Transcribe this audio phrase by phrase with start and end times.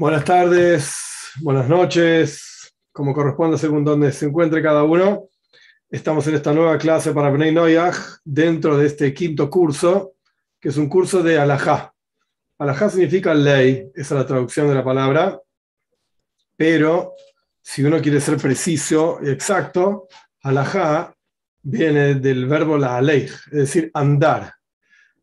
[0.00, 0.96] Buenas tardes,
[1.42, 5.28] buenas noches, como corresponde según donde se encuentre cada uno.
[5.90, 10.14] Estamos en esta nueva clase para Bnei Noyaj dentro de este quinto curso,
[10.58, 11.92] que es un curso de alajá.
[12.56, 15.38] Alajá significa ley, esa es la traducción de la palabra,
[16.56, 17.12] pero
[17.60, 20.08] si uno quiere ser preciso y exacto,
[20.40, 21.14] alajá
[21.60, 24.50] viene del verbo la ley, es decir, andar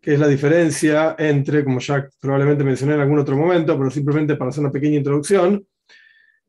[0.01, 4.35] que es la diferencia entre, como ya probablemente mencioné en algún otro momento, pero simplemente
[4.35, 5.65] para hacer una pequeña introducción,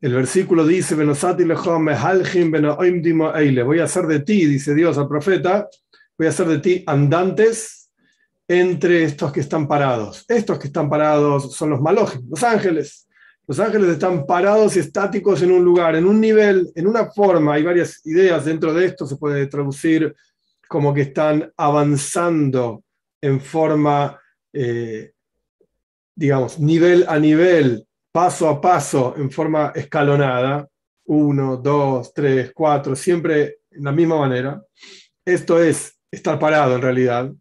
[0.01, 1.09] el versículo dice, voy
[3.81, 5.69] a hacer de ti, dice Dios al profeta,
[6.17, 7.91] voy a hacer de ti andantes
[8.47, 10.25] entre estos que están parados.
[10.29, 13.09] Estos que están parados son los malojim, los ángeles.
[13.47, 17.55] Los ángeles están parados y estáticos en un lugar, en un nivel, en una forma.
[17.55, 20.15] Hay varias ideas dentro de esto, se puede traducir
[20.69, 22.85] como que están avanzando
[23.21, 24.21] en forma,
[24.53, 25.13] eh,
[26.15, 30.69] digamos, nivel a nivel, paso a paso, en forma escalonada,
[31.07, 34.63] uno, dos, tres, cuatro, siempre en la misma manera.
[35.25, 37.33] Esto es estar parado en realidad.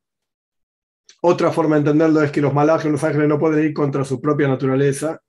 [1.21, 4.21] Otra forma de entenderlo es que los malajes, los ángeles no pueden ir contra su
[4.21, 5.21] propia naturaleza,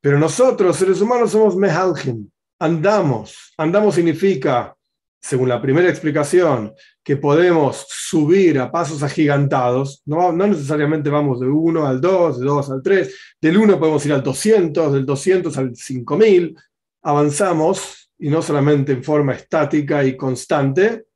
[0.00, 3.52] pero nosotros, seres humanos, somos mehalgim, andamos.
[3.58, 4.74] Andamos significa
[5.20, 6.72] según la primera explicación,
[7.04, 12.46] que podemos subir a pasos agigantados, no, no necesariamente vamos de 1 al 2, de
[12.46, 16.56] 2 al 3, del 1 podemos ir al 200, del 200 al 5000,
[17.02, 21.06] avanzamos y no solamente en forma estática y constante,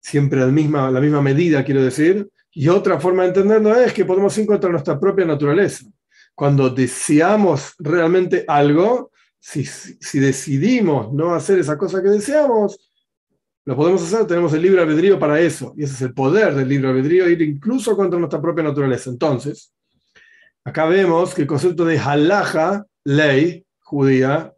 [0.00, 4.04] siempre la misma, la misma medida, quiero decir, y otra forma de entenderlo es que
[4.04, 5.84] podemos encontrar nuestra propia naturaleza.
[6.34, 12.85] Cuando deseamos realmente algo, si, si, decidimos no hacer esa cosa que deseamos,
[13.66, 15.74] lo podemos hacer, tenemos el libre albedrío para eso.
[15.76, 19.10] Y ese es el poder del libre albedrío, ir incluso contra nuestra propia naturaleza.
[19.10, 19.74] Entonces,
[20.64, 24.54] acá vemos que el concepto de halaja, ley judía,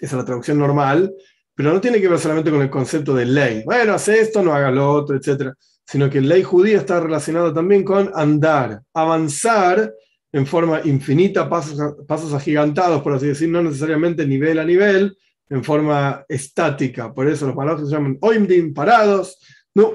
[0.00, 1.14] esa es la traducción normal,
[1.54, 3.62] pero no tiene que ver solamente con el concepto de ley.
[3.64, 5.52] Bueno, hace esto, no haga lo otro, etc.
[5.86, 9.94] Sino que ley judía está relacionada también con andar, avanzar
[10.32, 15.16] en forma infinita, pasos, pasos agigantados, por así decir, no necesariamente nivel a nivel,
[15.48, 17.12] en forma estática.
[17.12, 19.38] Por eso los malajos se llaman oimdim, parados.
[19.74, 19.92] No,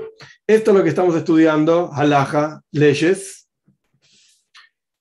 [0.48, 3.48] esto es lo que estamos estudiando, halaja, leyes.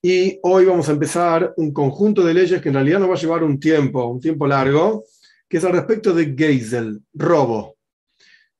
[0.03, 3.19] Y hoy vamos a empezar un conjunto de leyes que en realidad nos va a
[3.19, 5.05] llevar un tiempo, un tiempo largo,
[5.49, 7.77] que es al respecto de Geisel, robo.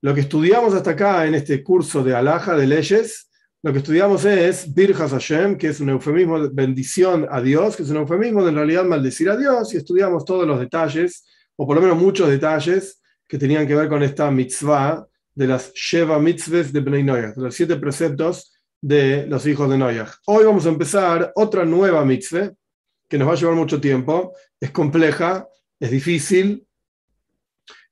[0.01, 3.29] Lo que estudiamos hasta acá en este curso de halaja, de leyes,
[3.63, 7.83] lo que estudiamos es Birjas Hashem, que es un eufemismo de bendición a Dios, que
[7.83, 11.23] es un eufemismo de en realidad maldecir a Dios, y estudiamos todos los detalles
[11.61, 15.05] o por lo menos muchos detalles que tenían que ver con esta mitzvah
[15.35, 18.51] de las Sheva mitzvahs de Bnei Noyach, de los siete preceptos
[18.81, 20.09] de los hijos de Noyach.
[20.25, 22.51] Hoy vamos a empezar otra nueva mitzvah
[23.07, 25.47] que nos va a llevar mucho tiempo, es compleja,
[25.79, 26.65] es difícil,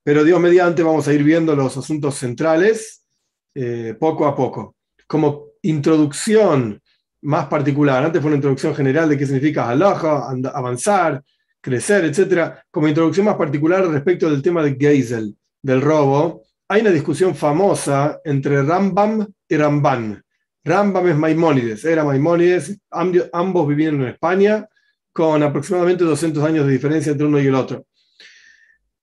[0.01, 3.05] pero Dios mediante vamos a ir viendo los asuntos centrales
[3.53, 4.77] eh, poco a poco.
[5.05, 6.81] Como introducción
[7.21, 11.23] más particular, antes fue una introducción general de qué significa halacha, avanzar,
[11.61, 16.91] crecer, etcétera, como introducción más particular respecto del tema de Geisel, del robo, hay una
[16.91, 20.23] discusión famosa entre Rambam y Ramban.
[20.63, 24.67] Rambam es Maimónides, era Maimónides, ambos vivían en España,
[25.11, 27.85] con aproximadamente 200 años de diferencia entre uno y el otro.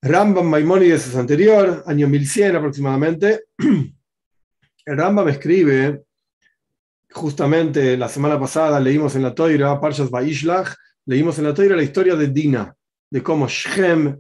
[0.01, 3.47] Rambam Maimónides es anterior, año 1100 aproximadamente.
[3.59, 3.93] El
[4.97, 6.05] Rambam escribe,
[7.11, 10.69] justamente la semana pasada leímos en la Toira, Parshas Baishlach,
[11.07, 12.75] leímos en la Torah la historia de Dina,
[13.11, 14.19] de cómo Shem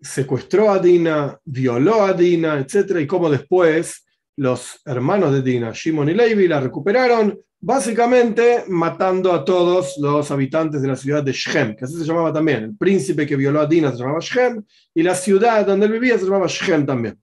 [0.00, 3.00] secuestró a Dina, violó a Dina, etc.
[3.00, 4.04] Y cómo después
[4.36, 10.80] los hermanos de Dina, Shimon y Levi, la recuperaron, básicamente matando a todos los habitantes
[10.80, 12.64] de la ciudad de Shem, que así se llamaba también.
[12.64, 14.62] El príncipe que violó a Dina se llamaba Shem,
[14.94, 17.18] y la ciudad donde él vivía se llamaba Shem también.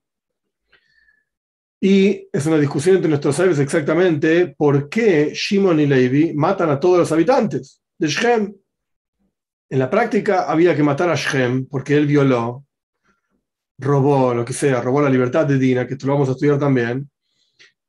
[1.80, 6.80] Y es una discusión entre nuestros sabios exactamente por qué Shimon y Levi matan a
[6.80, 8.54] todos los habitantes de Shem.
[9.70, 12.64] En la práctica había que matar a Shem porque él violó,
[13.78, 16.58] robó, lo que sea, robó la libertad de Dina, que esto lo vamos a estudiar
[16.58, 17.08] también.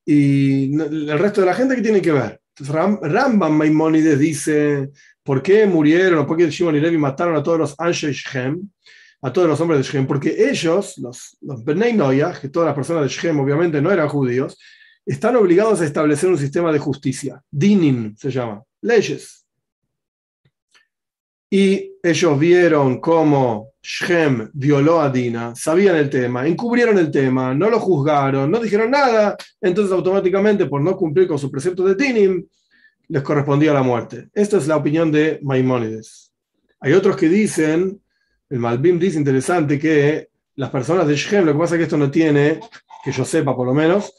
[0.06, 2.42] Y el resto de la gente, ¿qué tiene que ver?
[2.58, 4.90] Entonces, Rambam Maimonides dice,
[5.24, 8.70] ¿por qué murieron por qué Shimon y Levi mataron a todos los Anshe Shem,
[9.22, 10.06] a todos los hombres de Shem?
[10.06, 11.98] Porque ellos, los, los Bnei
[12.42, 14.58] que todas las personas de Shem obviamente no eran judíos,
[15.06, 17.42] están obligados a establecer un sistema de justicia.
[17.50, 19.39] Dinin se llama, leyes
[21.50, 27.70] y ellos vieron cómo Shem violó a Dina, sabían el tema, encubrieron el tema, no
[27.70, 32.46] lo juzgaron, no dijeron nada, entonces automáticamente por no cumplir con su precepto de Dinim,
[33.08, 34.30] les correspondía la muerte.
[34.34, 36.32] Esta es la opinión de Maimónides.
[36.82, 38.00] Hay otros que dicen,
[38.50, 41.98] el Malbim dice interesante que las personas de Shem, lo que pasa es que esto
[41.98, 42.60] no tiene,
[43.04, 44.14] que yo sepa por lo menos,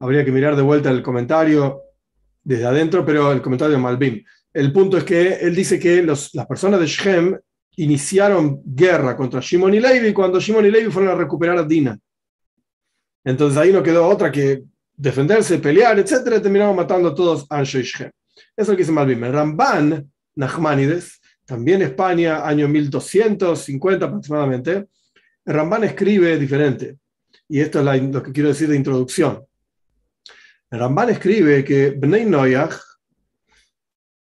[0.00, 1.82] habría que mirar de vuelta el comentario
[2.42, 4.24] desde adentro, pero el comentario de Malbim.
[4.56, 7.38] El punto es que él dice que las personas de Shem
[7.76, 11.98] iniciaron guerra contra Shimon y Levi cuando Shimon y Levi fueron a recuperar a Dina.
[13.22, 14.62] Entonces ahí no quedó otra que
[14.96, 16.40] defenderse, pelear, etc.
[16.40, 18.10] Terminaron matando a todos Anshe y Shem.
[18.34, 19.24] Eso es lo que dice Malbim.
[19.24, 24.86] El Ramban Nachmanides, también España, año 1250 aproximadamente,
[25.44, 26.96] el Ramban escribe diferente.
[27.46, 29.44] Y esto es lo que quiero decir de introducción.
[30.70, 32.74] El Ramban escribe que Bnei Noyach,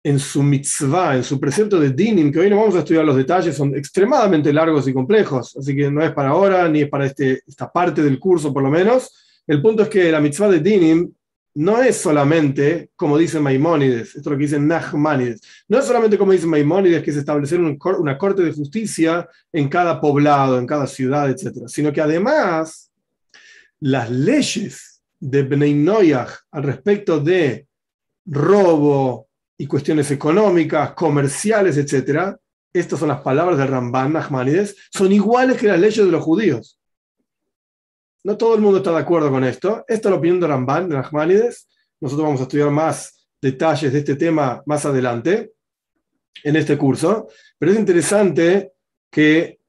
[0.05, 3.15] en su mitzvah, en su precepto de dinim, que hoy no vamos a estudiar los
[3.15, 7.07] detalles, son extremadamente largos y complejos, así que no es para ahora, ni es para
[7.07, 9.41] este, esta parte del curso por lo menos.
[9.47, 11.11] El punto es que la mitzvah de dinim
[11.55, 16.19] no es solamente, como dice Maimónides, esto es lo que dice Nachmanides, no es solamente
[16.19, 20.85] como dice Maimónides, que es establecer una corte de justicia en cada poblado, en cada
[20.85, 22.91] ciudad, etc., sino que además
[23.79, 27.65] las leyes de Bnei al respecto de
[28.27, 29.24] robo
[29.57, 32.35] y cuestiones económicas, comerciales, etc.,
[32.73, 36.77] estas son las palabras del Ramban Nachmanides, son iguales que las leyes de los judíos.
[38.25, 39.85] No todo el mundo está de acuerdo con esto.
[39.87, 41.69] Esta es la opinión de Ramban, de Nachmanides.
[42.01, 45.53] Nosotros vamos a estudiar más detalles de este tema más adelante
[46.43, 47.27] en este curso.
[47.57, 48.73] Pero es interesante
[49.09, 49.59] que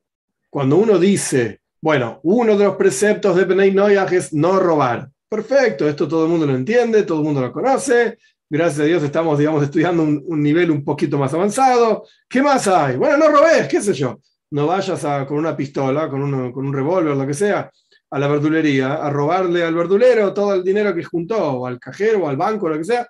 [0.51, 5.11] cuando uno dice, bueno, uno de los preceptos de Benay Noyaj es no robar.
[5.29, 8.19] Perfecto, esto todo el mundo lo entiende, todo el mundo lo conoce.
[8.49, 12.07] Gracias a Dios estamos, digamos, estudiando un, nivel un poquito más avanzado.
[12.29, 12.97] ¿Qué más hay?
[12.97, 14.21] Bueno, no robes, qué sé yo.
[14.51, 17.71] No vayas con una pistola, con, un revólver, lo que sea,
[18.11, 22.25] a la verdulería a robarle al verdulero todo el dinero que juntó, o al cajero,
[22.25, 23.09] o al banco, lo que sea.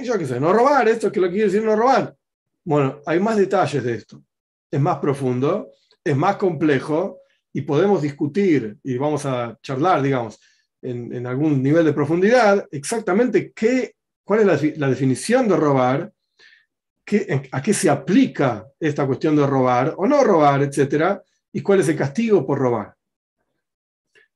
[0.00, 2.14] Yo qué sé, no robar, esto es que lo quiere decir no robar.
[2.64, 4.22] Bueno, hay más detalles de esto.
[4.70, 5.70] Es más profundo,
[6.04, 7.18] es más complejo
[7.52, 10.38] y podemos discutir y vamos a charlar, digamos,
[10.82, 13.94] en, algún nivel de profundidad exactamente qué,
[14.28, 16.12] cuál es la, definición de robar,
[17.52, 21.88] a qué se aplica esta cuestión de robar o no robar, etcétera, y cuál es
[21.88, 22.94] el castigo por robar.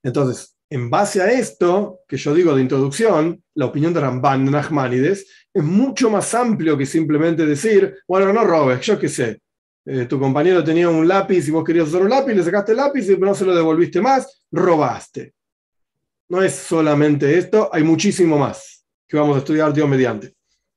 [0.02, 5.26] Entonces, en base a esto, que yo digo de introducción, la opinión de Ramban Nachmanides
[5.52, 9.42] es mucho más amplio que simplemente decir, bueno, no robes, yo qué sé.
[9.84, 12.78] Eh, tu compañero tenía un lápiz y vos querías usar un lápiz, le sacaste el
[12.78, 15.34] lápiz y no se lo devolviste más, robaste.
[16.30, 18.71] No es solamente esto, hay muchísimo más
[19.12, 20.28] que vamos a estudiar Dios mediante.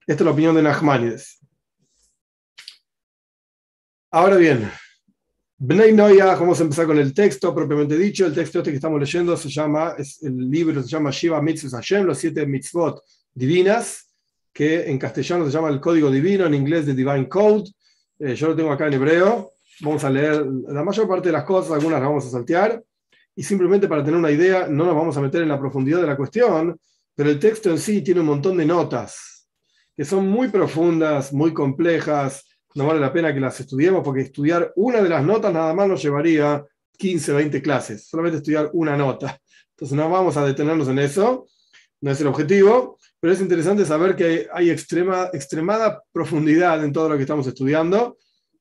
[0.05, 1.39] Esta es la opinión de Nachmanides.
[4.11, 4.69] Ahora bien,
[5.57, 8.25] Bnei Noya, vamos a empezar con el texto propiamente dicho.
[8.25, 11.71] El texto este que estamos leyendo se llama, es, el libro se llama Shiva Mitzvot
[11.75, 13.01] Hashem, los siete mitzvot
[13.33, 14.13] divinas,
[14.51, 17.71] que en castellano se llama el código divino, en inglés de Divine Code.
[18.19, 19.51] Eh, yo lo tengo acá en hebreo.
[19.79, 22.83] Vamos a leer la mayor parte de las cosas, algunas las vamos a saltear.
[23.33, 26.07] Y simplemente para tener una idea, no nos vamos a meter en la profundidad de
[26.07, 26.77] la cuestión,
[27.15, 29.35] pero el texto en sí tiene un montón de notas
[29.95, 32.45] que son muy profundas, muy complejas.
[32.73, 35.87] No vale la pena que las estudiemos porque estudiar una de las notas nada más
[35.87, 36.65] nos llevaría
[36.97, 39.39] 15, 20 clases, solamente estudiar una nota.
[39.71, 41.47] Entonces no vamos a detenernos en eso,
[42.01, 47.09] no es el objetivo, pero es interesante saber que hay extrema, extremada profundidad en todo
[47.09, 48.17] lo que estamos estudiando.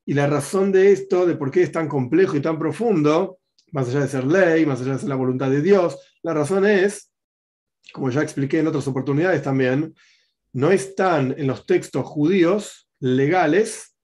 [0.07, 3.39] Y la razón de esto, de por qué es tan complejo y tan profundo,
[3.73, 6.67] más allá de ser ley, más allá de ser la voluntad de Dios, la razón
[6.67, 7.11] es,
[7.95, 9.95] como ya expliqué en otras oportunidades también,
[10.53, 13.95] no están en los textos judíos legales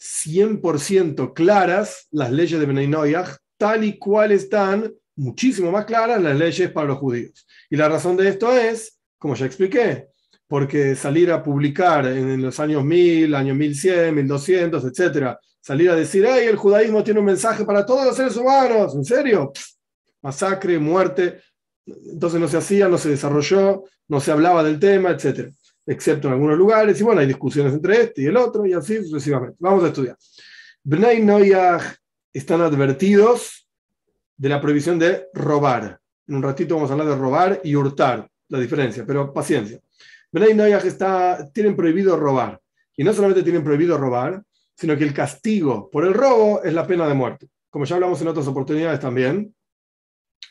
[0.00, 2.90] 100% claras las leyes de Benay
[3.58, 7.46] tal y cual están muchísimo más claras las leyes para los judíos.
[7.68, 10.08] Y la razón de esto es, como ya expliqué,
[10.46, 16.24] porque salir a publicar en los años 1000, año 1100, 1200, etcétera, salir a decir,
[16.26, 19.52] hey, el judaísmo tiene un mensaje para todos los seres humanos, ¿en serio?
[20.22, 21.40] masacre, muerte.
[22.10, 25.50] Entonces no se hacía, no se desarrolló, no se hablaba del tema, etcétera
[25.88, 29.02] excepto en algunos lugares, y bueno, hay discusiones entre este y el otro, y así
[29.02, 29.56] sucesivamente.
[29.58, 30.16] Vamos a estudiar.
[30.84, 31.80] Bnei Noyah
[32.32, 33.66] están advertidos
[34.36, 35.98] de la prohibición de robar.
[36.26, 39.80] En un ratito vamos a hablar de robar y hurtar, la diferencia, pero paciencia.
[40.30, 42.60] Bnei Noyah está, tienen prohibido robar.
[42.94, 44.42] Y no solamente tienen prohibido robar,
[44.74, 47.48] sino que el castigo por el robo es la pena de muerte.
[47.70, 49.54] Como ya hablamos en otras oportunidades también,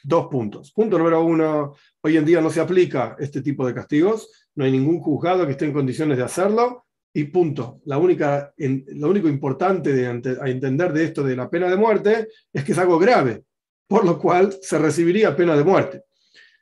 [0.03, 0.71] dos puntos.
[0.71, 4.71] Punto número uno, hoy en día no se aplica este tipo de castigos, no hay
[4.71, 7.81] ningún juzgado que esté en condiciones de hacerlo y punto.
[7.85, 12.63] La única, lo único importante a entender de esto de la pena de muerte es
[12.63, 13.43] que es algo grave,
[13.87, 16.03] por lo cual se recibiría pena de muerte.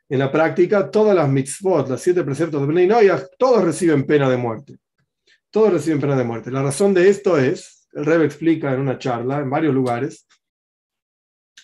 [0.08, 4.29] En la práctica, todas las mitzvot, las siete preceptos de Bnei Noyah, todos reciben pena
[4.29, 4.77] de muerte.
[5.50, 6.51] Todos reciben pena de muerte.
[6.51, 10.27] La razón de esto es, el Rebbe explica en una charla, en varios lugares,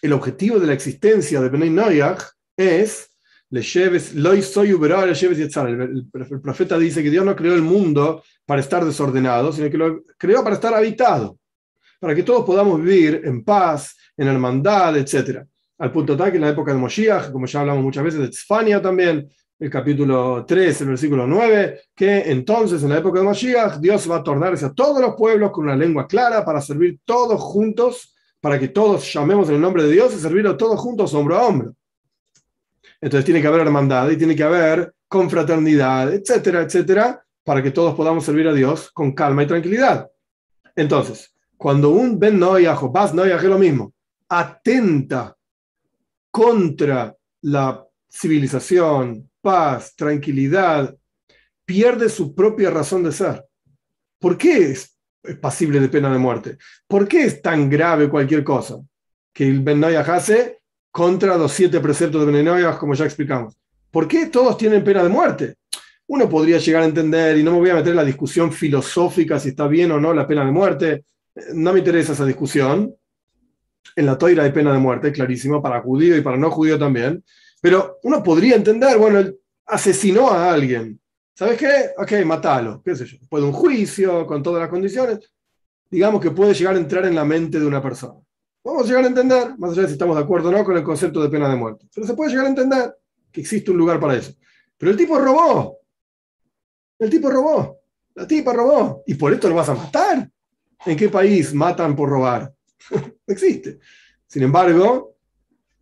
[0.02, 2.22] el objetivo de la existencia de Benay Noyach
[2.58, 3.12] es
[3.52, 9.78] el, el profeta dice que Dios no creó el mundo para estar desordenado, sino que
[9.78, 11.38] lo creó para estar habitado,
[12.00, 15.44] para que todos podamos vivir en paz, en hermandad, etc.
[15.80, 18.30] Al punto tal que en la época de Moshiach, como ya hablamos muchas veces de
[18.30, 19.28] Tzfania también,
[19.60, 24.18] el capítulo 3, el versículo 9, que entonces en la época de Moshiach Dios va
[24.18, 28.11] a tornarse a todos los pueblos con una lengua clara para servir todos juntos,
[28.42, 31.48] para que todos llamemos en el nombre de Dios y servirlo todos juntos hombro a
[31.48, 31.76] hombro.
[33.00, 37.96] Entonces tiene que haber hermandad y tiene que haber confraternidad, etcétera, etcétera, para que todos
[37.96, 40.10] podamos servir a Dios con calma y tranquilidad.
[40.76, 43.94] Entonces, cuando un Ben Noyaj o Bas Noyaj es lo mismo,
[44.30, 45.36] atenta
[46.32, 50.96] contra la civilización, paz, tranquilidad,
[51.66, 53.46] pierde su propia razón de ser.
[54.20, 54.98] ¿Por qué es
[55.40, 56.58] pasible de pena de muerte?
[56.88, 58.78] ¿Por qué es tan grave cualquier cosa
[59.34, 60.60] que el Ben Noyaj hace
[60.92, 63.58] contra los siete preceptos de Ben como ya explicamos?
[63.90, 65.56] ¿Por qué todos tienen pena de muerte?
[66.08, 69.40] Uno podría llegar a entender, y no me voy a meter en la discusión filosófica
[69.40, 71.06] si está bien o no la pena de muerte,
[71.54, 72.96] no me interesa esa discusión.
[73.96, 77.24] En la toira hay pena de muerte, clarísimo, para judío y para no judío también.
[77.62, 79.24] Pero uno podría entender, bueno,
[79.66, 81.01] asesinó a alguien.
[81.42, 81.90] ¿Sabes qué?
[81.98, 83.18] Ok, matalo, qué sé yo.
[83.20, 85.34] Después de un juicio, con todas las condiciones,
[85.90, 88.20] digamos que puede llegar a entrar en la mente de una persona.
[88.64, 90.78] Vamos a llegar a entender, más allá de si estamos de acuerdo o no con
[90.78, 91.88] el concepto de pena de muerte.
[91.96, 92.96] Pero se puede llegar a entender
[93.32, 94.34] que existe un lugar para eso.
[94.78, 95.80] Pero el tipo robó.
[97.00, 97.80] El tipo robó.
[98.14, 99.02] La tipa robó.
[99.08, 100.30] ¿Y por esto lo vas a matar?
[100.86, 102.54] ¿En qué país matan por robar?
[102.92, 103.80] no existe.
[104.28, 105.16] Sin embargo,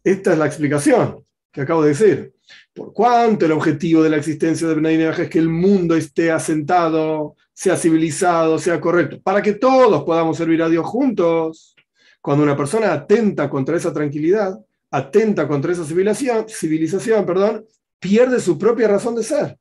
[0.05, 2.33] esta es la explicación que acabo de decir.
[2.73, 7.35] Por cuanto el objetivo de la existencia de Benay es que el mundo esté asentado,
[7.53, 11.75] sea civilizado, sea correcto, para que todos podamos servir a Dios juntos.
[12.21, 14.59] Cuando una persona atenta contra esa tranquilidad,
[14.91, 17.65] atenta contra esa civilización, civilización perdón,
[17.99, 19.57] pierde su propia razón de ser.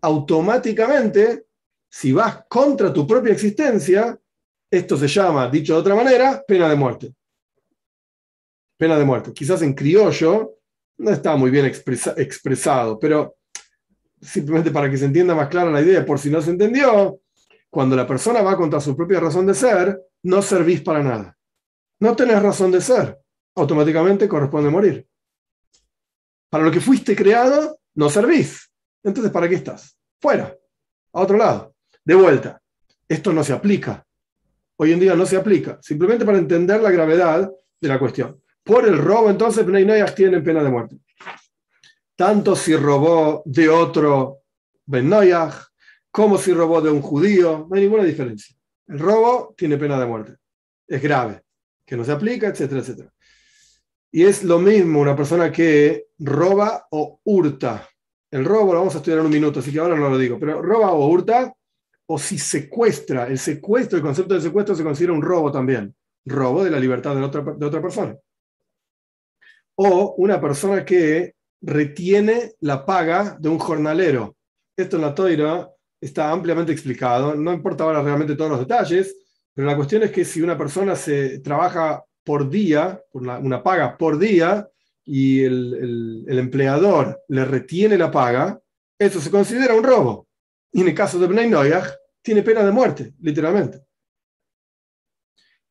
[0.00, 1.46] Automáticamente,
[1.88, 4.18] si vas contra tu propia existencia,
[4.70, 7.14] esto se llama, dicho de otra manera, pena de muerte.
[8.76, 9.32] Pena de muerte.
[9.32, 10.57] Quizás en criollo
[10.98, 13.36] no está muy bien expresado, pero
[14.20, 17.20] simplemente para que se entienda más clara la idea, por si no se entendió,
[17.70, 21.36] cuando la persona va contra su propia razón de ser, no servís para nada.
[22.00, 23.18] No tenés razón de ser.
[23.54, 25.06] Automáticamente corresponde morir.
[26.50, 28.70] Para lo que fuiste creado, no servís.
[29.02, 29.96] Entonces, ¿para qué estás?
[30.20, 30.56] Fuera,
[31.12, 31.74] a otro lado,
[32.04, 32.60] de vuelta.
[33.08, 34.04] Esto no se aplica.
[34.76, 35.78] Hoy en día no se aplica.
[35.82, 37.50] Simplemente para entender la gravedad
[37.80, 38.40] de la cuestión.
[38.68, 40.98] Por el robo, entonces, Bnei Noyach tienen pena de muerte.
[42.14, 44.42] Tanto si robó de otro
[44.84, 45.54] Ben Noyach,
[46.10, 48.54] como si robó de un judío, no hay ninguna diferencia.
[48.86, 50.36] El robo tiene pena de muerte.
[50.86, 51.40] Es grave
[51.86, 53.10] que no se aplica, etcétera, etcétera.
[54.10, 57.88] Y es lo mismo una persona que roba o hurta.
[58.30, 60.38] El robo lo vamos a estudiar en un minuto, así que ahora no lo digo,
[60.38, 61.54] pero roba o hurta,
[62.04, 63.28] o si secuestra.
[63.28, 65.96] El secuestro, el concepto de secuestro se considera un robo también.
[66.26, 68.14] Robo de la libertad de otra, de otra persona.
[69.80, 74.36] O una persona que retiene la paga de un jornalero.
[74.76, 75.70] Esto en la toira
[76.00, 77.34] está ampliamente explicado.
[77.34, 79.16] No importa ahora realmente todos los detalles,
[79.54, 84.18] pero la cuestión es que si una persona se trabaja por día, una, paga por
[84.18, 84.68] día,
[85.04, 88.60] y el, empleador le retiene la paga,
[88.98, 90.28] eso se considera un robo.
[90.72, 91.88] Y en el caso de Bnei Noyach,
[92.20, 93.80] tiene pena de muerte, literalmente.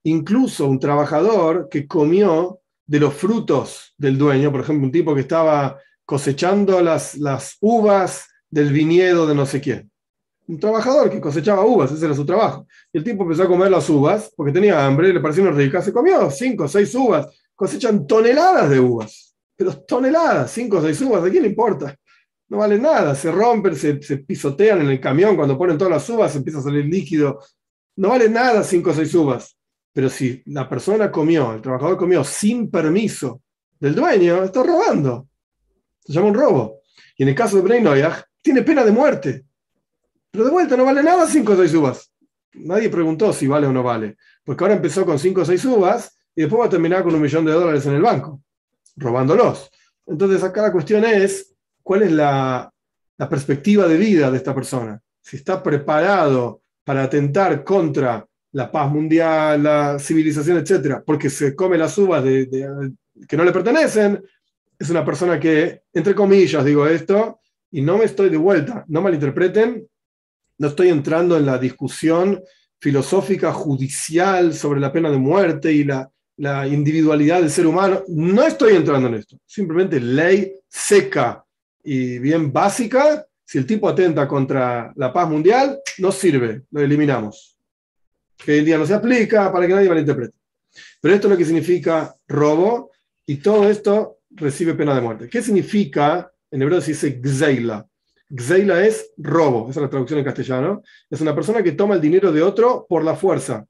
[0.03, 5.21] Incluso un trabajador que comió de los frutos del dueño, por ejemplo, un tipo que
[5.21, 9.91] estaba cosechando las, las uvas del viñedo de no sé quién
[10.47, 12.65] un trabajador que cosechaba uvas, ese era su trabajo.
[12.91, 15.93] Y el tipo empezó a comer las uvas porque tenía hambre, le parecieron ricas, se
[15.93, 21.23] comió cinco o seis uvas, cosechan toneladas de uvas, pero toneladas, cinco o seis uvas,
[21.23, 21.95] ¿a quién le importa?
[22.49, 26.09] No vale nada, se rompen, se, se pisotean en el camión, cuando ponen todas las
[26.09, 27.39] uvas empieza a salir líquido,
[27.97, 29.56] no vale nada cinco o seis uvas.
[29.97, 33.41] Pero si la persona comió, el trabajador comió sin permiso
[33.79, 35.27] del dueño, está robando.
[36.05, 36.81] Se llama un robo.
[37.15, 37.87] Y en el caso de Brain
[38.43, 39.47] tiene pena de muerte
[40.29, 42.13] pero de vuelta no vale nada 5 o 6 uvas.
[42.53, 44.17] Nadie preguntó si vale o no vale.
[44.43, 47.21] Porque ahora empezó con 5 o 6 uvas y después va a terminar con un
[47.21, 48.43] millón de dólares en el banco,
[48.97, 49.71] robándolos.
[50.05, 52.71] Entonces acá la cuestión es, ¿cuál es la,
[53.17, 55.01] la perspectiva de vida de esta persona?
[55.21, 61.77] Si está preparado para atentar contra la paz mundial, la civilización, etcétera, porque se come
[61.77, 62.49] las uvas de,
[63.27, 64.23] que no le pertenecen,
[64.79, 67.39] es una persona que, entre comillas, digo esto,
[67.71, 69.87] y no me estoy de vuelta, no malinterpreten,
[70.59, 72.41] no estoy entrando en la discusión
[72.79, 78.03] filosófica judicial sobre la pena de muerte y la, la individualidad del ser humano.
[78.07, 79.37] No estoy entrando en esto.
[79.45, 81.43] Simplemente ley seca
[81.83, 83.25] y bien básica.
[83.43, 87.56] Si el tipo atenta contra la paz mundial, no sirve, lo eliminamos.
[88.37, 90.35] Que hoy en día no se aplica para que nadie malinterprete.
[91.01, 92.91] Pero esto es lo que significa robo
[93.25, 95.29] y todo esto recibe pena de muerte.
[95.29, 96.31] ¿Qué significa?
[96.49, 97.85] En hebreo se dice gzeila.
[98.29, 100.83] Gzeila es robo, esa es la traducción en castellano.
[101.09, 103.65] Es una persona que toma el dinero de otro por la fuerza.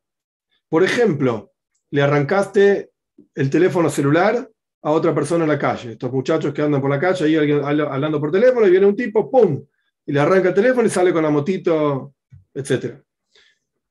[0.69, 1.53] Por ejemplo,
[1.91, 2.91] le arrancaste
[3.33, 4.49] el teléfono celular
[4.81, 5.93] a otra persona en la calle.
[5.93, 8.95] Estos muchachos que andan por la calle, ahí alguien hablando por teléfono, y viene un
[8.95, 9.65] tipo, ¡pum!
[10.05, 12.13] Y le arranca el teléfono y sale con la motito,
[12.53, 12.95] etc.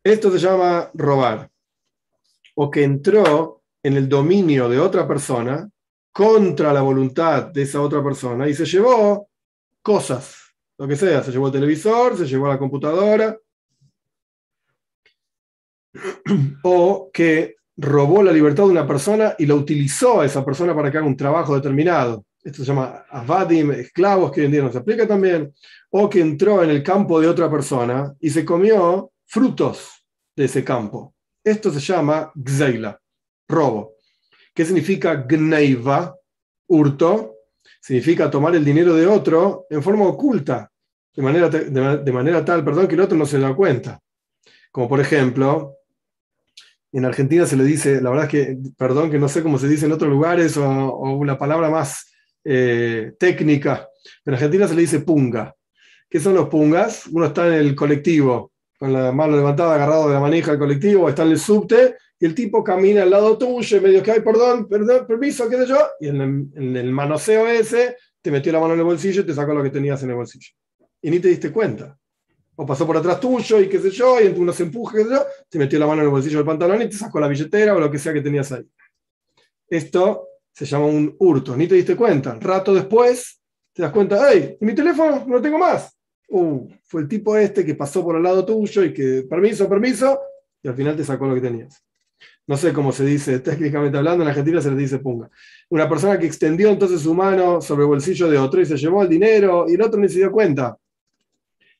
[0.07, 1.51] Esto se llama robar.
[2.55, 5.69] O que entró en el dominio de otra persona
[6.13, 9.29] contra la voluntad de esa otra persona y se llevó
[9.83, 10.37] cosas,
[10.79, 13.37] lo que sea, se llevó el televisor, se llevó la computadora,
[16.63, 20.89] o que robó la libertad de una persona y la utilizó a esa persona para
[20.89, 22.25] que haga un trabajo determinado.
[22.45, 25.53] Esto se llama avadim, esclavos, que hoy en día aplica también.
[25.91, 30.05] O que entró en el campo de otra persona y se comió frutos
[30.35, 31.15] de ese campo.
[31.45, 33.01] Esto se llama gzeila,
[33.49, 33.95] robo.
[34.55, 36.17] ¿Qué significa gneiva?
[36.69, 37.35] Hurto.
[37.81, 40.71] Significa tomar el dinero de otro en forma oculta,
[41.15, 44.01] de manera, de manera tal perdón, que el otro no se da cuenta.
[44.73, 45.77] Como por ejemplo,
[46.93, 49.69] en Argentina se le dice, la verdad es que, perdón, que no sé cómo se
[49.69, 50.65] dice en otros lugares o,
[50.95, 52.13] una palabra más
[52.45, 53.89] eh, técnica,
[54.25, 55.55] en Argentina se le dice punga.
[56.09, 57.07] ¿Qué son los pungas?
[57.09, 61.09] Uno está en el colectivo, con la mano levantada, agarrado de la manija del colectivo,
[61.09, 64.21] está en el subte, y el tipo camina al lado tuyo, y medio que, hay
[64.21, 68.61] perdón, perdón, permiso, qué sé yo, y en el, en manoseo ese, te metió la
[68.61, 70.51] mano en el bolsillo y te sacó lo que tenías en el bolsillo.
[71.03, 71.97] Y ni te diste cuenta
[72.57, 75.15] o pasó por atrás tuyo y qué sé yo, y entre unos empujes, qué sé
[75.15, 77.75] yo, te metió la mano en el bolsillo del pantalón y te sacó la billetera
[77.75, 78.67] o lo que sea que tenías ahí.
[79.69, 82.37] Esto se llama un hurto, ni te diste cuenta.
[82.41, 83.41] Rato después
[83.75, 85.96] te das cuenta, hey, mi teléfono no lo tengo más.
[86.29, 90.21] Uh, fue el tipo este que pasó por al lado tuyo y que, permiso, permiso,
[90.63, 91.85] y al final te sacó lo que tenías.
[92.47, 95.31] No sé cómo se dice técnicamente hablando, en Argentina se le dice punga.
[95.69, 99.03] Una persona que extendió entonces su mano sobre el bolsillo de otro y se llevó
[99.03, 100.77] el dinero y el otro ni se dio cuenta.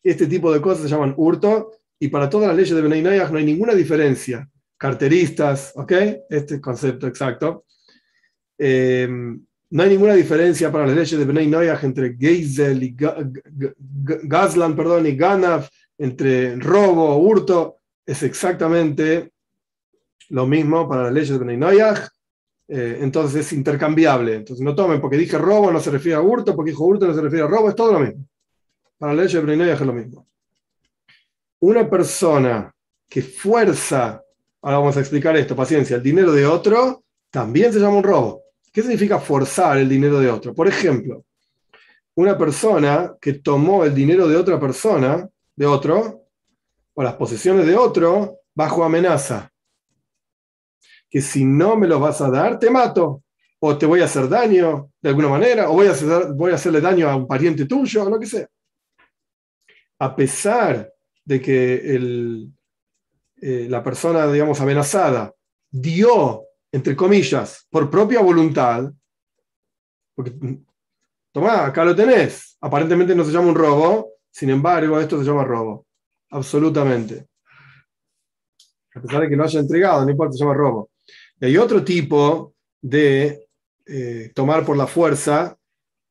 [0.03, 3.39] Este tipo de cosas se llaman hurto y para todas las leyes de Benay no
[3.39, 4.49] hay ninguna diferencia.
[4.77, 5.93] Carteristas, ¿ok?
[6.29, 7.65] Este concepto exacto.
[8.59, 9.09] Eh,
[9.71, 15.07] no hay ninguna diferencia para las leyes de Benay Noyaj entre Geisel y Gazlan, perdón,
[15.07, 17.79] y Ganaf, entre robo, hurto.
[18.05, 19.33] Es exactamente
[20.29, 22.09] lo mismo para las leyes de Benay Noyaj.
[22.69, 24.37] Eh, entonces es intercambiable.
[24.37, 27.15] Entonces no tomen, porque dije robo no se refiere a hurto, porque dijo hurto no
[27.15, 28.25] se refiere a robo, es todo lo mismo.
[28.99, 30.27] Para la ley de Breinaya es lo mismo.
[31.61, 32.73] Una persona
[33.09, 34.23] que fuerza,
[34.63, 38.46] ahora vamos a explicar esto, paciencia, el dinero de otro, también se llama un robo.
[38.77, 40.55] ¿Qué significa forzar el dinero de otro?
[40.55, 41.25] Por ejemplo,
[42.15, 46.27] una persona que tomó el dinero de otra persona, de otro,
[46.93, 49.51] o las posesiones de otro, bajo amenaza.
[51.09, 53.23] Que si no me los vas a dar, te mato.
[53.61, 56.13] O te voy a hacer daño de alguna manera, o voy a, hacer,
[56.53, 58.47] hacerle daño a un pariente tuyo, o lo que sea
[59.99, 60.93] a pesar
[61.25, 61.97] de que
[63.41, 65.35] eh, la persona, digamos, amenazada
[65.71, 66.46] dio,
[66.77, 68.93] entre comillas, por propia voluntad,
[70.15, 70.31] porque,
[71.33, 75.43] tomá, acá lo tenés, aparentemente no se llama un robo, sin embargo, esto se llama
[75.43, 75.87] robo,
[76.31, 77.29] absolutamente.
[78.95, 80.91] A pesar de que lo haya entregado, no importa, se llama robo.
[81.41, 83.49] Y hay otro tipo de
[83.87, 85.57] eh, tomar por la fuerza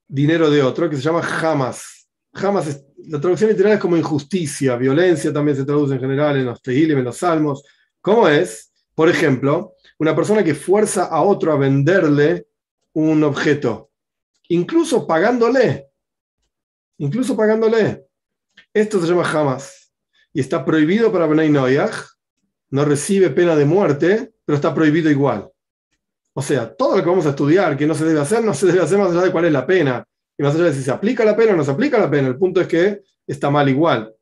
[0.08, 2.08] dinero de otro que se llama jamás.
[2.34, 6.60] Jamás la traducción literal es como injusticia, violencia también se traduce en general en los
[6.60, 7.64] Tehilim, en los Salmos.
[8.02, 8.72] ¿Cómo es?
[8.96, 12.48] Por ejemplo, una persona que fuerza a otro a venderle
[12.94, 13.92] un objeto,
[14.50, 15.90] incluso pagándole,
[16.98, 18.06] incluso pagándole.
[18.74, 19.94] Esto se llama Hamas
[20.34, 21.50] y está prohibido para Benay
[22.70, 25.50] no recibe pena de muerte, pero está prohibido igual.
[26.34, 28.66] O sea, todo lo que vamos a estudiar que no se debe hacer, no se
[28.66, 30.06] debe hacer más allá de cuál es la pena
[30.38, 32.28] y más allá de si se aplica la pena o no se aplica la pena,
[32.28, 34.14] el punto es que está mal igual.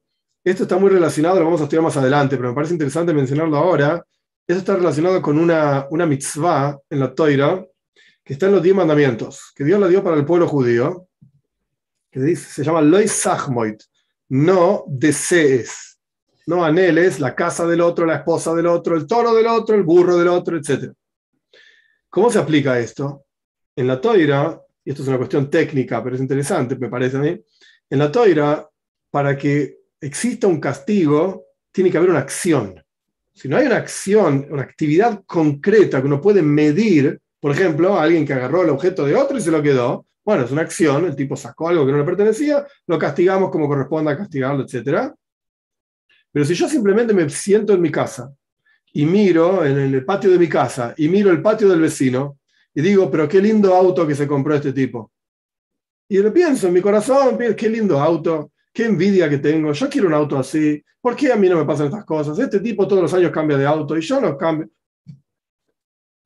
[0.44, 3.58] Esto está muy relacionado, lo vamos a estudiar más adelante, pero me parece interesante mencionarlo
[3.58, 4.06] ahora.
[4.48, 7.66] Eso está relacionado con una, una mitzvah en la Toira,
[8.24, 11.08] que está en los diez mandamientos, que Dios la dio para el pueblo judío,
[12.12, 13.82] que dice, se llama Lois Sachmoit,
[14.30, 16.00] no desees,
[16.46, 19.84] no anheles la casa del otro, la esposa del otro, el toro del otro, el
[19.84, 20.92] burro del otro, etc.
[22.10, 23.26] ¿Cómo se aplica esto?
[23.76, 27.22] En la Toira y esto es una cuestión técnica, pero es interesante, me parece a
[27.22, 27.40] mí,
[27.90, 28.68] en la toira,
[29.10, 32.83] para que exista un castigo, tiene que haber una acción.
[33.34, 38.26] Si no hay una acción, una actividad concreta que uno puede medir, por ejemplo, alguien
[38.26, 41.16] que agarró el objeto de otro y se lo quedó, bueno, es una acción, el
[41.16, 45.12] tipo sacó algo que no le pertenecía, lo castigamos como corresponda castigarlo, etc.
[46.32, 48.34] Pero si yo simplemente me siento en mi casa
[48.94, 52.38] y miro en el patio de mi casa y miro el patio del vecino
[52.74, 55.12] y digo, pero qué lindo auto que se compró este tipo.
[56.08, 60.08] Y lo pienso en mi corazón, qué lindo auto, qué envidia que tengo, yo quiero
[60.08, 62.38] un auto así, ¿por qué a mí no me pasan estas cosas?
[62.40, 64.70] Este tipo todos los años cambia de auto y yo no cambio.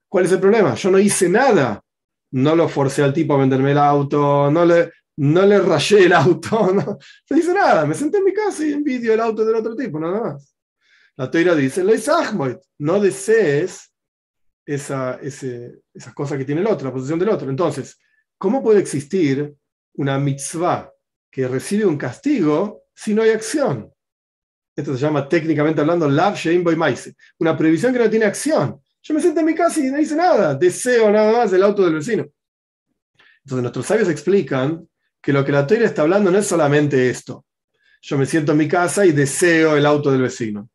[0.09, 0.73] ¿Cuál es el problema?
[0.75, 1.83] Yo no hice nada.
[2.31, 6.13] No lo forcé al tipo a venderme el auto, no le, no le rayé el
[6.13, 6.97] auto, no,
[7.29, 7.85] no hice nada.
[7.85, 10.55] Me senté en mi casa y envidio el auto del otro tipo, nada más.
[11.15, 11.83] La teira dice,
[12.79, 13.91] no desees
[14.65, 17.49] esa, ese, esas cosas que tiene el otro, la posición del otro.
[17.49, 17.97] Entonces,
[18.37, 19.55] ¿cómo puede existir
[19.95, 20.91] una mitzvah
[21.29, 23.91] que recibe un castigo si no hay acción?
[24.75, 28.79] Esto se llama técnicamente hablando Lav Shein Boy Maise, una previsión que no tiene acción.
[29.01, 31.83] Yo me senté en mi casa y no hice nada, deseo nada más el auto
[31.83, 32.27] del vecino.
[33.43, 34.87] Entonces nuestros sabios explican
[35.21, 37.45] que lo que la teoría está hablando no es solamente esto.
[38.01, 40.69] Yo me siento en mi casa y deseo el auto del vecino.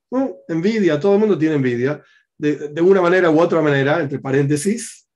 [0.49, 2.03] envidia, todo el mundo tiene envidia,
[2.37, 5.07] de, una manera u otra manera, entre paréntesis.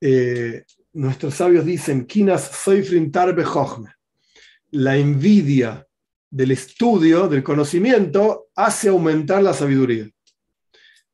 [0.00, 3.44] Eh, nuestros sabios dicen, Kinas soifrin tarbe
[4.72, 5.86] La envidia
[6.30, 10.08] del estudio, del conocimiento, hace aumentar la sabiduría.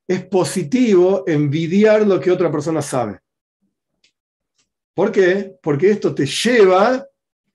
[0.07, 3.19] Es positivo envidiar lo que otra persona sabe.
[4.93, 5.57] ¿Por qué?
[5.61, 7.05] Porque esto te lleva,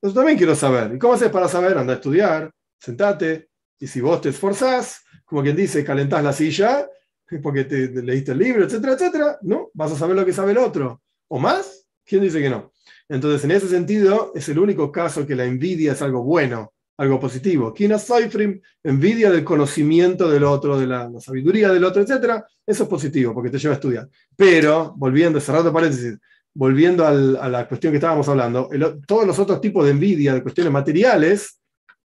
[0.00, 0.94] yo también quiero saber.
[0.94, 1.78] ¿Y cómo haces para saber?
[1.78, 6.88] Anda a estudiar, sentate, y si vos te esforzás, como quien dice, calentás la silla,
[7.42, 9.70] porque te, leíste el libro, etcétera, etcétera, ¿no?
[9.74, 11.02] Vas a saber lo que sabe el otro.
[11.28, 11.86] ¿O más?
[12.04, 12.71] ¿Quién dice que no?
[13.12, 17.20] Entonces, en ese sentido, es el único caso que la envidia es algo bueno, algo
[17.20, 17.74] positivo.
[17.74, 22.88] Kina Soifrim, envidia del conocimiento del otro, de la, sabiduría del otro, etcétera, eso es
[22.88, 24.08] positivo, porque te lleva a estudiar.
[24.34, 26.18] Pero, volviendo, cerrando paréntesis,
[26.54, 27.12] volviendo a
[27.50, 28.70] la cuestión que estábamos hablando,
[29.06, 31.60] todos los otros tipos de envidia de cuestiones materiales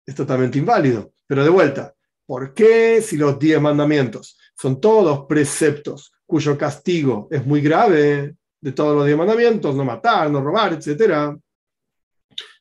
[0.06, 1.12] es totalmente inválido.
[1.26, 7.44] Pero de vuelta, ¿por qué si los diez mandamientos son todos preceptos cuyo castigo es
[7.44, 11.36] muy grave de todos los diez mandamientos, no matar, no robar, etcétera?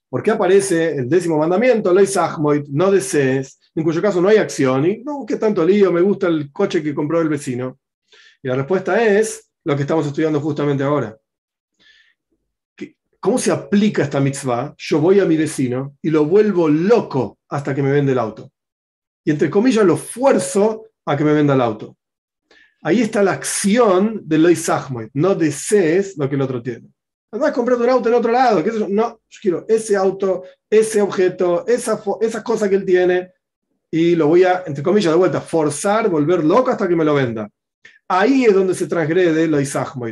[0.09, 4.85] ¿Por qué aparece el décimo mandamiento, no desees, en cuyo caso no hay acción?
[4.85, 5.93] Y no, ¿qué tanto lío?
[5.93, 7.79] Me gusta el coche que compró el vecino.
[8.43, 11.17] Y la respuesta es lo que estamos estudiando justamente ahora.
[13.21, 14.75] ¿Cómo se aplica esta mitzvah?
[14.77, 18.51] Yo voy a mi vecino y lo vuelvo loco hasta que me vende el auto.
[19.23, 21.95] Y entre comillas lo fuerzo a que me venda el auto.
[22.86, 24.69] Ahí está la acción de Lois
[25.13, 26.89] No desees lo que el otro tiene.
[27.32, 28.62] Además, comprar un auto en otro lado.
[28.89, 33.32] No, yo quiero ese auto, ese objeto, esa, esa cosa que él tiene
[33.89, 37.13] y lo voy a, entre comillas, de vuelta, forzar, volver loco hasta que me lo
[37.13, 37.50] venda.
[38.08, 39.58] Ahí es donde se transgrede lo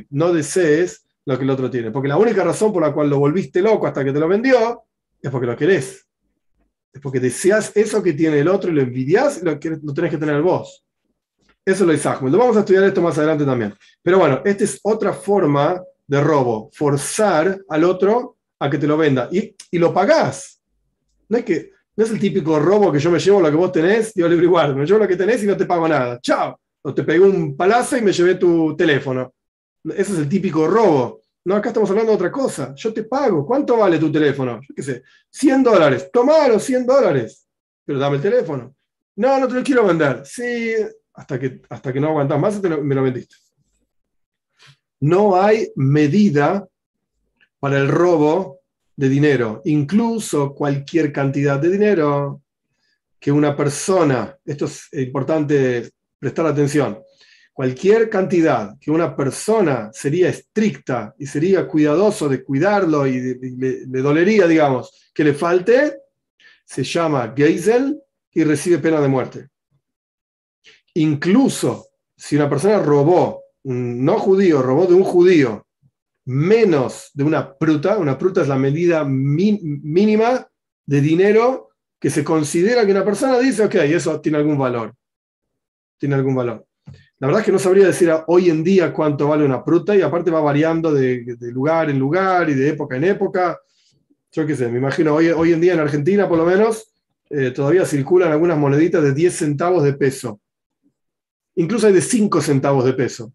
[0.10, 1.92] No desees lo que el otro tiene.
[1.92, 4.84] Porque la única razón por la cual lo volviste loco hasta que te lo vendió
[5.22, 6.08] es porque lo querés.
[6.94, 10.12] Es porque deseas eso que tiene el otro y lo envidias y lo, lo tenés
[10.12, 10.86] que tener vos.
[11.66, 13.74] Eso lo dice Lo vamos a estudiar esto más adelante también.
[14.02, 16.70] Pero bueno, esta es otra forma de robo.
[16.74, 19.30] Forzar al otro a que te lo venda.
[19.32, 20.60] Y, y lo pagás.
[21.30, 23.72] No es, que, no es el típico robo que yo me llevo lo que vos
[23.72, 24.76] tenés y libre igual.
[24.76, 26.20] Me llevo lo que tenés y no te pago nada.
[26.20, 26.60] Chao.
[26.82, 29.34] O te pegué un palazo y me llevé tu teléfono.
[29.86, 31.22] Ese es el típico robo.
[31.46, 32.74] No, acá estamos hablando de otra cosa.
[32.76, 33.46] Yo te pago.
[33.46, 34.60] ¿Cuánto vale tu teléfono?
[34.62, 36.10] Yo qué sé, 100 dólares.
[36.12, 37.48] Tomalo, 100 dólares.
[37.86, 38.76] Pero dame el teléfono.
[39.16, 40.24] No, no te lo quiero vender.
[40.26, 40.74] Sí,
[41.22, 43.36] hasta que, hasta que no aguantas más, me lo vendiste.
[45.02, 46.68] No hay medida
[47.60, 48.62] para el robo
[48.96, 52.42] de dinero, incluso cualquier cantidad de dinero
[53.20, 57.04] que una persona, esto es importante prestar atención,
[57.54, 64.48] cualquier cantidad que una persona sería estricta y sería cuidadoso de cuidarlo y le, dolería,
[64.48, 65.98] digamos, que le falte,
[66.66, 68.02] se llama Geisel
[68.34, 69.51] y recibe pena de muerte.
[70.96, 75.66] Incluso si una persona robó, no judío, robó de un judío
[76.26, 80.48] menos de una pruta, una pruta es la medida mínima
[80.86, 84.94] de dinero que se considera que una persona dice, ok, eso tiene algún valor.
[85.98, 86.66] Tiene algún valor.
[87.20, 90.02] La verdad es que no sabría decir hoy en día cuánto vale una fruta y
[90.02, 93.60] aparte va variando de, lugar en lugar y de época en época.
[94.32, 96.92] Yo qué sé, me imagino hoy, hoy en día en Argentina por lo menos
[97.30, 100.42] eh, todavía circulan algunas moneditas de 10 centavos de peso.
[101.56, 103.34] Incluso hay de 5 centavos de peso.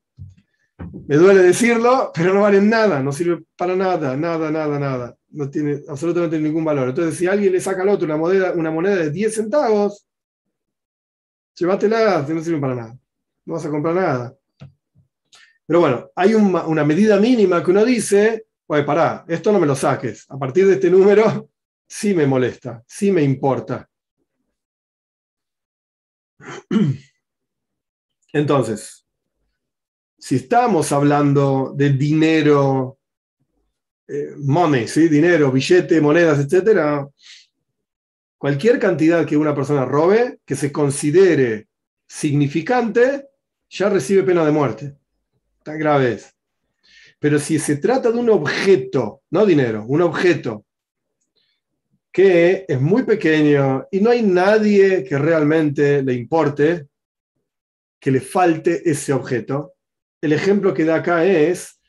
[1.06, 5.16] Me duele decirlo, pero no valen nada, no sirve para nada, nada, nada, nada.
[5.30, 6.88] No tiene absolutamente ningún valor.
[6.88, 10.06] Entonces, si alguien le saca al otro una moneda, una moneda de 10 centavos,
[11.54, 12.98] llévatelas, no sirven para nada.
[13.44, 14.34] No vas a comprar nada.
[15.66, 19.74] Pero bueno, hay una medida mínima que uno dice, oye, pará, esto no me lo
[19.74, 20.26] saques.
[20.28, 21.50] A partir de este número,
[21.86, 23.88] sí me molesta, sí me importa.
[28.36, 29.06] Entonces,
[30.18, 32.98] si estamos hablando de dinero,
[34.06, 37.08] eh, money, dinero, billete, monedas, etc.,
[38.36, 41.68] cualquier cantidad que una persona robe que se considere
[42.06, 43.26] significante,
[43.70, 44.94] ya recibe pena de muerte.
[45.62, 46.34] Tan grave es.
[47.18, 50.66] Pero si se trata de un objeto, no dinero, un objeto
[52.12, 56.88] que es muy pequeño y no hay nadie que realmente le importe
[58.06, 59.72] que le falte ese objeto,
[60.20, 61.80] el ejemplo que da acá es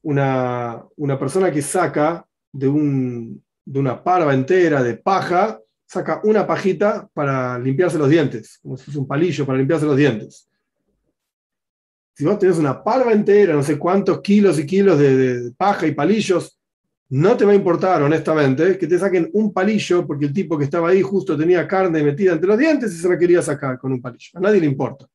[0.00, 0.82] una,
[1.18, 7.58] persona que saca de, un, de una parva entera de paja, saca una pajita para
[7.58, 10.48] limpiarse los dientes, como si fuese un palillo para limpiarse los dientes.
[12.14, 15.92] Si vos tenés una parva entera, no sé cuántos kilos y kilos de, paja y
[15.92, 16.58] palillos,
[17.10, 20.64] no te va a importar, honestamente, que te saquen un palillo porque el tipo que
[20.64, 23.92] estaba ahí justo tenía carne metida entre los dientes y se la quería sacar con
[23.92, 24.30] un palillo.
[24.38, 25.06] A nadie le importa.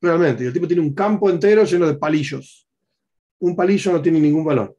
[0.00, 0.44] Realmente.
[0.44, 2.66] Y el tipo tiene un campo entero lleno de palillos.
[3.40, 4.76] Un palillo no tiene ningún valor.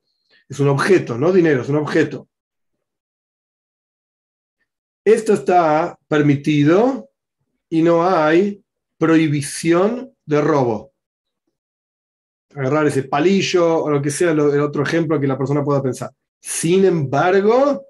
[0.47, 2.27] Es un objeto, no dinero, es un objeto.
[5.03, 7.09] Esto está permitido
[7.69, 8.63] y no hay
[8.97, 10.91] prohibición de robo.
[12.53, 16.11] Agarrar ese palillo o lo que sea el otro ejemplo que la persona pueda pensar.
[16.39, 17.85] Sin embargo,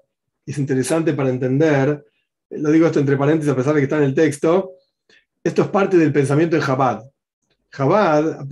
[0.46, 2.04] es interesante para entender,
[2.50, 4.72] lo digo esto entre paréntesis a pesar de que está en el texto,
[5.42, 7.02] esto es parte del pensamiento de Chabad.
[7.74, 8.46] Chabad,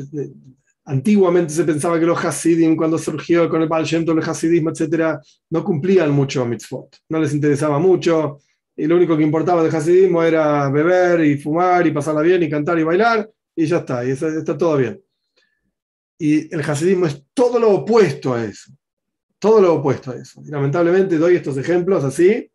[0.84, 5.18] antiguamente se pensaba que los Hasidim, cuando surgió con el Baal Shem el Hasidismo, etc.,
[5.50, 8.40] no cumplían mucho mitzvot, no les interesaba mucho,
[8.80, 12.48] y lo único que importaba del hasidismo era beber y fumar y pasarla bien y
[12.48, 14.98] cantar y bailar, y ya está, y está, todo bien.
[16.18, 18.72] Y el hasidismo es todo lo opuesto a eso,
[19.38, 20.40] todo lo opuesto a eso.
[20.42, 22.50] Y lamentablemente doy estos ejemplos así,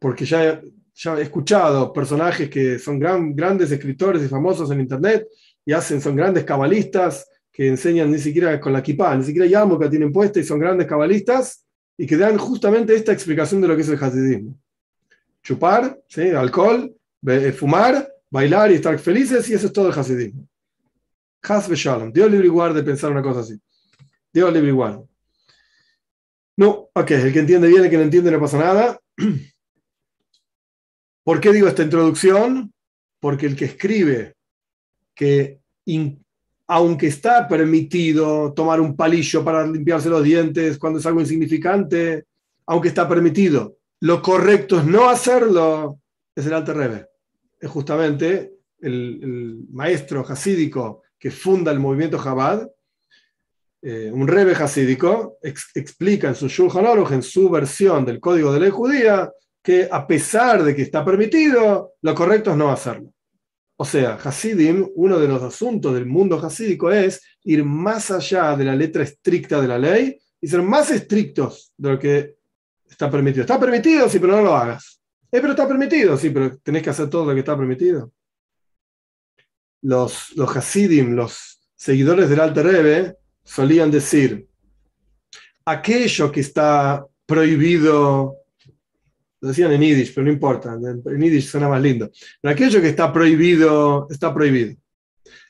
[0.00, 0.60] porque ya,
[0.94, 5.28] ya he escuchado personajes que son gran, grandes escritores y famosos en Internet,
[5.64, 9.88] y hacen, son grandes cabalistas, que enseñan ni siquiera con la kippah, ni siquiera que
[9.88, 11.64] tienen puesta y son grandes cabalistas,
[11.96, 14.58] y que dan justamente esta explicación de lo que es el hasidismo
[15.42, 16.30] chupar, ¿sí?
[16.30, 16.94] alcohol,
[17.26, 20.48] eh, fumar, bailar y estar felices, y eso es todo el hasidismo.
[21.42, 22.12] Has shalom.
[22.12, 23.60] Dios libre igual de pensar una cosa así.
[24.32, 25.04] Dios libre igual.
[26.56, 29.00] No, ok, el que entiende bien, el que no entiende no pasa nada.
[31.24, 32.72] ¿Por qué digo esta introducción?
[33.20, 34.34] Porque el que escribe
[35.14, 35.60] que
[36.66, 42.24] aunque está permitido tomar un palillo para limpiarse los dientes cuando es algo insignificante,
[42.66, 46.00] aunque está permitido, lo correcto es no hacerlo,
[46.34, 47.06] es el Alter Rebbe.
[47.60, 52.68] Es justamente el, maestro hasídico que funda el movimiento Chabad,
[53.82, 58.60] eh, un Rebbe hasídico, explica en su Shulchan Aruch, en su versión del Código de
[58.60, 59.30] Ley Judía,
[59.62, 63.12] que a pesar de que está permitido, lo correcto es no hacerlo.
[63.76, 68.64] O sea, Hasidim, uno de los asuntos del mundo hasídico es ir más allá de
[68.64, 72.36] la letra estricta de la ley y ser más estrictos de lo que
[72.88, 73.42] está permitido.
[73.42, 75.00] Está permitido, sí, pero no lo hagas.
[75.32, 78.12] Eh, pero está permitido, sí, pero tenés que hacer todo lo que está permitido.
[79.80, 84.46] Los, los Hasidim, los seguidores del Alter Rebbe, solían decir,
[85.64, 88.36] aquello que está prohibido,
[89.42, 92.10] lo decían en Yiddish, pero no importa, en Yiddish suena más lindo,
[92.44, 94.76] aquello que está prohibido, está prohibido.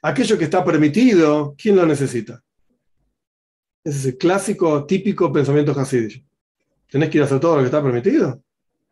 [0.00, 2.42] Aquello que está permitido, ¿quién lo necesita?
[3.84, 6.24] Ese es el clásico, típico pensamiento hasidic.
[6.90, 8.42] ¿Tenés que ir a hacer todo lo que está permitido?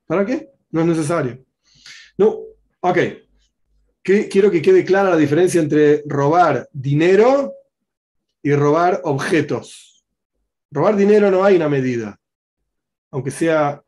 [0.06, 0.50] ¿Para qué?
[0.70, 1.44] No es necesario.
[2.18, 2.40] No,
[2.80, 2.98] ok.
[4.02, 7.54] Quiero que quede clara la diferencia entre robar dinero
[8.42, 10.04] y robar objetos.
[10.70, 12.18] Robar dinero no hay una medida.
[13.10, 13.82] Aunque sea,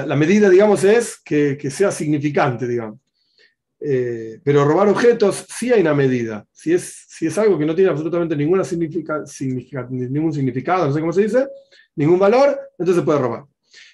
[0.00, 2.98] la, medida, digamos, es que, sea significante, digamos.
[3.78, 6.46] Eh, pero robar objetos sí hay una medida.
[6.50, 9.22] Si es, si es algo que no tiene absolutamente ninguna significa,
[9.90, 11.46] ningún significado, no sé cómo se dice,
[11.96, 13.44] ningún valor, entonces se puede robar.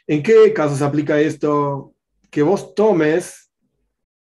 [0.06, 1.94] ¿En qué caso se aplica esto?
[2.30, 3.50] Que vos tomes,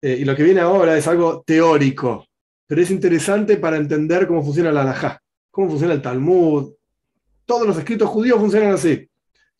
[0.00, 2.26] eh, y lo que viene ahora es algo teórico,
[2.66, 6.72] pero es interesante para entender cómo funciona la halajá, cómo funciona el Talmud.
[7.44, 9.08] Todos los escritos judíos funcionan así.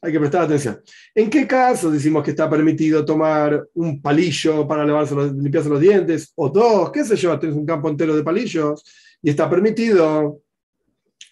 [0.07, 0.81] Hay que prestar atención.
[1.16, 6.33] ¿En qué caso decimos que está permitido tomar un palillo para limpiarse los dientes?
[6.37, 8.85] O dos, qué sé yo, tienes un campo entero de palillos
[9.21, 10.42] y está permitido,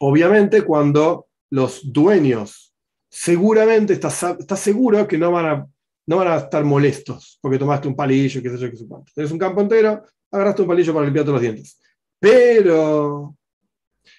[0.00, 2.74] obviamente, cuando los dueños
[3.08, 5.66] seguramente estás, estás seguro que no van, a,
[6.06, 9.12] no van a estar molestos porque tomaste un palillo, qué sé yo, qué sé cuánto.
[9.14, 11.80] Tienes un campo entero, agarraste un palillo para limpiarte los dientes.
[12.18, 13.36] Pero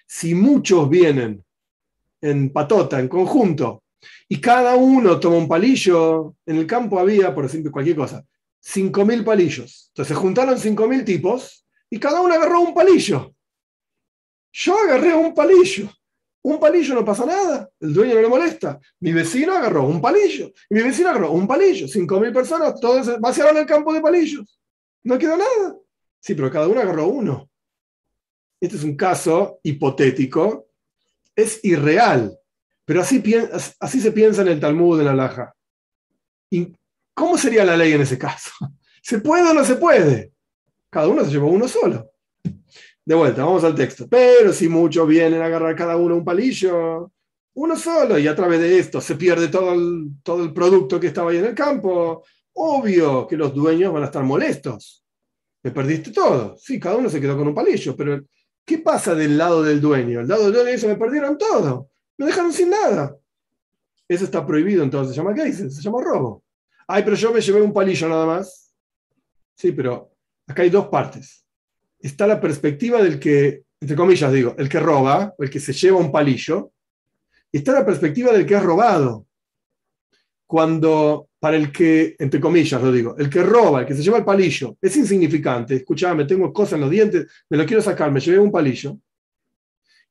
[0.07, 1.43] si muchos vienen
[2.21, 3.83] en patota, en conjunto,
[4.27, 8.25] y cada uno toma un palillo, en el campo había, por decir cualquier cosa,
[8.63, 9.89] 5.000 palillos.
[9.89, 13.33] Entonces se juntaron 5.000 tipos y cada uno agarró un palillo.
[14.51, 15.89] Yo agarré un palillo.
[16.43, 18.79] Un palillo no pasa nada, el dueño no le molesta.
[18.99, 21.87] Mi vecino agarró un palillo, y mi vecino agarró un palillo.
[21.87, 24.59] 5.000 personas, todos vaciaron el campo de palillos.
[25.03, 25.75] No quedó nada.
[26.19, 27.49] Sí, pero cada uno agarró uno.
[28.61, 30.67] Este es un caso hipotético,
[31.35, 32.37] es irreal,
[32.85, 33.21] pero así,
[33.79, 35.53] así se piensa en el Talmud, en la Laja.
[36.51, 36.71] ¿Y
[37.13, 38.51] cómo sería la ley en ese caso?
[39.01, 40.31] ¿Se puede o no se puede?
[40.89, 42.11] Cada uno se llevó uno solo.
[43.05, 44.07] De vuelta, vamos al texto.
[44.07, 47.11] Pero si muchos vienen a agarrar cada uno un palillo,
[47.55, 51.07] uno solo, y a través de esto se pierde todo el, todo el producto que
[51.07, 55.03] estaba ahí en el campo, obvio que los dueños van a estar molestos.
[55.63, 56.55] Me perdiste todo.
[56.57, 58.23] Sí, cada uno se quedó con un palillo, pero
[58.65, 60.21] ¿qué pasa del lado del dueño?
[60.21, 63.15] El lado del dueño dice, me perdieron todo, me dejaron sin nada.
[64.07, 66.43] Eso está prohibido, entonces se llama ¿qué Se llama robo.
[66.87, 68.71] Ay, pero yo me llevé un palillo nada más.
[69.55, 70.11] Sí, pero
[70.47, 71.45] acá hay dos partes
[72.05, 75.97] está la perspectiva del que, entre comillas digo, el que roba, el que se lleva
[75.97, 76.71] un palillo,
[77.51, 79.25] y está la perspectiva del que ha robado.
[80.45, 84.19] Cuando para el que, entre comillas lo digo, el que roba, el que se lleva
[84.19, 88.19] el palillo, es insignificante, escuchame, tengo cosas en los dientes, me lo quiero sacar, me
[88.19, 88.99] llevé un palillo.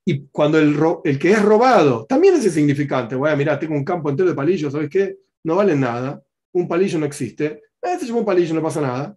[0.04, 4.10] Y cuando el, que es robado también es insignificante, voy a mirar, tengo un campo
[4.10, 5.16] entero de palillos, ¿sabes qué?
[5.44, 9.16] No vale nada, un palillo no existe, eh, se lleva un palillo, no pasa nada.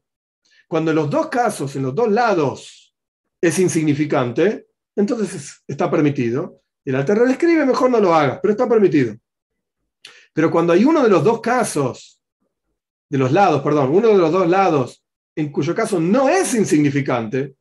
[0.68, 2.96] Cuando en los dos casos, en los dos lados,
[3.42, 6.62] es insignificante, entonces está permitido.
[6.84, 9.16] El alterador escribe, mejor no lo haga, pero está permitido.
[10.34, 12.22] Pero cuando hay uno de los dos casos,
[13.10, 15.04] de los lados, perdón, uno de los dos lados,
[15.36, 17.56] en cuyo caso no es insignificante,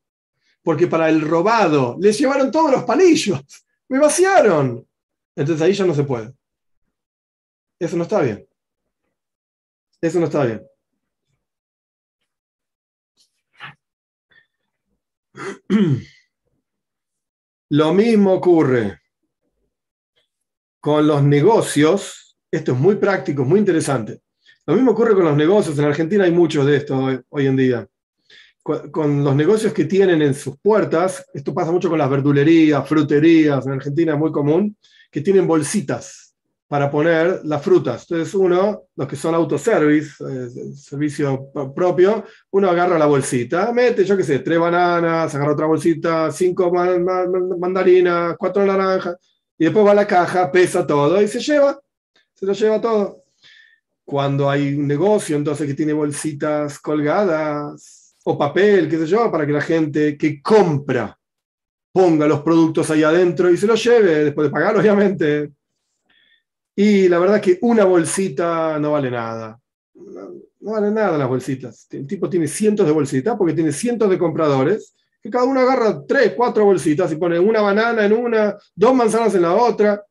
[0.66, 3.40] porque para el robado le llevaron todos los palillos,
[3.88, 4.84] me vaciaron.
[5.36, 6.34] Entonces ahí ya no se puede.
[7.78, 8.44] Eso no está bien.
[10.00, 10.66] Eso no está bien.
[17.70, 19.00] Lo mismo ocurre
[20.80, 22.36] con los negocios.
[22.50, 24.20] Esto es muy práctico, muy interesante.
[24.66, 25.78] Lo mismo ocurre con los negocios.
[25.78, 27.88] En Argentina hay muchos de esto hoy, en día.
[28.90, 33.64] Con los negocios que tienen en sus puertas, esto pasa mucho con las verdulerías, fruterías,
[33.64, 34.76] en Argentina es muy común,
[35.08, 36.34] que tienen bolsitas
[36.66, 38.02] para poner las frutas.
[38.02, 44.16] Entonces uno, los que son autoservice, eh, servicio propio, uno agarra la bolsita, mete, yo
[44.16, 49.16] qué sé, tres bananas, agarra otra bolsita, cinco mandarinas, cuatro naranjas,
[49.56, 51.80] y después va a la caja, pesa todo y se lleva,
[52.34, 53.22] se lo lleva todo.
[54.04, 59.46] Cuando hay un negocio, entonces que tiene bolsitas colgadas o papel, qué sé yo, para
[59.46, 61.16] que la gente que compra
[61.92, 65.52] ponga los productos ahí adentro y se los lleve, después de pagar, obviamente,
[66.74, 69.58] y la verdad que una bolsita no vale nada.
[69.94, 71.86] No, vale nada las bolsitas.
[71.90, 76.04] El tipo tiene cientos de bolsitas porque tiene cientos de compradores que cada uno agarra
[76.04, 80.04] tres, cuatro bolsitas y pone una banana en una, dos manzanas en la otra.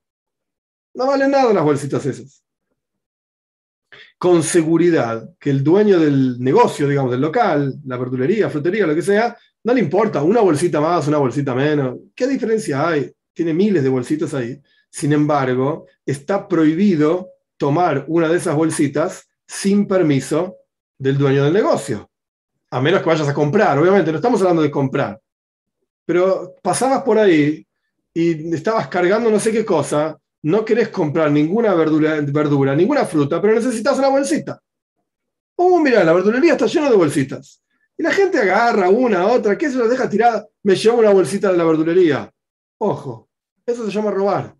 [0.93, 2.44] No vale nada las bolsitas esas.
[4.17, 9.01] Con seguridad que el dueño del negocio, digamos, del local, la verdulería, frutería, lo que
[9.01, 11.97] sea, no le importa una bolsita más, una bolsita menos.
[12.15, 13.11] ¿Qué diferencia hay?
[13.33, 14.61] Tiene miles de bolsitas ahí.
[14.89, 20.55] Sin embargo, está prohibido tomar una de esas bolsitas sin permiso
[20.97, 22.09] del dueño del negocio.
[22.71, 25.19] A menos que vayas a comprar, obviamente, no estamos hablando de comprar.
[26.05, 27.65] Pero pasabas por ahí
[28.13, 32.21] y estabas cargando no sé qué cosa, no querés comprar ninguna verdura,
[32.75, 34.61] ninguna fruta, pero necesitas una bolsita.
[35.57, 37.61] Oh, mira, la verdulería está llena de bolsitas.
[37.97, 40.45] Y la gente agarra una, otra, ¿qué se lo deja tirada?
[40.63, 42.31] Me llevo una bolsita de la verdulería.
[42.77, 43.29] Ojo,
[43.65, 44.55] eso se llama robar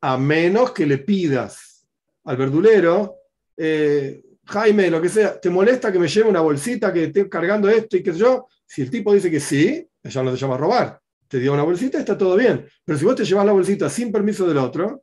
[0.00, 1.86] a menos que le pidas
[2.24, 3.16] al verdulero,
[3.56, 7.68] eh, Jaime, lo que sea, ¿te molesta que me lleve una bolsita que esté cargando
[7.68, 8.46] esto y qué sé yo?
[8.64, 11.00] Si el tipo dice que sí, ya no te llama robar.
[11.28, 12.66] Te dio una bolsita, está todo bien.
[12.84, 15.02] Pero si vos te llevas la bolsita sin permiso del otro,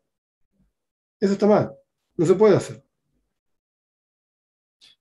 [1.20, 1.72] eso está mal.
[2.16, 2.84] No se puede hacer.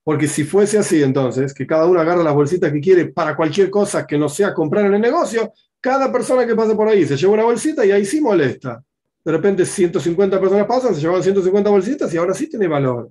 [0.04, 3.70] Porque si fuese así, entonces, que cada uno agarra las bolsitas que quiere para cualquier
[3.70, 7.16] cosa que no sea comprar en el negocio, cada persona que pase por ahí se
[7.16, 8.82] lleva una bolsita y ahí sí molesta
[9.24, 13.10] de repente 150 personas pasan, se llevan 150 bolsitas y ahora sí tiene valor.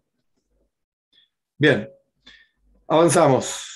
[1.57, 1.89] Bien,
[2.87, 3.70] avanzamos.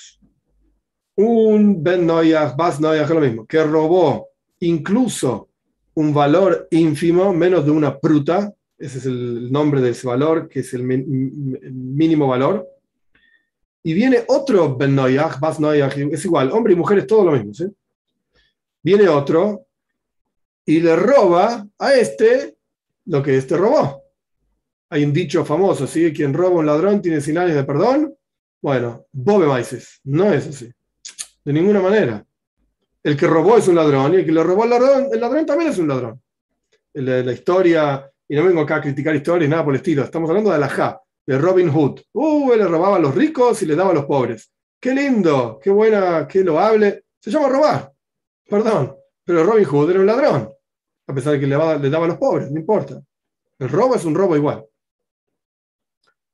[1.16, 4.28] Un Ben Noyah, Bas Noyah, es lo mismo, que robó
[4.60, 5.48] incluso
[5.94, 10.60] un valor ínfimo, menos de una pruta, ese es el nombre de ese valor, que
[10.60, 12.68] es el mínimo valor,
[13.82, 17.32] Y viene otro Ben Noyach, Bas Noyach, es igual, hombre y mujer es todo lo
[17.32, 17.54] mismo.
[17.54, 17.66] ¿sí?
[18.82, 19.66] Viene otro
[20.66, 22.56] y le roba a este
[23.06, 24.02] lo que este robó.
[24.90, 26.12] Hay un dicho famoso, ¿sí?
[26.12, 28.14] Quien roba un ladrón tiene sin años de perdón.
[28.60, 30.70] Bueno, Bobe Maises, no es así.
[31.46, 32.26] De ninguna manera.
[33.04, 35.46] El que robó es un ladrón y el que le robó al ladrón, el ladrón
[35.46, 36.20] también es un ladrón.
[36.94, 40.28] La, la historia, y no vengo acá a criticar historias, nada por el estilo, estamos
[40.28, 42.00] hablando de Alajá, de Robin Hood.
[42.14, 44.52] Uh, él le robaba a los ricos y le daba a los pobres.
[44.80, 47.04] Qué lindo, qué buena, qué loable.
[47.20, 47.92] Se llama robar,
[48.48, 48.96] perdón.
[49.24, 50.50] Pero Robin Hood era un ladrón,
[51.06, 53.00] a pesar de que le le daba a los pobres, no importa.
[53.60, 54.66] El robo es un robo igual.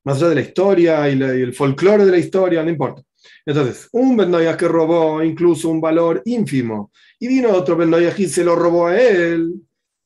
[0.04, 3.02] Más allá de la historia y el folclore de la historia, no importa.
[3.44, 8.44] Entonces, un Ben que robó incluso un valor ínfimo, y vino otro Ben y se
[8.44, 9.54] lo robó a él.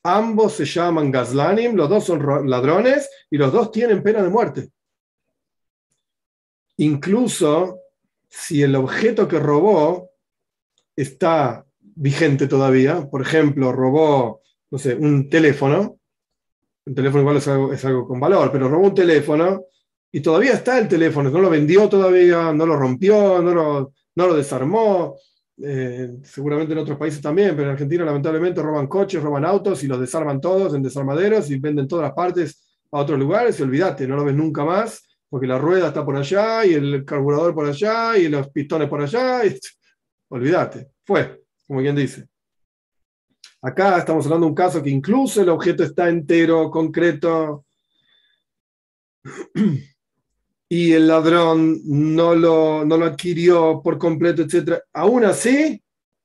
[0.03, 4.69] Ambos se llaman Gazlanim, los dos son ladrones y los dos tienen pena de muerte.
[6.77, 7.79] Incluso
[8.29, 10.11] si el objeto que robó
[10.95, 15.99] está vigente todavía, por ejemplo, robó, no sé, un teléfono,
[16.85, 19.65] un teléfono igual es algo, es algo con valor, pero robó un teléfono,
[20.11, 24.27] y todavía está el teléfono, no lo vendió todavía, no lo rompió, no lo, no
[24.27, 25.15] lo desarmó.
[25.59, 29.87] Eh, seguramente en otros países también, pero en Argentina lamentablemente roban coches, roban autos y
[29.87, 34.07] los desarman todos en desarmaderos y venden todas las partes a otros lugares y olvídate,
[34.07, 37.67] no lo ves nunca más porque la rueda está por allá y el carburador por
[37.67, 39.45] allá y los pistones por allá.
[39.45, 39.59] Y...
[40.29, 42.27] Olvídate, fue, como quien dice.
[43.61, 47.65] Acá estamos hablando de un caso que incluso el objeto está entero, concreto,
[50.69, 54.79] y el ladrón no lo, no lo adquirió por completo, etc.
[54.93, 55.81] Aún así,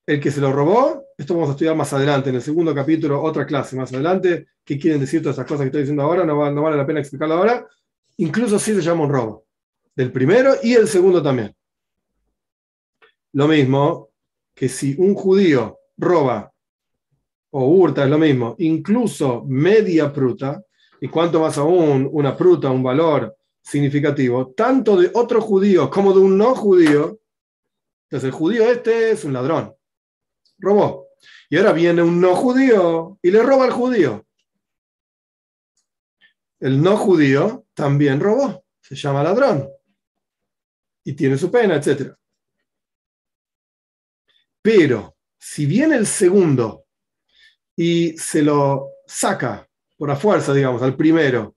[0.06, 3.22] el que se lo robó, esto vamos a estudiar más adelante, en el segundo capítulo,
[3.22, 6.36] otra clase más adelante, qué quieren decir todas esas cosas que estoy diciendo ahora, no,
[6.36, 7.66] vale la pena explicarlo ahora,
[8.16, 9.46] incluso así se llama un robo,
[9.94, 11.54] del primero y el segundo también.
[13.34, 14.10] Lo mismo
[14.54, 16.52] que si un judío roba
[17.50, 20.62] o hurta, es lo mismo, incluso media pruta,
[21.00, 26.20] y cuanto más aún una pruta, un valor significativo, tanto de otro judío como de
[26.20, 27.20] un no judío.
[28.04, 29.74] Entonces el judío este es un ladrón,
[30.58, 31.08] robó.
[31.48, 34.26] Y ahora viene un no judío y le roba al judío.
[36.60, 39.68] El no judío también robó, se llama ladrón
[41.04, 42.14] y tiene su pena, etc.
[44.60, 46.86] Pero si viene el segundo
[47.76, 51.56] y se lo saca por la fuerza, digamos, al primero,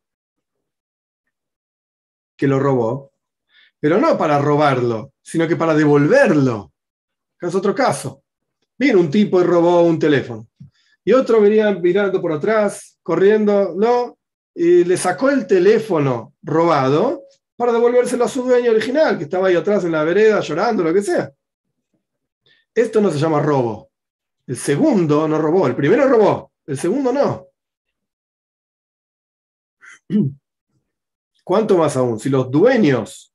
[2.36, 3.12] que lo robó,
[3.80, 6.74] pero no para robarlo, sino que para devolverlo.
[7.40, 8.24] Es otro caso.
[8.78, 10.48] Viene un tipo y robó un teléfono.
[11.04, 14.18] Y otro venía mirando por atrás, corriendo, ¿no?
[14.54, 17.24] Y le sacó el teléfono robado
[17.56, 20.94] para devolvérselo a su dueño original, que estaba ahí atrás en la vereda llorando, lo
[20.94, 21.32] que sea.
[22.74, 23.92] Esto no se llama robo.
[24.48, 27.48] El segundo no robó, el primero robó, el segundo no.
[31.46, 32.20] ¿Cuánto más aún?
[32.20, 33.32] Si los dueños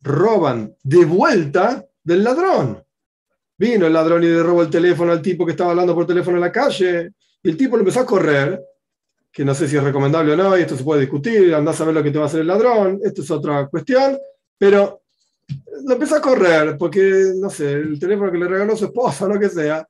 [0.00, 2.84] roban de vuelta del ladrón.
[3.58, 6.36] Vino el ladrón y le robó el teléfono al tipo que estaba hablando por teléfono
[6.36, 7.10] en la calle
[7.42, 8.62] y el tipo lo empezó a correr,
[9.32, 11.84] que no sé si es recomendable o no, y esto se puede discutir, andás a
[11.84, 14.16] ver lo que te va a hacer el ladrón, esto es otra cuestión,
[14.56, 15.02] pero
[15.84, 19.38] lo empezó a correr porque, no sé, el teléfono que le regaló su esposa, lo
[19.38, 19.84] que sea,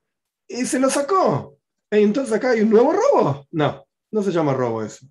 [0.47, 1.59] y se lo sacó.
[1.91, 3.47] ¿Y entonces acá hay un nuevo robo.
[3.51, 5.07] No, no se llama robo eso.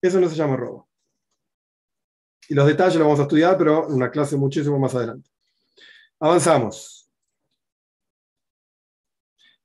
[0.00, 0.89] Eso no se llama robo.
[2.50, 5.30] Y los detalles los vamos a estudiar, pero en una clase muchísimo más adelante.
[6.18, 7.08] Avanzamos.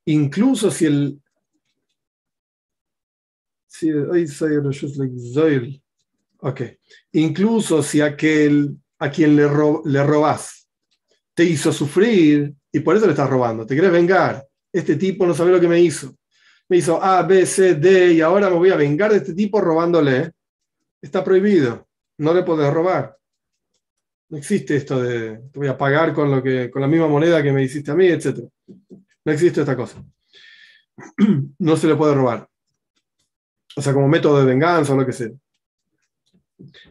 [0.06, 1.22] Incluso si el.
[6.42, 6.62] Ok.
[7.14, 9.50] Incluso si aquel a quien le,
[9.86, 10.70] le robas
[11.34, 14.48] te hizo sufrir y por eso le estás robando, te quieres vengar.
[14.72, 16.16] Este tipo no sabe lo que me hizo.
[16.70, 19.60] Me hizo A, B, C, D y ahora me voy a vengar de este tipo
[19.60, 20.34] robándole.
[21.02, 21.88] Está prohibido
[22.18, 23.18] no le podés robar.
[24.30, 27.44] No existe esto de te voy a pagar con, lo que, con la misma moneda
[27.44, 28.40] que me hiciste a mí, etc.
[29.26, 30.04] No existe esta cosa.
[31.60, 32.48] No se le puede robar.
[33.76, 35.30] O sea, como método de venganza o lo que sea.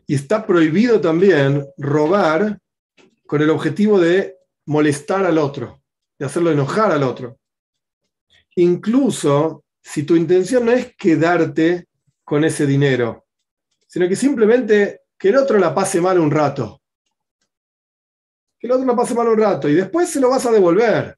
[0.06, 2.58] Y está prohibido también robar
[3.26, 5.82] con el objetivo de molestar al otro,
[6.18, 7.38] de hacerlo enojar al otro.
[8.56, 11.86] Incluso si tu intención no es quedarte
[12.22, 13.26] con ese dinero,
[13.86, 16.80] sino que simplemente que el otro la pase mal un rato.
[18.58, 21.16] Que el otro la pase mal un rato y después se lo vas a devolver.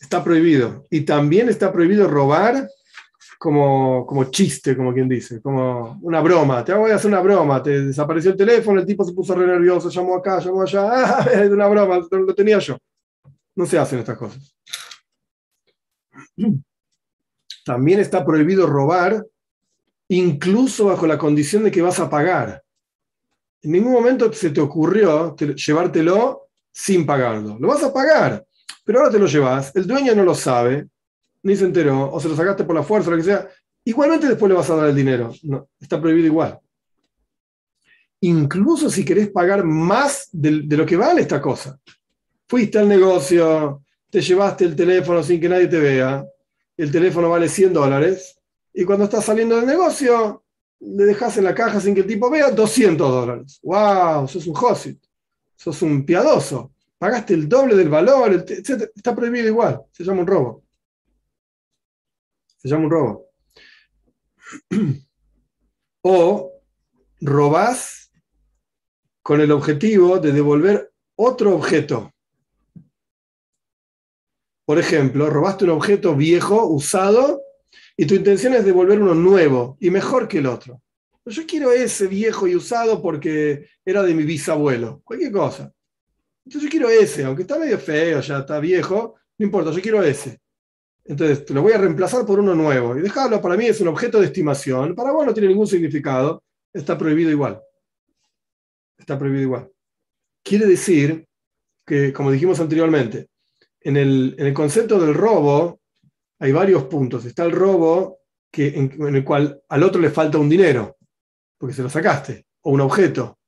[0.00, 0.86] Está prohibido.
[0.90, 2.68] Y también está prohibido robar
[3.38, 6.64] como, como chiste, como quien dice, como una broma.
[6.64, 7.62] Te voy a hacer una broma.
[7.62, 10.88] Te desapareció el teléfono, el tipo se puso re nervioso, llamó acá, llamó allá.
[11.18, 12.76] Ah, es una broma, lo tenía yo.
[13.54, 14.54] No se hacen estas cosas.
[17.64, 19.24] También está prohibido robar,
[20.08, 22.62] incluso bajo la condición de que vas a pagar.
[23.62, 27.58] En ningún momento se te ocurrió llevártelo sin pagarlo.
[27.58, 28.44] Lo vas a pagar,
[28.84, 30.88] pero ahora te lo llevas, el dueño no lo sabe,
[31.42, 33.48] ni se enteró, o se lo sacaste por la fuerza, lo que sea.
[33.84, 35.32] Igualmente después le vas a dar el dinero.
[35.42, 36.58] No, está prohibido igual.
[38.20, 41.78] Incluso si querés pagar más de, de lo que vale esta cosa.
[42.46, 46.24] Fuiste al negocio, te llevaste el teléfono sin que nadie te vea,
[46.76, 48.37] el teléfono vale 100 dólares,
[48.78, 50.44] y cuando estás saliendo del negocio,
[50.78, 53.58] le dejas en la caja sin que el tipo vea 200 dólares.
[53.64, 54.28] ¡Wow!
[54.28, 55.02] Sos un hosit,
[55.56, 56.72] sos un piadoso.
[56.96, 58.88] Pagaste el doble del valor, etc.
[58.94, 60.62] Está prohibido igual, se llama un robo.
[62.56, 63.26] Se llama un robo.
[66.02, 66.52] O
[67.20, 68.12] robás
[69.24, 72.14] con el objetivo de devolver otro objeto.
[74.64, 77.42] Por ejemplo, robaste un objeto viejo, usado,
[78.00, 80.80] y tu intención es devolver uno nuevo y mejor que el otro.
[81.26, 85.72] Yo quiero ese viejo y usado porque era de mi bisabuelo, cualquier cosa.
[86.46, 90.00] Entonces yo quiero ese, aunque está medio feo, ya está viejo, no importa, yo quiero
[90.02, 90.38] ese.
[91.04, 92.96] Entonces te lo voy a reemplazar por uno nuevo.
[92.96, 94.94] Y dejarlo para mí es un objeto de estimación.
[94.94, 96.44] Para vos no tiene ningún significado.
[96.72, 97.60] Está prohibido igual.
[98.96, 99.70] Está prohibido igual.
[100.44, 101.26] Quiere decir
[101.84, 103.28] que, como dijimos anteriormente,
[103.80, 105.80] en el, concepto del robo
[106.38, 107.24] hay varios puntos.
[107.24, 108.20] Está el robo
[108.50, 110.96] que, en, el cual al otro le falta un dinero,
[111.58, 113.38] porque se lo sacaste, o un objeto.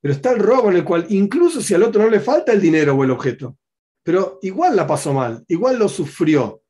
[0.00, 2.60] Pero está el robo en el cual incluso si al otro no le falta el
[2.60, 3.56] dinero o el objeto,
[4.02, 6.62] pero igual la pasó mal, igual lo sufrió,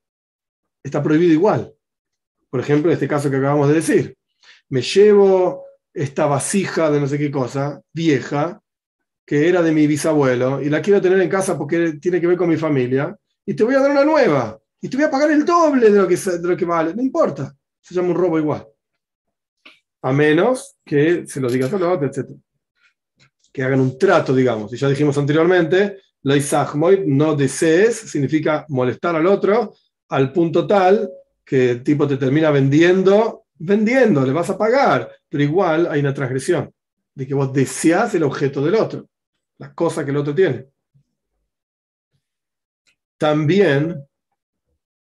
[0.83, 1.75] está prohibido igual.
[2.49, 4.17] Por ejemplo, en este caso que acabamos de decir,
[4.69, 8.63] me llevo esta vasija de no sé qué cosa, vieja,
[9.27, 12.37] que era de mi bisabuelo y la quiero tener en casa porque tiene que ver
[12.37, 13.15] con mi familia,
[13.45, 15.99] y te voy a dar una nueva, y te voy a pagar el doble de
[15.99, 18.67] lo que, de lo que vale, no importa, se llama un robo igual.
[20.03, 22.31] A menos que se lo digas a otro, etc.
[23.53, 24.73] Que hagan un trato, digamos.
[24.73, 26.35] Y ya dijimos anteriormente, lo
[27.07, 29.75] no desees, significa molestar al otro
[30.09, 31.11] al punto tal
[31.45, 36.15] que el tipo te termina vendiendo, vendiendo, le vas a pagar, pero igual hay una
[36.15, 36.73] transgresión
[37.15, 39.09] de que vos deseas el objeto del otro
[39.59, 40.67] las cosas que el otro tiene.
[43.19, 44.06] También,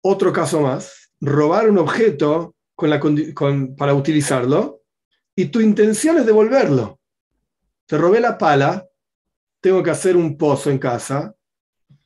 [0.02, 2.54] otro caso más, robar un objeto
[3.76, 4.82] para utilizarlo
[5.34, 7.00] y tu intención es devolverlo.
[7.86, 8.86] Te robé la pala,
[9.60, 11.34] tengo que hacer un pozo en casa.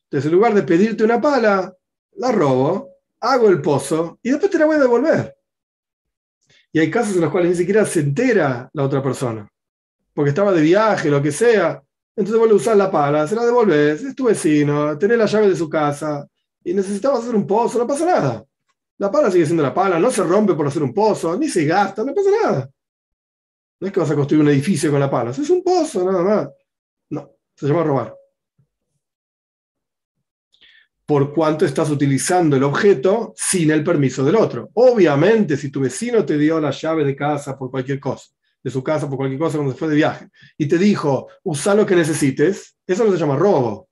[0.05, 1.75] Entonces, en lugar de pedirte una pala,
[2.17, 2.91] la robo,
[3.21, 5.37] hago el pozo y después te la voy a devolver.
[6.73, 9.49] Y hay casos en los cuales ni siquiera se entera la otra persona,
[10.13, 11.83] porque estaba de viaje, lo que sea,
[12.15, 15.49] entonces vuelve a usar la pala, se la devolves, es tu vecino, tenés la llave
[15.49, 16.27] de su casa
[16.67, 18.45] y necesitabas hacer un pozo, no pasa nada.
[18.99, 21.65] La pala sigue siendo la pala, no se rompe por hacer un pozo, ni se
[21.65, 22.71] gasta, no pasa nada.
[23.79, 26.23] No es que vas a construir un edificio con la pala, es un pozo, nada
[26.25, 26.49] más.
[27.11, 28.17] No, se llama robar.
[31.07, 34.71] Por cuánto estás utilizando el objeto sin el permiso del otro.
[34.75, 38.27] Obviamente, si tu vecino te dio la llave de casa por cualquier cosa,
[38.61, 41.77] de su casa por cualquier cosa cuando se fue de viaje, y te dijo, usa
[41.77, 43.86] lo que necesites, eso no se llama robo.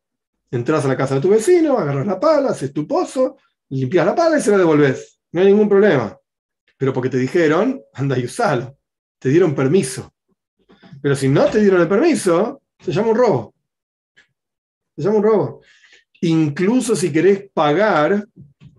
[0.54, 3.38] Entras a la casa de tu vecino, agarras la pala, haces tu pozo,
[3.70, 5.18] limpias la pala y se la devolves.
[5.32, 6.16] No hay ningún problema.
[6.76, 8.78] Pero porque te dijeron, anda y usalo.
[9.18, 10.14] Te dieron permiso.
[11.02, 13.54] Pero si no te dieron el permiso, se llama un robo.
[14.96, 15.60] Se llama un robo.
[16.20, 18.24] Incluso si querés pagar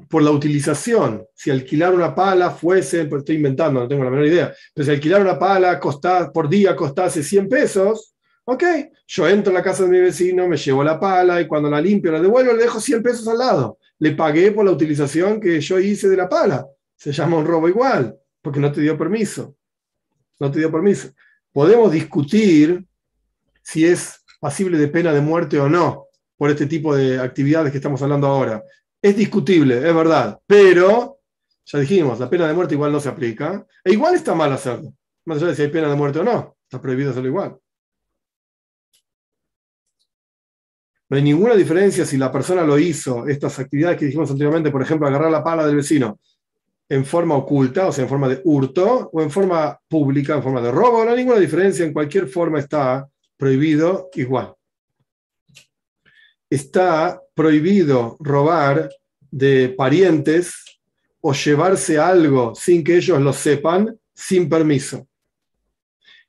[0.09, 1.25] por la utilización.
[1.33, 5.21] Si alquilar una pala fuese, estoy inventando, no tengo la menor idea, pero si alquilar
[5.21, 5.77] una pala
[6.33, 8.14] por día costase 100 pesos,
[8.45, 8.63] ok,
[9.07, 11.81] yo entro a la casa de mi vecino, me llevo la pala y cuando la
[11.81, 13.77] limpio, la devuelvo, le dejo 100 pesos al lado.
[13.99, 16.67] Le pagué por la utilización que yo hice de la pala.
[16.95, 19.55] Se llama un robo igual, porque no te dio permiso.
[20.39, 21.09] No te dio permiso.
[21.51, 22.85] Podemos discutir
[23.61, 26.05] si es pasible de pena de muerte o no
[26.37, 28.63] por este tipo de actividades que estamos hablando ahora.
[29.01, 31.19] Es discutible, es verdad, pero
[31.65, 34.93] ya dijimos, la pena de muerte igual no se aplica, e igual está mal hacerlo,
[35.25, 37.57] más allá de si hay pena de muerte o no, está prohibido hacerlo igual.
[41.09, 44.81] No hay ninguna diferencia si la persona lo hizo, estas actividades que dijimos anteriormente, por
[44.81, 46.19] ejemplo, agarrar la pala del vecino
[46.87, 50.61] en forma oculta, o sea, en forma de hurto, o en forma pública, en forma
[50.61, 54.55] de robo, no hay ninguna diferencia, en cualquier forma está prohibido igual
[56.49, 58.89] está prohibido robar
[59.31, 60.53] de parientes
[61.21, 65.07] o llevarse algo sin que ellos lo sepan, sin permiso.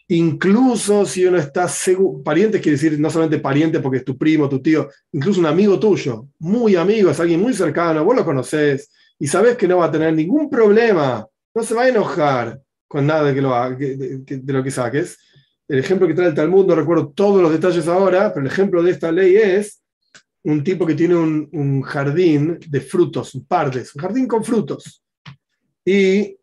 [0.09, 4.49] Incluso si uno está seguro, pariente quiere decir no solamente pariente porque es tu primo,
[4.49, 8.91] tu tío, incluso un amigo tuyo, muy amigo, es alguien muy cercano, vos lo conocés
[9.19, 13.05] y sabés que no va a tener ningún problema, no se va a enojar con
[13.05, 15.19] nada que lo, de, de lo que saques.
[15.67, 18.85] El ejemplo que trae el Talmud, no recuerdo todos los detalles ahora, pero el ejemplo
[18.85, 19.83] de esta ley es
[20.45, 25.03] un tipo que tiene un, un jardín de frutos, un pardes, un jardín con frutos.
[25.85, 26.37] Y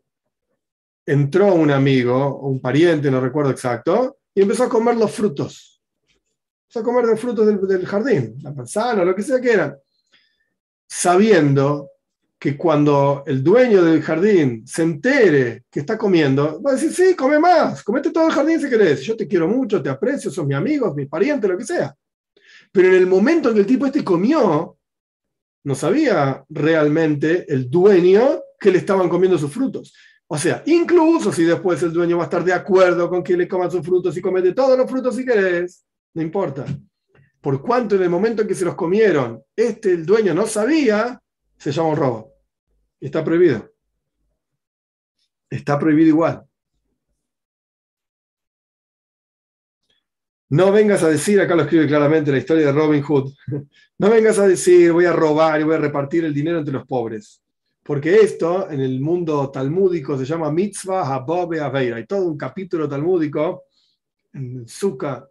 [1.05, 5.81] entró un amigo, un pariente, no recuerdo exacto, y empezó a comer los frutos.
[6.63, 9.77] Empezó a comer los frutos del, del jardín, la manzana, lo que sea que era.
[10.87, 11.89] Sabiendo
[12.43, 17.15] que cuando el dueño del jardín se entere que está comiendo, va a decir, sí,
[17.15, 19.01] come más, comete todo el jardín si querés.
[19.01, 21.95] Yo te quiero mucho, te aprecio, sos mi amigo, mi pariente, lo que sea.
[22.69, 24.77] Pero en el momento en que el tipo este comió,
[25.63, 29.93] no sabía realmente el dueño que le estaban comiendo sus frutos.
[30.33, 33.47] O sea, incluso si después el dueño va a estar de acuerdo con que le
[33.47, 36.65] coman sus frutos y comete todos los frutos si querés, no importa.
[37.39, 41.21] Por cuanto en el momento en que se los comieron, este el dueño no sabía,
[41.55, 42.33] se llama un robo.
[42.99, 43.75] Está prohibido.
[45.51, 46.43] Está prohibido igual.
[50.49, 53.33] No vengas a decir, acá lo escribe claramente la historia de Robin Hood,
[53.99, 56.87] no vengas a decir voy a robar y voy a repartir el dinero entre los
[56.87, 57.42] pobres.
[57.83, 61.97] Porque esto en el mundo talmúdico se llama mitzvah habobe aveira.
[61.97, 63.65] Hay todo un capítulo talmúdico
[64.33, 65.27] en Zuka.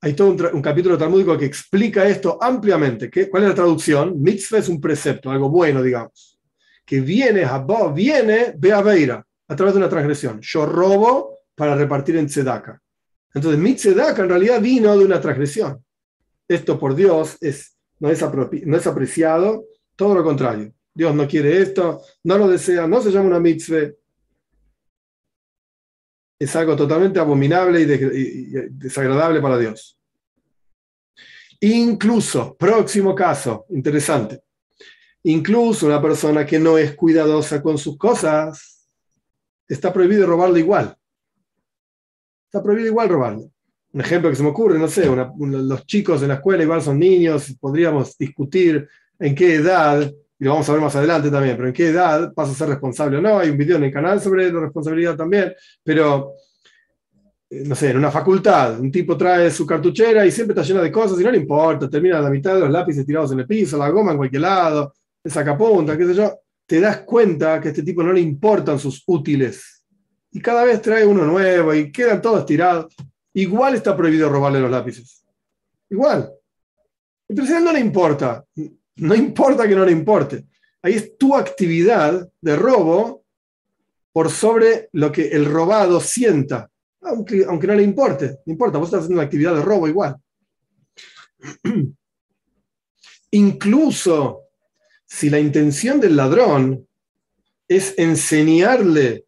[0.00, 3.10] Hay todo un, capítulo talmúdico que explica esto ampliamente.
[3.10, 4.22] ¿Qué, ¿Cuál es la traducción?
[4.22, 6.40] Mitzvah es un precepto, algo bueno, digamos.
[6.86, 10.40] Que viene, habob, viene, be aveira, a través de una transgresión.
[10.40, 12.80] Yo robo para repartir en tzedaka.
[13.34, 15.84] Entonces, Mitzedaka en realidad vino de una transgresión.
[16.48, 18.24] Esto por Dios es, no, es
[18.64, 19.66] no es apreciado,
[20.00, 20.72] todo lo contrario.
[20.94, 23.90] Dios no quiere esto, no lo desea, no se llama una mitzvah.
[26.38, 29.98] Es algo totalmente abominable y, de, y desagradable para Dios.
[31.60, 34.42] Incluso, próximo caso, interesante.
[35.24, 38.88] Incluso una persona que no es cuidadosa con sus cosas,
[39.68, 40.96] está prohibido robarle igual.
[42.46, 43.50] Está prohibido igual robarlo.
[43.92, 45.04] Un ejemplo que se me ocurre, no sé,
[45.36, 48.88] los chicos en la escuela igual son niños, podríamos discutir
[49.20, 52.32] en qué edad, y lo vamos a ver más adelante también, pero en qué edad
[52.34, 53.38] pasa a ser responsable o no.
[53.38, 55.54] Hay un video en el canal sobre la responsabilidad también,
[55.84, 56.32] pero
[57.50, 60.82] eh, no sé, en una facultad, un tipo trae su cartuchera y siempre está llena
[60.82, 63.46] de cosas y no le importa, termina la mitad de los lápices tirados en el
[63.46, 67.68] piso, la goma en cualquier lado, el sacapunta, qué sé yo, te das cuenta que
[67.68, 69.84] a este tipo no le importan sus útiles
[70.32, 72.94] y cada vez trae uno nuevo y quedan todos tirados.
[73.34, 75.24] Igual está prohibido robarle los lápices.
[75.90, 76.32] Igual.
[77.28, 78.44] Entonces a él no le importa.
[79.00, 80.46] No importa que no le importe.
[80.82, 83.24] Ahí es tu actividad de robo
[84.12, 86.70] por sobre lo que el robado sienta.
[87.02, 88.38] Aunque, aunque no le importe.
[88.44, 90.16] No importa, vos estás haciendo una actividad de robo igual.
[93.30, 94.42] Incluso
[95.06, 96.86] si la intención del ladrón
[97.66, 99.24] es enseñarle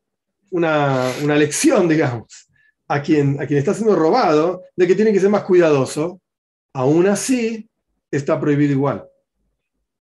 [0.50, 2.48] una, una, lección, digamos,
[2.88, 6.20] a quien, a quien está siendo robado de que tiene que ser más cuidadoso,
[6.74, 7.70] aún así
[8.10, 9.08] está prohibido igual.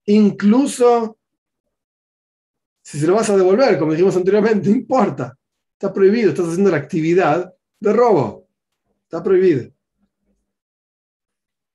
[0.06, 1.18] Incluso
[2.84, 5.38] si se lo vas a devolver, como dijimos anteriormente, no importa.
[5.74, 8.48] Está prohibido, estás haciendo la actividad de robo.
[9.04, 9.72] Está prohibido.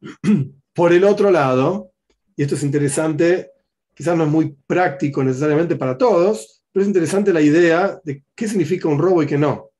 [0.74, 1.92] Por el otro lado,
[2.36, 3.50] y esto es interesante,
[3.94, 8.46] quizás no es muy práctico necesariamente para todos, pero es interesante la idea de qué
[8.46, 9.70] significa un robo y qué no.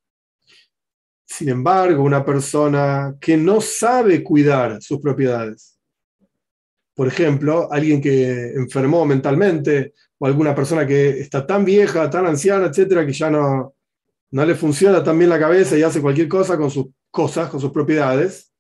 [1.25, 5.78] Sin embargo, una persona que no sabe cuidar sus propiedades,
[6.99, 12.67] por ejemplo, alguien que enfermó mentalmente o alguna persona que está tan vieja, tan anciana,
[12.67, 13.77] etcétera, que ya no,
[14.33, 17.61] no le funciona tan bien la cabeza y hace cualquier cosa con sus cosas, con
[17.61, 18.53] sus propiedades.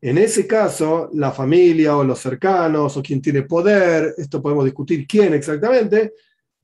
[0.00, 5.04] En ese caso, la familia o los cercanos o quien tiene poder, esto podemos discutir
[5.04, 6.12] quién exactamente,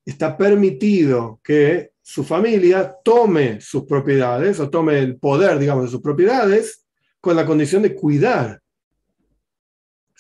[0.06, 6.02] está permitido que su familia tome sus propiedades o tome el poder, digamos, de sus
[6.02, 6.86] propiedades
[7.20, 8.60] con la condición de cuidar.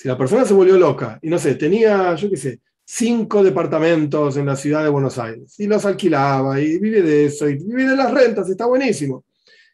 [0.00, 4.34] Si la persona se volvió loca y no sé, tenía, yo qué sé, cinco departamentos
[4.38, 7.84] en la ciudad de Buenos Aires y los alquilaba y vive de eso y vive
[7.84, 9.26] de las rentas, está buenísimo.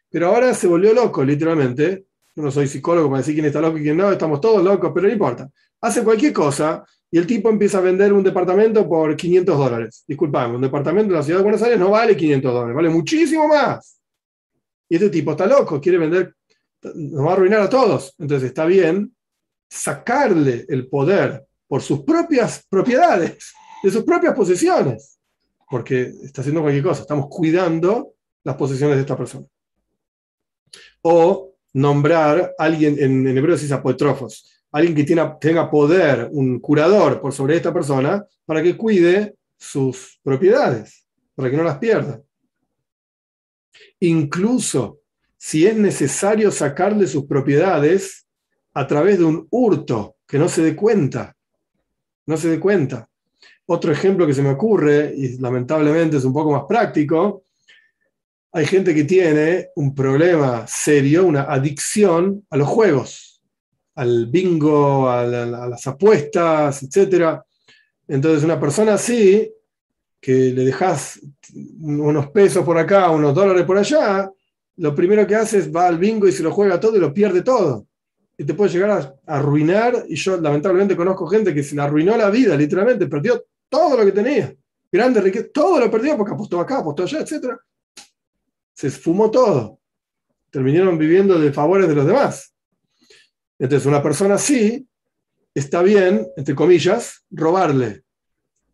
[0.09, 2.07] Pero ahora se volvió loco, literalmente.
[2.35, 4.91] Yo no soy psicólogo para decir quién está loco y quién no, estamos todos locos,
[4.93, 5.49] pero no importa.
[5.79, 10.03] Hace cualquier cosa y el tipo empieza a vender un departamento por 500 dólares.
[10.05, 13.47] Disculpame, un departamento en la ciudad de Buenos Aires no vale 500 dólares, vale muchísimo
[13.47, 14.01] más.
[14.89, 16.35] Y este tipo está loco, quiere vender,
[16.83, 18.13] nos va a arruinar a todos.
[18.19, 19.13] Entonces está bien
[19.69, 23.53] sacarle el poder por sus propias propiedades
[23.83, 25.19] de sus propias posesiones,
[25.69, 28.13] porque está haciendo cualquier cosa, estamos cuidando
[28.43, 29.45] las posesiones de esta persona.
[31.01, 33.79] O nombrar a alguien, en, hebreo se dice
[34.71, 41.05] alguien que tenga poder, un curador por sobre esta persona, para que cuide sus propiedades,
[41.35, 42.21] para que no las pierda.
[43.99, 45.01] Incluso
[45.37, 48.26] si es necesario sacarle sus propiedades
[48.77, 51.35] a través de un hurto, que no se dé cuenta,
[52.27, 53.09] no se dé cuenta.
[53.65, 57.45] Otro ejemplo que se me ocurre, y lamentablemente es un poco más práctico,
[58.51, 63.41] hay gente que tiene un problema serio, una adicción a los juegos,
[63.95, 67.39] al bingo, a, las apuestas, etc.
[68.07, 69.51] Entonces una persona así,
[70.21, 71.19] que le dejas
[71.79, 74.31] unos pesos por acá, unos dólares por allá,
[74.75, 77.11] lo primero que hace es va al bingo y se lo juega todo y lo
[77.11, 77.86] pierde todo.
[78.37, 78.91] Y te puede llegar
[79.25, 83.45] a, arruinar, y yo lamentablemente conozco gente que se le arruinó la vida, literalmente, perdió
[83.67, 84.53] todo lo que tenía.
[84.91, 87.55] Grande riqueza, todo lo perdió porque apostó acá, apostó allá, etc.
[88.73, 89.79] Se esfumó todo.
[90.51, 92.53] Terminaron viviendo de favores de los demás.
[93.59, 94.87] Entonces, una persona así
[95.53, 98.03] está bien, entre comillas, robarle,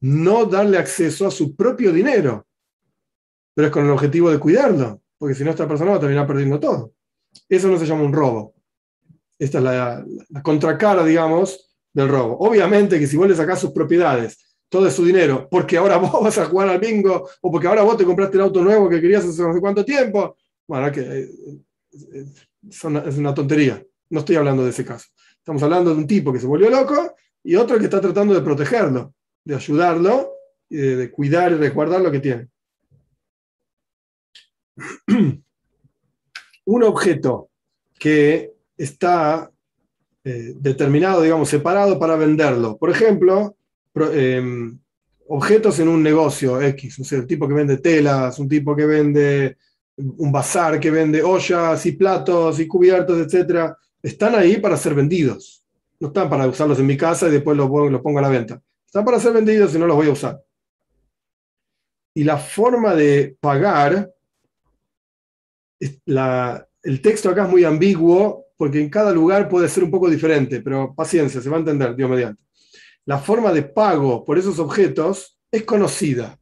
[0.02, 2.46] no darle acceso a su propio dinero,
[3.54, 6.28] pero es con el objetivo de cuidarlo, porque si no, esta persona va a terminar
[6.28, 6.94] perdiendo todo.
[7.48, 8.54] Eso no se llama un robo.
[9.44, 10.06] Esta es la,
[10.42, 12.38] contracara, digamos, del robo.
[12.40, 14.40] Obviamente que si vos le sacás sus propiedades
[14.70, 17.98] todo su dinero, porque ahora vos vas a jugar al bingo o porque ahora vos
[17.98, 20.38] te compraste el auto nuevo que querías hace no sé cuánto tiempo.
[20.66, 21.30] Bueno, que, eh,
[22.70, 23.84] es una tontería.
[24.10, 25.08] No estoy hablando de ese caso.
[25.38, 28.42] Estamos hablando de un tipo que se volvió loco y otro que está tratando de
[28.42, 29.14] protegerlo,
[29.44, 30.32] de ayudarlo
[30.70, 32.48] y de, cuidar y resguardar lo que tiene.
[36.66, 37.50] Un objeto
[38.00, 39.52] que está
[40.24, 42.78] eh, determinado, digamos, separado para venderlo.
[42.78, 43.56] Por ejemplo,
[43.96, 44.80] Em,
[45.28, 48.86] objetos en un negocio X, no sé, un tipo que vende telas, un tipo que
[48.86, 49.58] vende
[49.96, 53.72] un bazar, que vende ollas y platos y cubiertos, etc.,
[54.02, 55.64] están ahí para ser vendidos.
[56.00, 58.62] No están para usarlos en mi casa y después los, los pongo a la venta.
[58.86, 60.44] Están para ser vendidos y no los voy a usar.
[62.16, 64.12] Y la forma de pagar,
[66.06, 70.10] la, el texto acá es muy ambiguo porque en cada lugar puede ser un poco
[70.10, 72.42] diferente, pero paciencia, se va a entender, Dios mediante
[73.06, 76.40] la forma de pago por esos objetos es conocida.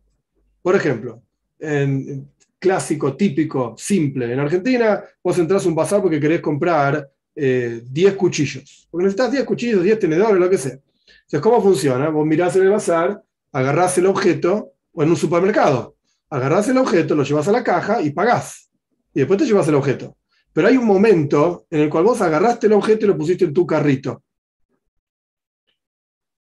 [0.62, 1.24] Por ejemplo,
[1.60, 4.32] en, clásico, típico, simple.
[4.32, 8.88] En Argentina, vos entras a un bazar porque querés comprar 10 eh, cuchillos.
[8.92, 10.74] Porque necesitas 10 cuchillos, 10 tenedores, lo que sea.
[10.74, 12.10] Entonces, ¿cómo funciona?
[12.10, 15.96] Vos mirás en el bazar, agarrás el objeto, o en un supermercado,
[16.30, 18.70] agarrás el objeto, lo llevas a la caja y pagás.
[19.14, 20.16] Y después te llevas el objeto.
[20.54, 23.54] Pero hay un momento en el cual vos agarraste el objeto y lo pusiste en
[23.54, 24.24] tu carrito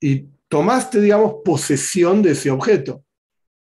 [0.05, 3.05] y tomaste, digamos, posesión de ese objeto.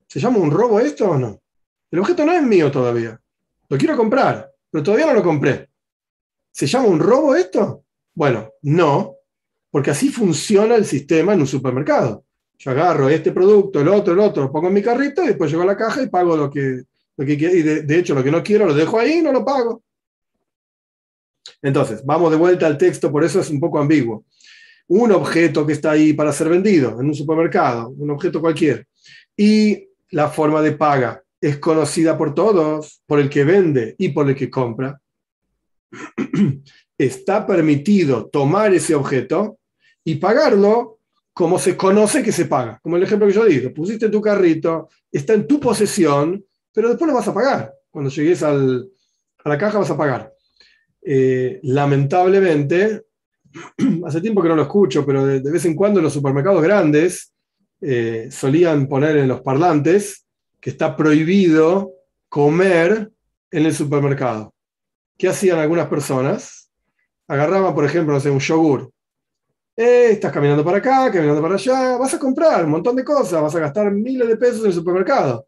[0.07, 1.43] ¿Se llama un robo esto o no?
[1.91, 3.20] El objeto no es mío todavía.
[3.68, 5.68] Lo quiero comprar, pero todavía no lo compré.
[6.53, 7.84] ¿Se llama un robo esto?
[8.14, 9.16] Bueno, no,
[9.68, 12.24] porque así funciona el sistema en un supermercado.
[12.57, 15.51] Yo agarro este producto, el otro, el otro, lo pongo en mi carrito y después
[15.51, 16.84] llego a la caja y pago lo que,
[17.16, 17.32] lo que.
[17.32, 19.82] Y de, de hecho, lo que no quiero lo dejo ahí y no lo pago.
[21.63, 24.25] Entonces, vamos de vuelta al texto, por eso es un poco ambiguo
[24.89, 28.83] un objeto que está ahí para ser vendido en un supermercado, un objeto cualquiera.
[29.37, 34.29] Y la forma de paga es conocida por todos, por el que vende y por
[34.29, 35.01] el que compra.
[36.99, 39.59] Está permitido tomar ese objeto
[40.03, 40.99] y pagarlo
[41.33, 42.81] como se conoce que se paga.
[42.83, 47.09] Como el ejemplo que yo digo, pusiste tu carrito, está en tu posesión, pero después
[47.09, 47.73] lo vas a pagar.
[47.91, 50.33] Cuando llegues a la caja vas a pagar.
[51.03, 53.05] Eh, lamentablemente,
[54.07, 57.33] hace tiempo que no lo escucho, pero de, vez en cuando en los supermercados grandes
[57.81, 60.27] eh, solían poner en los parlantes
[60.61, 61.93] que está prohibido
[62.29, 63.11] comer
[63.51, 64.55] en el supermercado.
[65.17, 66.71] ¿Qué hacían algunas personas?
[67.27, 68.91] Agarraban, por ejemplo, no sé, un yogur.
[69.77, 73.41] Eh, estás caminando para acá, caminando para allá, vas a comprar un montón de cosas,
[73.41, 75.47] vas a gastar miles de pesos en el supermercado.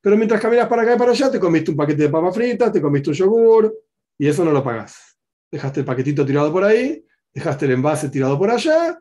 [0.00, 2.72] Pero mientras caminas para acá y para allá, te comiste un paquete de papas fritas,
[2.72, 3.74] te comiste un yogur,
[4.20, 5.16] y eso no lo pagás.
[5.50, 7.02] Dejaste el paquetito tirado por ahí,
[7.32, 8.98] dejaste el envase tirado por allá,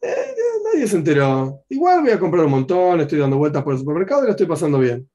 [0.00, 1.62] eh, nadie se enteró.
[1.68, 4.46] Igual voy a comprar un montón, estoy dando vueltas por el supermercado y lo estoy
[4.46, 5.06] pasando bien.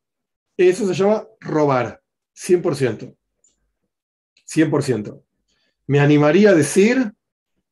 [0.55, 1.99] Eso se llama robar,
[2.35, 3.15] 100%.
[4.47, 5.23] 100%.
[5.87, 7.11] Me animaría a decir,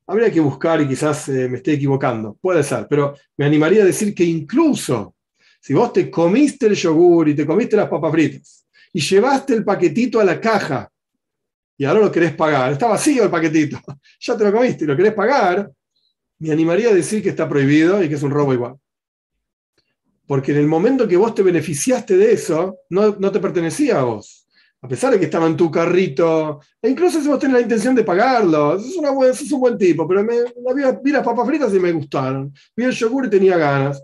[0.08, 3.86] habría que buscar y quizás eh, me esté equivocando, puede ser, pero me animaría a
[3.86, 5.14] decir que incluso
[5.60, 9.64] si vos te comiste el yogur y te comiste las papas fritas y llevaste el
[9.64, 10.90] paquetito a la caja
[11.76, 12.72] y ahora lo querés pagar.
[12.72, 13.78] Está vacío el paquetito,
[14.20, 15.70] ya te lo comiste y lo querés pagar,
[16.38, 18.76] me animaría a decir que está prohibido y que es un robo igual.
[20.26, 24.02] Porque en el momento que vos te beneficiaste de eso, no, no te pertenecía a
[24.02, 24.46] vos.
[24.82, 27.94] A pesar de que estaba en tu carrito, e incluso si vos tenés la intención
[27.94, 28.96] de pagarlo, sos,
[29.52, 30.34] un buen tipo, pero me,
[31.02, 32.52] vi las papas fritas y me gustaron.
[32.76, 34.02] Vi el yogur y tenía ganas.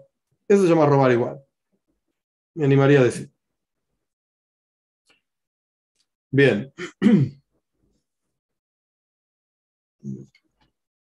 [0.49, 1.41] Eso se llama robar igual.
[2.55, 3.31] Me animaría a decir.
[6.31, 6.73] Bien.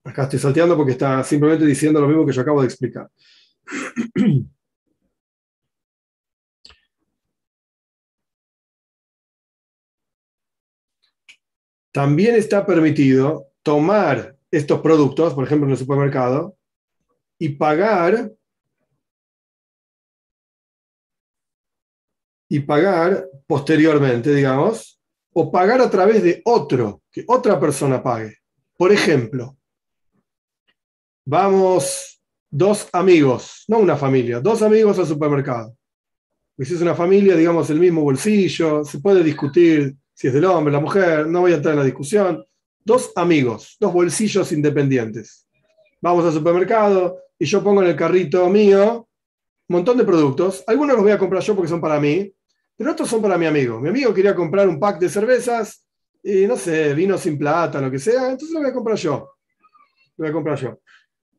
[0.03, 3.09] Acá estoy salteando porque está simplemente diciendo lo mismo que yo acabo de explicar.
[11.91, 16.57] También está permitido tomar estos productos, por ejemplo en el supermercado,
[17.37, 18.31] y pagar
[22.47, 24.99] y pagar posteriormente, digamos,
[25.33, 28.39] o pagar a través de otro, que otra persona pague.
[28.77, 29.57] Por ejemplo,
[31.25, 35.75] vamos dos amigos, no una familia, dos amigos al supermercado.
[36.57, 40.71] Si es una familia, digamos, el mismo bolsillo, se puede discutir si es del hombre,
[40.71, 42.45] la mujer, no voy a entrar en la discusión.
[42.83, 45.47] Dos amigos, dos bolsillos independientes.
[45.99, 49.07] Vamos al supermercado y yo pongo en el carrito mío
[49.67, 50.63] un montón de productos.
[50.67, 52.31] Algunos los voy a comprar yo porque son para mí,
[52.75, 53.79] pero otros son para mi amigo.
[53.79, 55.85] Mi amigo quería comprar un pack de cervezas
[56.21, 59.29] y no sé, vino sin plata, lo que sea, entonces lo voy a comprar yo.
[60.17, 60.79] Lo voy a comprar yo.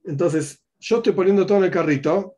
[0.05, 2.37] Entonces, yo estoy poniendo todo en el carrito,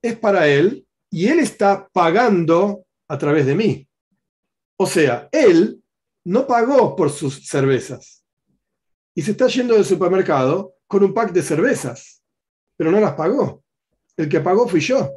[0.00, 3.88] es para él y él está pagando a través de mí.
[4.76, 5.82] O sea, él
[6.24, 8.24] no pagó por sus cervezas
[9.14, 12.22] y se está yendo del supermercado con un pack de cervezas,
[12.76, 13.62] pero no las pagó.
[14.16, 15.10] El que pagó fui yo.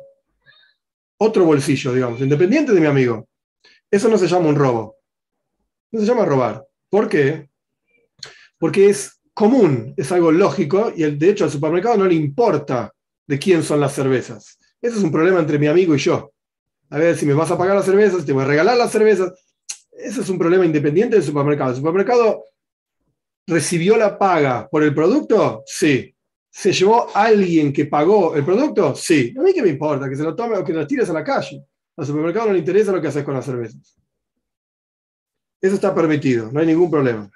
[1.17, 3.27] Otro bolsillo, digamos, independiente de mi amigo.
[3.89, 4.97] Eso no se llama un robo.
[5.91, 6.65] No se llama robar.
[6.89, 7.49] ¿Por qué?
[8.57, 12.91] Porque es común, es algo lógico y de hecho al supermercado no le importa
[13.27, 14.57] de quién son las cervezas.
[14.81, 16.31] Ese es un problema entre mi amigo y yo.
[16.89, 18.91] A ver si me vas a pagar las cervezas, si te voy a regalar las
[18.91, 19.33] cervezas.
[19.91, 21.71] Ese es un problema independiente del supermercado.
[21.71, 22.45] ¿El supermercado
[23.45, 25.63] recibió la paga por el producto?
[25.65, 26.15] Sí.
[26.49, 28.95] ¿Se llevó alguien que pagó el producto?
[28.95, 29.33] Sí.
[29.37, 31.23] A mí qué me importa, que se lo tome o que lo tires a la
[31.23, 31.61] calle.
[31.97, 33.97] Al supermercado no le interesa lo que haces con las cervezas.
[35.59, 37.29] Eso está permitido, no hay ningún problema.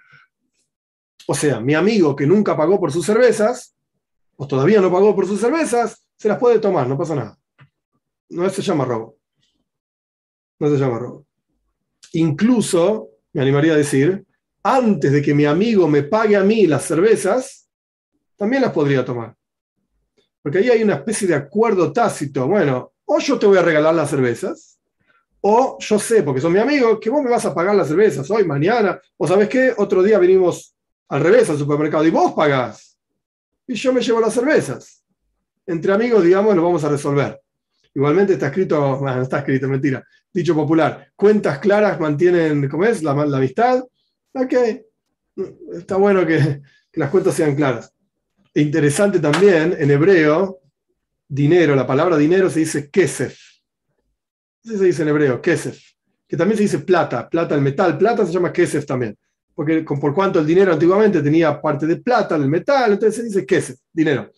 [1.28, 3.76] O sea, mi amigo que nunca pagó por sus cervezas,
[4.36, 7.38] o todavía no pagó por sus cervezas, se las puede tomar, no pasa nada.
[8.30, 9.17] No se llama robo.
[10.59, 11.26] No se llama robo.
[12.13, 14.26] Incluso, me animaría a decir,
[14.63, 17.70] antes de que mi amigo me pague a mí las cervezas,
[18.36, 19.36] también las podría tomar.
[20.41, 22.47] Porque ahí hay una especie de acuerdo tácito.
[22.47, 24.80] Bueno, o yo te voy a regalar las cervezas,
[25.41, 28.30] o yo sé, porque son mi amigo, que vos me vas a pagar las cervezas
[28.30, 30.76] hoy, mañana, o sabes qué, otro día venimos
[31.10, 32.97] al revés al supermercado y vos pagás.
[33.68, 35.03] Y yo me llevo las cervezas.
[35.66, 37.39] Entre amigos, digamos, lo vamos a resolver.
[37.93, 43.03] Igualmente está escrito, está escrito, mentira, dicho popular, cuentas claras mantienen, ¿cómo es?
[43.03, 43.84] La, la amistad.
[44.34, 44.53] Ok,
[45.74, 46.62] está bueno que,
[46.93, 47.93] las cuentas sean claras.
[48.53, 50.60] E interesante también, en hebreo,
[51.28, 53.38] dinero, la palabra dinero se dice kesef.
[54.66, 55.80] Así se dice en hebreo, kesef.
[56.28, 59.18] Que también se dice plata, plata, el metal, plata se llama kesef también.
[59.60, 63.45] Porque por cuanto el dinero antiguamente tenía parte de plata, el metal, entonces se dice
[63.45, 64.32] kesef, dinero.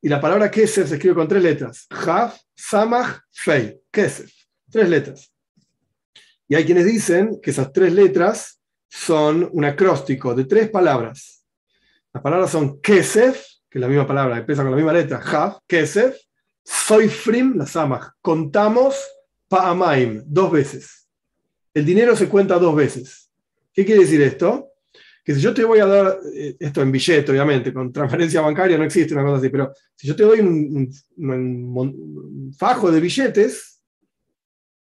[0.00, 1.86] Y la palabra kesef se escribe con tres letras.
[1.90, 3.78] Haf, Samach, Fei.
[3.90, 4.32] Kesef.
[4.70, 5.30] Tres letras.
[6.48, 11.44] Y hay quienes dicen que esas tres letras son un acróstico de tres palabras.
[12.10, 15.58] Las palabras son Kesef, que es la misma palabra, empieza con la misma letra, Haf,
[15.66, 16.16] Kesef,
[16.64, 18.12] Soifrim, la Samach.
[18.22, 18.96] Contamos
[19.48, 21.10] Pa'amaim, dos veces.
[21.74, 23.22] El dinero se cuenta dos veces.
[23.72, 24.72] ¿Qué quiere decir esto?
[25.24, 28.76] que si yo te voy a dar, eh, esto en billete, obviamente, con transferencia bancaria
[28.76, 30.92] no existe una cosa así, pero si yo te doy un,
[32.58, 33.82] fajo de billetes,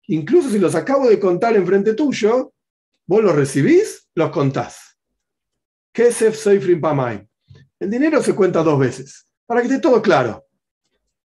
[0.07, 2.53] incluso si los acabo de contar en frente tuyo,
[3.05, 4.97] vos los recibís, los contás.
[5.91, 6.43] Kesef
[6.81, 7.27] Pamay.
[7.79, 10.43] El dinero se cuenta dos veces, para que esté todo claro.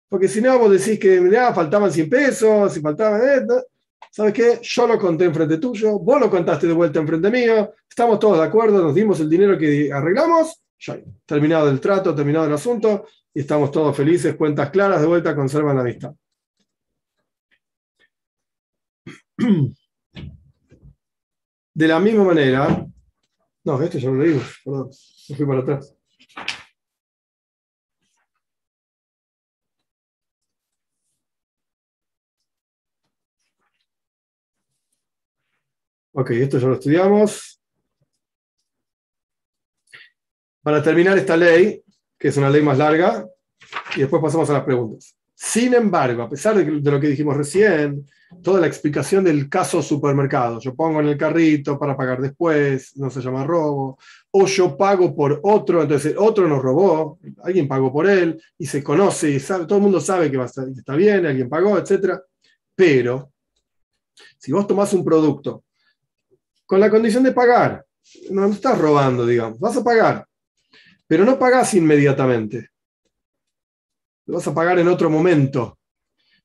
[0.09, 1.20] Porque si no, vos decís que
[1.55, 3.22] faltaban 100 pesos, si faltaban...
[3.22, 3.64] esto,
[4.11, 4.59] ¿sabes qué?
[4.62, 8.44] Yo lo conté enfrente tuyo, vos lo contaste de vuelta enfrente mío, estamos todos de
[8.44, 13.40] acuerdo, nos dimos el dinero que arreglamos, ya, terminado el trato, terminado el asunto, y
[13.40, 16.14] estamos todos felices, cuentas claras, de vuelta conservan la vista.
[21.72, 22.84] De la misma manera,
[23.64, 24.90] no, esto ya lo leímos, perdón,
[25.28, 25.99] me fui para atrás.
[36.12, 37.61] Ok, esto ya lo estudiamos.
[40.62, 41.82] Para terminar esta ley,
[42.18, 43.24] que es una ley más larga,
[43.94, 45.16] y después pasamos a las preguntas.
[45.34, 48.04] Sin embargo, a pesar de, lo que dijimos recién,
[48.42, 53.08] toda la explicación del caso supermercado, yo pongo en el carrito para pagar después, no
[53.08, 53.98] se llama robo,
[54.32, 58.82] o yo pago por otro, entonces otro nos robó, alguien pagó por él y se
[58.82, 62.18] conoce todo el mundo sabe que, está bien, alguien pagó, etc.
[62.74, 63.32] Pero,
[64.38, 65.64] si vos tomás un producto
[66.71, 67.85] con la condición de pagar,
[68.31, 70.25] no estás robando, digamos, vas a pagar,
[71.05, 72.68] pero no pagás inmediatamente.
[74.27, 75.81] Lo vas a pagar en otro momento.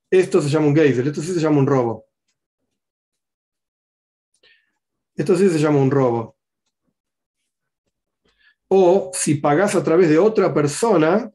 [0.10, 2.08] Esto se llama un geyser, esto sí se llama un robo.
[5.16, 6.36] Esto sí se llama un robo.
[8.68, 11.32] O si pagás a través de otra persona,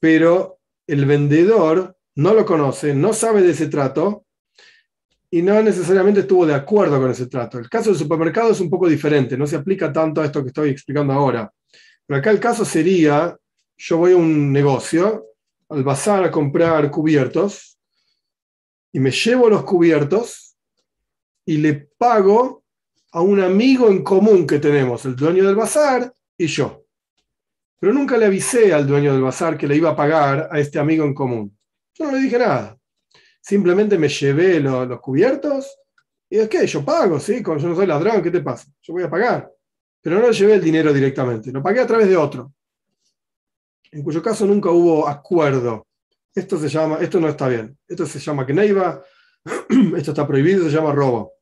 [0.00, 4.23] pero el vendedor no lo conoce, no sabe de ese trato
[5.34, 7.58] y no necesariamente estuvo de acuerdo con ese trato.
[7.58, 10.50] El caso del supermercado es un poco diferente, no se aplica tanto a esto que
[10.50, 11.52] estoy explicando ahora.
[12.06, 13.36] Pero acá el caso sería,
[13.76, 15.24] yo voy a un negocio,
[15.70, 17.80] al bazar a comprar cubiertos,
[18.92, 20.54] y me llevo los cubiertos
[21.44, 22.62] y le pago
[23.10, 26.84] a un amigo en común que tenemos, el dueño del bazar y yo.
[27.80, 30.78] Pero nunca le avisé al dueño del bazar que le iba a pagar a este
[30.78, 31.58] amigo en común.
[31.92, 32.78] Yo no le dije nada.
[33.44, 35.76] Simplemente me llevé los, cubiertos
[36.30, 37.42] y es que yo pago, ¿sí?
[37.42, 38.66] Como yo no soy ladrón, ¿qué te pasa?
[38.80, 39.52] Yo voy a pagar.
[40.00, 42.54] Pero no le llevé el dinero directamente, lo pagué a través de otro.
[43.92, 45.86] En cuyo caso nunca hubo acuerdo.
[46.34, 47.76] Esto se llama, esto no está bien.
[47.86, 49.04] Esto se llama Kneiva,
[49.96, 51.34] esto está prohibido, se llama robo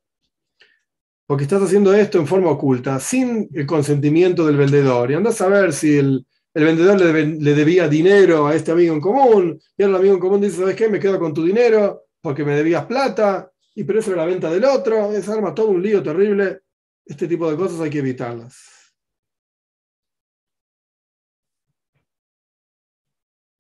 [1.25, 5.11] porque estás haciendo esto en forma oculta, sin el consentimiento del vendedor.
[5.11, 9.61] Y andas a ver si el, vendedor le, debía dinero a este amigo en común,
[9.77, 10.89] y ahora el amigo en común dice, ¿sabes qué?
[10.89, 14.51] Me quedo con tu dinero porque me debías plata, y pero eso era la venta
[14.51, 16.61] del otro, es arma todo un lío terrible.
[17.05, 18.95] Este tipo de cosas hay que evitarlas.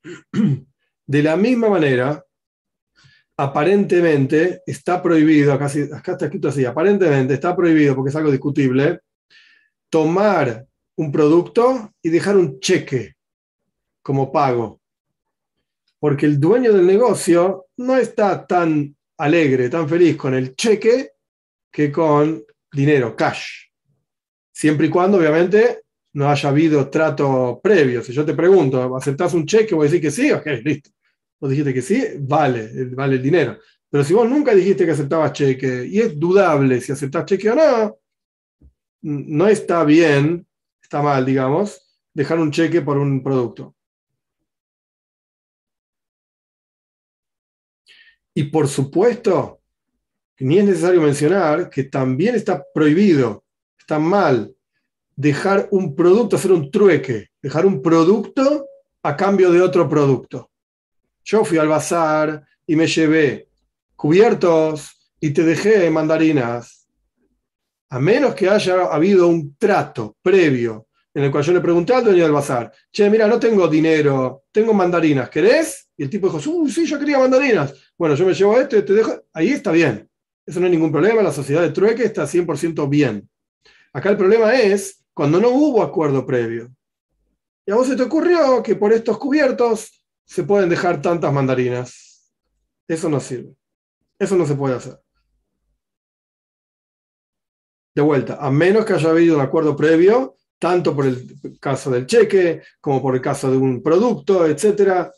[1.06, 2.24] De la misma manera,
[3.36, 9.00] aparentemente está prohibido, acá, acá está escrito así, aparentemente está prohibido, porque es algo discutible,
[9.90, 10.66] tomar
[10.96, 13.14] un producto y dejar un cheque
[14.02, 14.80] como pago.
[15.98, 21.12] Porque el dueño del negocio no está tan alegre, tan feliz con el cheque
[21.70, 23.68] que con dinero, cash.
[24.52, 25.82] Siempre y cuando, obviamente,
[26.14, 28.02] no haya habido trato previo.
[28.02, 29.74] Si yo te pregunto, ¿aceptás un cheque?
[29.74, 30.90] Voy a decir que sí, ok, listo
[31.42, 33.58] vos dijiste que sí, vale, vale el dinero.
[33.90, 37.56] Pero si vos nunca dijiste que aceptabas cheque y es dudable si aceptás cheque o
[37.56, 37.98] no,
[39.02, 40.46] no está bien,
[40.92, 41.80] está mal, digamos,
[42.12, 43.74] dejar un cheque por un producto.
[48.34, 49.62] Y por supuesto,
[50.40, 53.42] ni es necesario mencionar que también está prohibido,
[53.78, 54.54] está mal,
[55.16, 58.66] dejar un producto, hacer un trueque, dejar un producto
[59.02, 60.50] a cambio de otro producto.
[61.24, 63.48] Yo fui al bazar y me llevé
[63.96, 66.81] cubiertos y te dejé mandarinas.
[67.92, 72.02] A menos que haya habido un trato previo en el cual yo le pregunté al
[72.02, 75.90] dueño del bazar, che, mira, no tengo dinero, tengo mandarinas, ¿querés?
[75.94, 77.74] Y el tipo dijo, uy, sí, yo quería mandarinas.
[77.98, 79.22] Bueno, yo me llevo esto y te dejo.
[79.34, 80.08] Ahí está bien.
[80.46, 83.28] Eso no hay ningún problema, la sociedad de trueque está 100% bien.
[83.92, 86.74] Acá el problema es cuando no hubo acuerdo previo.
[87.66, 92.32] Y a vos se te ocurrió que por estos cubiertos se pueden dejar tantas mandarinas.
[92.88, 93.54] Eso no sirve.
[94.18, 95.01] Eso no se puede hacer.
[97.94, 102.06] De vuelta, a menos que haya habido un acuerdo previo, tanto por el caso del
[102.06, 105.08] cheque como por el caso de un producto, etc.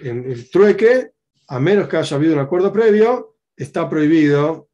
[0.00, 1.12] En el trueque,
[1.48, 4.68] a menos que haya habido un acuerdo previo, está prohibido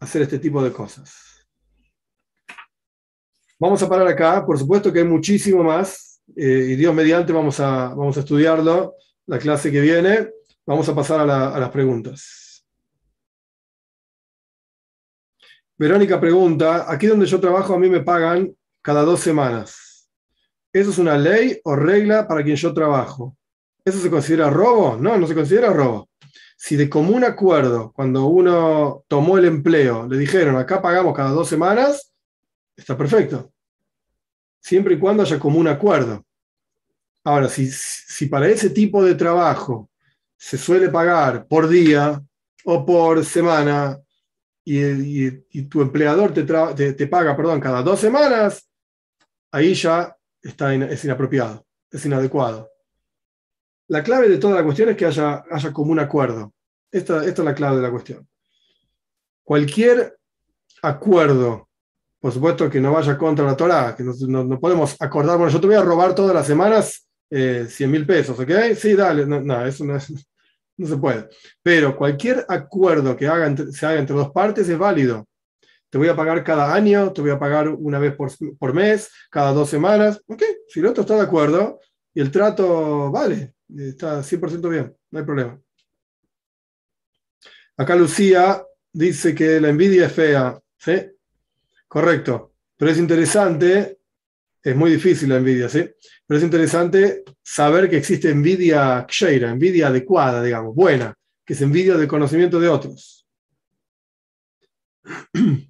[0.00, 1.46] hacer este tipo de cosas.
[3.58, 4.44] Vamos a parar acá.
[4.44, 8.94] Por supuesto que hay muchísimo más eh, y Dios mediante vamos a, vamos a estudiarlo
[9.26, 10.30] la clase que viene.
[10.66, 12.47] Vamos a pasar a las preguntas.
[15.78, 20.08] Verónica pregunta, aquí donde yo trabajo a mí me pagan cada dos semanas.
[20.72, 23.36] ¿Eso es una ley o regla para quien yo trabajo?
[23.84, 24.96] ¿Eso se considera robo?
[24.96, 26.08] No, no se considera robo.
[26.56, 31.48] Si de común acuerdo, cuando uno tomó el empleo, le dijeron, acá pagamos cada dos
[31.48, 32.12] semanas,
[32.76, 33.52] está perfecto
[34.60, 36.24] siempre y cuando haya común acuerdo.
[37.24, 39.90] Ahora, si, si para ese tipo de trabajo
[40.36, 42.22] se suele pagar por día
[42.64, 43.98] o por semana
[44.70, 46.44] y, tu empleador te,
[46.92, 48.68] te, paga perdón, cada dos semanas,
[49.50, 52.70] ahí ya está es inapropiado, es inadecuado.
[53.88, 56.52] La clave de toda la cuestión es que haya, haya común acuerdo.
[56.90, 58.28] Esta, esta es la clave de la cuestión.
[59.42, 60.18] Cualquier
[60.82, 61.68] acuerdo
[62.20, 65.66] por supuesto que no vaya contra la Torah, que no, podemos acordar, bueno, yo te
[65.66, 68.50] voy a robar todas las semanas eh, 100 mil pesos, ¿ok?
[68.76, 69.96] Sí, dale, no, eso no,
[70.78, 71.28] no, se puede.
[71.62, 73.26] Pero cualquier acuerdo que
[73.72, 75.28] se haga entre dos partes es válido.
[75.90, 79.10] Te voy a pagar cada año, te voy a pagar una vez por, por mes,
[79.30, 80.42] cada dos semanas, ¿ok?
[80.68, 81.80] Si el otro está de acuerdo
[82.12, 85.60] y el trato vale, está 100% bien, no hay problema.
[87.76, 88.62] Acá Lucía
[88.92, 91.10] dice que la envidia es fea, ¿sí?
[91.86, 92.52] Correcto.
[92.76, 93.97] Pero es interesante,
[94.62, 95.88] es muy difícil la envidia, ¿sí?
[96.26, 101.96] Pero es interesante saber que existe envidia ksheira, envidia adecuada, digamos, buena, que es envidia
[101.96, 103.26] del conocimiento de otros.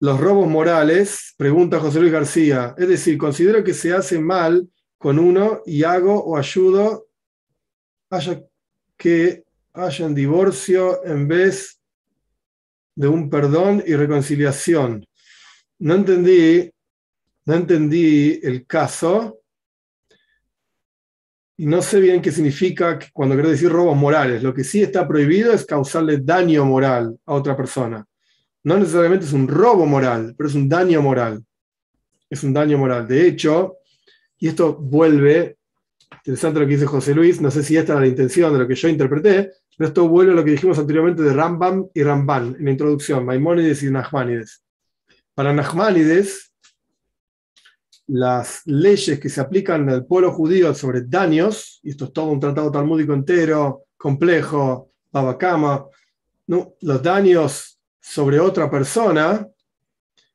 [0.00, 5.18] Los robos morales, pregunta José Luis García, es decir, considero que se hace mal con
[5.18, 7.08] uno y hago o ayudo
[8.10, 8.42] haya
[8.96, 11.80] que haya un divorcio en vez
[12.96, 15.06] de un perdón y reconciliación.
[15.78, 16.72] No entendí,
[17.48, 19.40] no entendí el caso
[21.56, 24.42] y no sé bien qué significa cuando quiero decir robos morales.
[24.42, 28.06] Lo que sí está prohibido es causarle daño moral a otra persona.
[28.64, 31.42] No necesariamente es un robo moral, pero es un daño moral.
[32.28, 33.08] Es un daño moral.
[33.08, 33.78] De hecho,
[34.38, 35.56] y esto vuelve,
[36.18, 38.68] interesante lo que dice José Luis, no sé si esta era la intención de lo
[38.68, 42.56] que yo interpreté, pero esto vuelve a lo que dijimos anteriormente de Rambam y Ramban
[42.58, 44.62] en la introducción, Maimónides y Nachmanides.
[45.34, 46.47] Para Nachmanides,
[48.08, 52.40] las leyes que se aplican al pueblo judío sobre daños, y esto es todo un
[52.40, 55.86] tratado talmúdico entero, complejo, babacama,
[56.46, 59.46] los daños sobre otra persona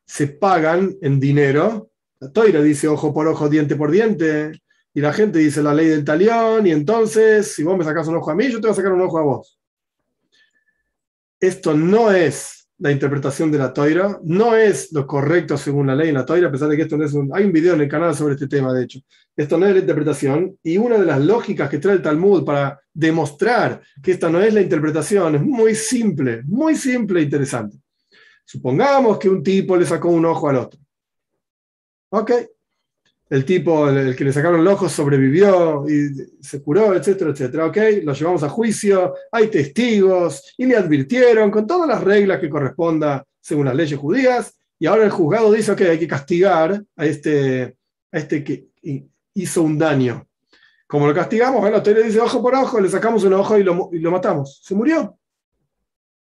[0.06, 1.94] se pagan en dinero
[2.24, 4.62] la toira dice ojo por ojo, diente por diente,
[4.94, 8.16] y la gente dice la ley del talión, y entonces, si vos me sacas un
[8.16, 9.60] ojo a mí, yo te voy a sacar un ojo a vos.
[11.38, 16.10] Esto no es la interpretación de la toira, no es lo correcto según la ley
[16.10, 17.34] en la toira, a pesar de que esto no es un...
[17.34, 19.00] Hay un video en el canal sobre este tema, de hecho.
[19.38, 22.82] Esto no es la interpretación, y una de las lógicas que trae el Talmud para
[22.94, 27.78] demostrar que esta no es la interpretación es muy simple, muy simple e interesante.
[28.44, 30.78] Supongamos que un tipo le sacó un ojo al otro.
[32.10, 32.32] Ok.
[33.34, 37.66] El tipo, el que le sacaron el ojo, sobrevivió y se curó, etcétera, etcétera.
[37.66, 42.48] Ok, lo llevamos a juicio, hay testigos y le advirtieron con todas las reglas que
[42.48, 44.56] corresponda según las leyes judías.
[44.78, 47.76] Y ahora el juzgado dice que hay que castigar a este,
[48.12, 48.68] a este que
[49.34, 50.28] hizo un daño.
[50.86, 53.90] Como lo castigamos, bueno, usted dice ojo por ojo, le sacamos un ojo y lo,
[53.92, 54.62] y lo matamos.
[54.64, 55.18] Se murió.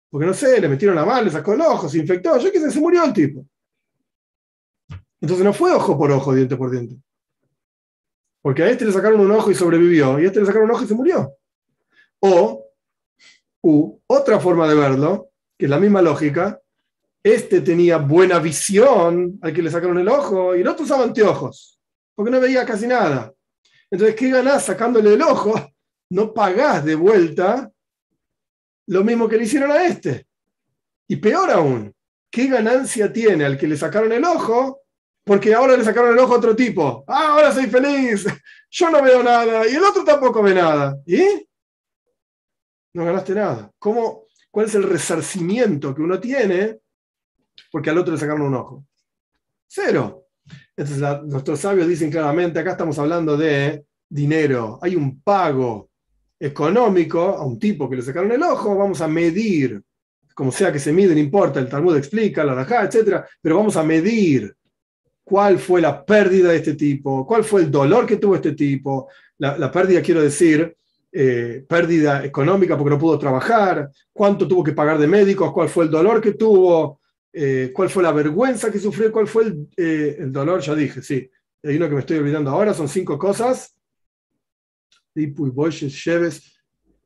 [0.10, 2.60] Porque no sé, le metieron la mano, le sacó el ojo, se infectó, yo qué
[2.60, 3.46] sé, se murió el tipo.
[5.24, 6.98] Entonces no fue ojo por ojo, diente por diente.
[8.42, 10.76] Porque a este le sacaron un ojo y sobrevivió, y a este le sacaron un
[10.76, 11.38] ojo y se murió.
[12.20, 12.68] O,
[13.62, 16.60] u, otra forma de verlo, que es la misma lógica,
[17.24, 21.80] este tenía buena visión al que le sacaron el ojo y el otro usaba anteojos,
[22.16, 23.34] porque no veía casi nada.
[23.90, 25.54] Entonces, ¿qué ganás sacándole el ojo?
[26.10, 27.72] No pagás de vuelta
[28.88, 30.28] lo mismo que le hicieron a este.
[31.08, 31.92] Y peor aún,
[32.30, 34.83] ¿qué ganancia tiene al que le sacaron el ojo
[35.24, 37.04] porque ahora le sacaron el ojo a otro tipo.
[37.08, 38.26] Ah, ahora soy feliz.
[38.72, 40.98] Yo no veo nada y el otro tampoco ve nada.
[41.06, 41.48] ¿Y?
[42.94, 43.72] No ganaste nada.
[43.80, 46.80] ¿Cómo, ¿Cuál es el resarcimiento que uno tiene
[47.72, 48.86] porque al otro le sacaron un ojo?
[49.68, 50.28] Cero.
[50.76, 54.80] Entonces nuestros sabios dicen claramente, acá estamos hablando de dinero.
[54.82, 55.90] Hay un pago
[56.40, 59.82] económico a un tipo que le sacaron el ojo, vamos a medir,
[60.36, 63.78] como sea que se mide, no importa, el Talmud explica, la Rajá, etc., pero vamos
[63.78, 64.54] a medir
[65.24, 69.10] cuál fue la pérdida de este tipo, cuál fue el dolor que tuvo este tipo.
[69.38, 70.76] La, pérdida, quiero decir,
[71.12, 75.86] eh, pérdida económica porque no pudo trabajar, cuánto tuvo que pagar de médicos, cuál fue
[75.86, 77.00] el dolor que tuvo,
[77.32, 81.30] eh, cuál fue la vergüenza que sufrió, cuál fue el, eh, dolor, ya dije, sí.
[81.64, 83.76] Hay uno que me estoy olvidando ahora, son cinco cosas.
[85.14, 86.60] Tipo y Cheves,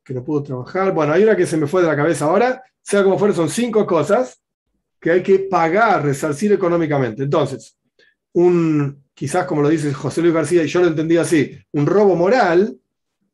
[0.03, 0.93] que no pudo trabajar.
[0.93, 3.49] Bueno, hay una que se me fue de la cabeza ahora, sea como fuera, son
[3.49, 4.41] cinco cosas
[4.99, 7.23] que hay que pagar, resarcir económicamente.
[7.23, 7.76] Entonces,
[8.33, 12.15] un, quizás como lo dice José Luis García, y yo lo entendí así, un robo
[12.15, 12.77] moral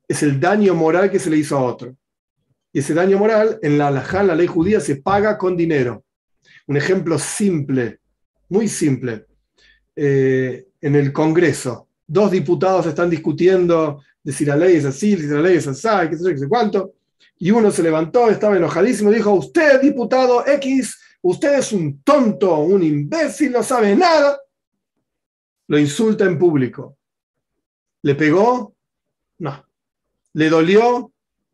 [0.08, 1.96] es el daño moral que se le hizo a otro.
[2.72, 6.04] Y ese daño moral, en la en la ley judía, se paga con dinero.
[6.68, 8.00] Un ejemplo simple,
[8.50, 9.26] muy simple.
[9.96, 15.28] Eh, en el Congreso, dos diputados están discutiendo de si la ley es así, si
[15.28, 16.94] la ley es así, qué sé yo, qué sé cuánto.
[17.38, 22.84] Y uno se levantó, estaba enojadísimo, dijo, usted, diputado X, usted es un tonto, un
[22.84, 24.40] imbécil, no sabe nada
[25.68, 26.98] lo insulta en público.
[28.02, 28.76] ¿Le pegó?
[29.40, 29.66] No.
[30.34, 31.12] ¿Le dolió?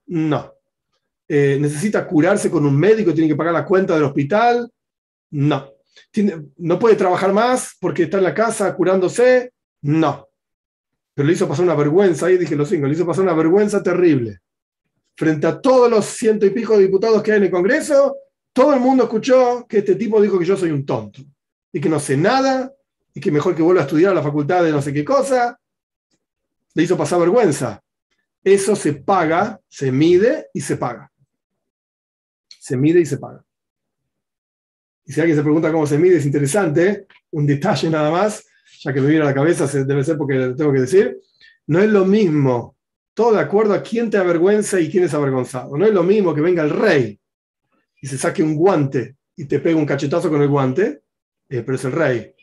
[0.07, 0.53] No.
[1.27, 3.13] Eh, ¿Necesita curarse con un médico?
[3.13, 4.71] ¿Tiene que pagar la cuenta del hospital?
[5.31, 5.71] No.
[6.57, 9.53] ¿No puede trabajar más porque está en la casa curándose?
[9.81, 10.27] No.
[11.13, 13.83] pero le hizo pasar una vergüenza, ahí dije los cinco, le hizo pasar una vergüenza
[13.83, 14.39] terrible.
[15.15, 18.15] Frente a todos los ciento y pico de diputados que hay en el Congreso,
[18.53, 21.21] todo el mundo escuchó que este tipo dijo que yo soy un tonto
[21.71, 22.73] y que no sé nada
[23.19, 25.59] y que mejor que vuelva a estudiar a la facultad de no sé qué cosa.
[26.73, 27.83] Le hizo pasar vergüenza.
[28.41, 31.11] Eso se paga, se mide y se paga.
[32.47, 33.43] Se mide y se paga.
[35.05, 38.45] Y si alguien se pregunta cómo se mide, es interesante, un detalle nada más,
[38.79, 41.19] ya que me viene a la cabeza, debe ser porque lo tengo que decir.
[41.67, 42.77] No es lo mismo,
[43.13, 45.75] todo de acuerdo a quién te avergüenza y quién es avergonzado.
[45.75, 47.19] No es lo mismo que venga el rey
[48.01, 51.01] y se saque un guante y te pegue un cachetazo con el guante,
[51.49, 52.33] eh, pero es el rey.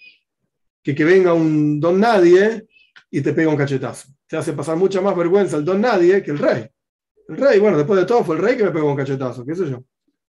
[0.94, 2.66] Que venga un don nadie
[3.10, 4.08] y te pega un cachetazo.
[4.26, 6.68] Te hace pasar mucha más vergüenza el don nadie que el rey.
[7.28, 9.54] El rey, bueno, después de todo fue el rey que me pegó un cachetazo, qué
[9.54, 9.84] sé yo.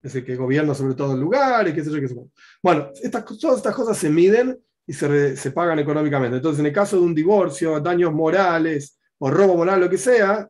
[0.02, 2.28] Es el que gobierna sobre todo el lugar y qué sé yo, qué sé yo.
[2.64, 6.38] Bueno, estas, todas estas cosas se miden y se, se pagan económicamente.
[6.38, 10.50] Entonces, en el caso de un divorcio, daños morales o robo moral, lo que sea,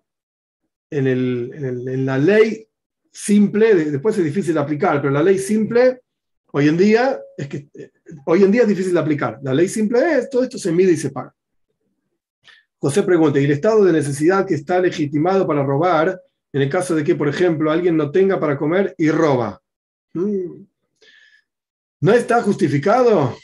[0.90, 2.68] en, el, en la ley
[3.12, 6.02] simple, después es difícil de aplicar, pero la ley simple
[6.52, 7.68] hoy en día es que
[8.26, 9.40] hoy en día es difícil de aplicar.
[9.42, 11.34] La ley simple es todo esto se mide y se paga.
[12.80, 16.22] José pregunta, ¿y el estado de necesidad que está legitimado para robar
[16.54, 19.62] en el caso de que, por ejemplo, alguien no tenga para comer y roba?
[20.14, 20.64] Mm.
[22.00, 23.36] ¿No está justificado?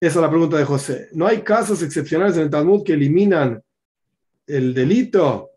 [0.00, 1.08] Esa es la pregunta de José.
[1.12, 3.62] ¿No hay casos excepcionales en el Talmud que eliminan
[4.46, 5.51] el delito?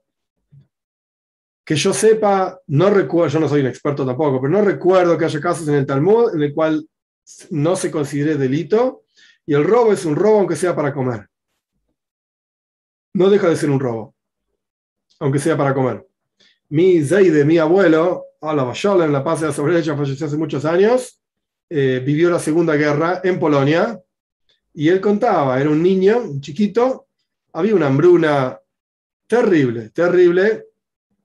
[1.66, 2.90] Que yo sepa, no
[3.28, 6.36] yo no soy un experto tampoco, pero no recuerdo que haya casos en el Talmud
[6.36, 6.88] en el cual
[7.50, 9.04] no se considere delito
[9.46, 11.28] y el robo es un robo aunque sea para comer
[13.16, 14.14] no deja de ser un robo,
[15.20, 16.06] aunque sea para comer.
[16.68, 18.74] Mi Zeide, mi abuelo, la
[19.06, 21.22] en la paz de la falleció hace muchos años,
[21.70, 23.98] eh, vivió la Segunda Guerra en Polonia,
[24.74, 27.08] y él contaba, era un niño, un chiquito,
[27.54, 28.60] había una hambruna
[29.28, 30.66] terrible, terrible,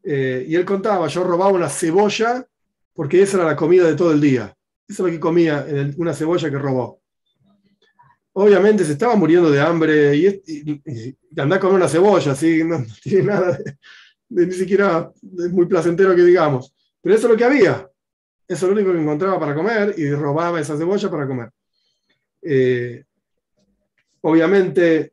[0.02, 2.46] eh, y él contaba, yo robaba una cebolla
[2.94, 4.54] porque esa era la comida de todo el día.
[4.88, 5.66] Eso es lo que comía,
[5.96, 7.00] una cebolla que robó
[8.32, 13.24] obviamente se estaba muriendo de hambre y, y, andar con una cebolla, así, no, tiene
[13.24, 13.58] nada
[14.28, 16.72] de, ni siquiera es muy placentero que digamos.
[17.02, 17.88] Pero eso es lo que había.
[18.46, 21.50] Eso es lo único que encontraba para comer y robaba esa cebolla para comer.
[22.42, 23.04] Eh,
[24.22, 25.12] obviamente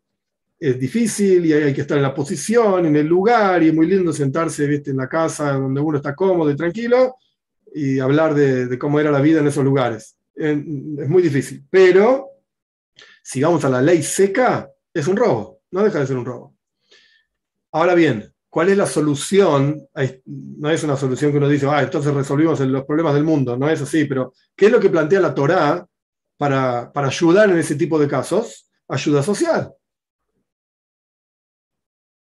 [0.59, 3.87] es difícil y hay que estar en la posición, en el lugar, y es muy
[3.87, 4.91] lindo sentarse ¿viste?
[4.91, 7.15] en la casa donde uno está cómodo y tranquilo
[7.73, 10.17] y hablar de, cómo era la vida en esos lugares.
[10.35, 10.55] Es
[11.09, 12.29] muy difícil, pero
[13.23, 16.55] si vamos a la ley seca, es un robo, no deja de ser un robo.
[17.71, 19.87] Ahora bien, ¿cuál es la solución?
[20.25, 23.69] No es una solución que uno dice, ah, entonces resolvimos los problemas del mundo, no
[23.69, 25.85] es así, pero ¿qué es lo que plantea la Torá
[26.37, 28.69] para, para ayudar en ese tipo de casos?
[28.87, 29.73] Ayuda social.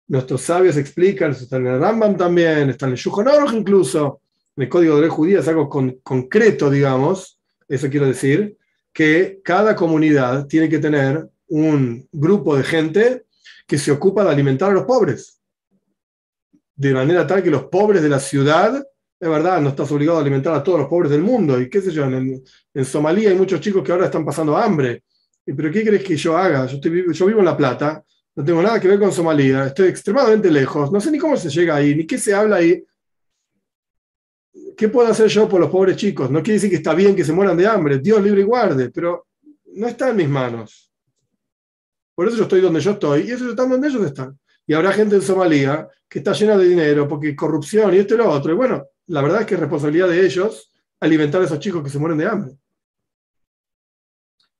[0.07, 4.21] Nuestros sabios explican, está en el Rambam también, está en el Shulchan incluso,
[4.55, 8.57] en el Código de Ley Judía es algo con, concreto, digamos, eso quiero decir,
[8.93, 13.25] que cada comunidad tiene que tener un grupo de gente
[13.67, 15.41] que se ocupa de alimentar a los pobres.
[16.75, 18.83] De manera tal que los pobres de la ciudad,
[19.19, 21.59] es verdad, no estás obligado a alimentar a todos los pobres del mundo.
[21.59, 22.43] Y qué sé yo, en,
[22.85, 25.03] Somalia hay muchos chicos que ahora están pasando hambre.
[25.43, 26.65] ¿Pero qué crees que yo haga?
[26.65, 28.03] Yo, yo vivo en La Plata,
[28.37, 31.49] no tengo nada que ver con Somalia, estoy extremadamente lejos, no sé ni cómo se
[31.49, 32.85] llega ahí, ni qué se habla ahí.
[34.77, 36.29] ¿qué puedo hacer yo por los pobres chicos?
[36.29, 38.91] No quiere decir que está bien que se mueran de hambre, Dios libre y guarde,
[38.91, 39.25] pero
[39.73, 40.93] no está en mis manos.
[42.13, 44.39] Por eso yo estoy donde yo estoy y ellos están donde ellos están.
[44.67, 48.17] Y habrá gente en Somalia que está llena de dinero porque corrupción y esto y
[48.17, 48.51] lo otro.
[48.51, 51.89] Y bueno, la verdad es que es responsabilidad de ellos alimentar a esos chicos que
[51.89, 52.55] se mueren de hambre.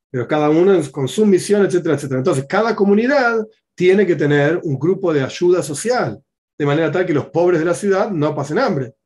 [0.09, 2.19] Pero cada uno con su misión, etcétera, etcétera.
[2.19, 3.45] Entonces, cada comunidad
[3.77, 6.19] tiene que tener un grupo de ayuda social,
[6.57, 8.97] de manera tal que los pobres de la ciudad no pasen hambre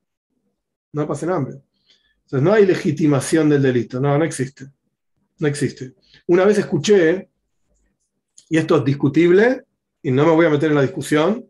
[0.94, 1.56] no pasen hambre.
[2.24, 4.68] Entonces no hay legitimación del delito, no, no existe.
[5.40, 5.94] No existe.
[6.28, 7.30] Una vez escuché,
[8.50, 9.64] y esto es discutible,
[10.04, 11.46] y no me voy a meter en la discusión,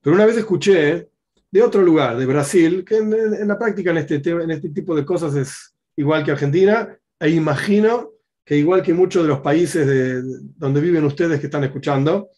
[0.00, 1.08] pero una vez escuché
[1.50, 5.04] de otro lugar, de Brasil, que en, la práctica en este, en este tipo de
[5.04, 8.12] cosas es igual que Argentina, e imagino
[8.44, 10.22] que igual que muchos de los países de,
[10.56, 12.30] donde viven ustedes que están escuchando,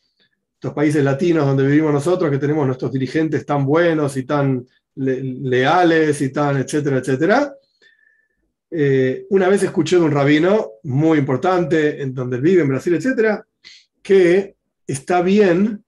[0.63, 4.65] estos países latinos donde vivimos nosotros, que tenemos nuestros dirigentes tan buenos y tan
[4.95, 7.53] leales y tal, etcétera, etcétera.
[8.71, 13.45] Eh, una vez escuché de un rabino muy importante, en donde vive en Brasil, etcétera,
[14.01, 14.55] que
[14.87, 15.83] está bien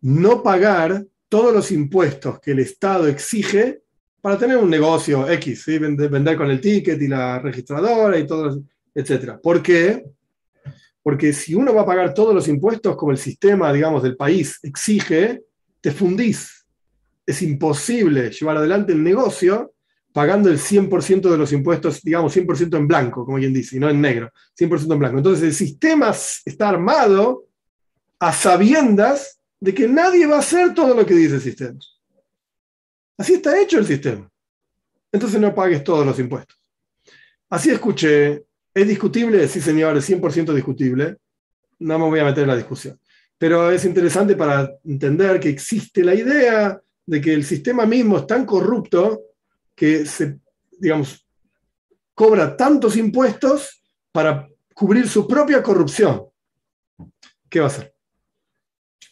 [0.00, 3.82] no pagar todos los impuestos que el Estado exige
[4.22, 8.58] para tener un negocio X, vender, con el ticket y la registradora y todo,
[8.94, 9.38] etcétera.
[9.38, 10.02] ¿Por qué?
[11.08, 14.58] Porque si uno va a pagar todos los impuestos como el sistema, digamos, del país
[14.62, 15.40] exige,
[15.80, 16.66] te fundís.
[17.24, 19.72] Es imposible llevar adelante el negocio
[20.12, 23.88] pagando el 100% de los impuestos, digamos, 100% en blanco, como quien dice, y no
[23.88, 24.30] en negro,
[24.60, 25.16] 100% en blanco.
[25.16, 26.14] Entonces el sistema
[26.44, 27.46] está armado
[28.18, 31.78] a sabiendas de que nadie va a hacer todo lo que dice el sistema.
[33.16, 34.30] Así está hecho el sistema.
[35.10, 36.60] Entonces no pagues todos los impuestos.
[37.48, 39.46] Así escuché, ¿es discutible?
[39.48, 41.16] Sí, señor, es 100% discutible.
[41.78, 42.98] No me voy a meter en la discusión.
[43.36, 48.26] Pero es interesante para entender que existe la idea de que el sistema mismo es
[48.26, 49.22] tan corrupto
[49.74, 50.40] que se,
[50.78, 51.24] digamos,
[52.14, 53.80] cobra tantos impuestos
[54.10, 56.24] para cubrir su propia corrupción.
[57.48, 57.94] ¿Qué va a hacer?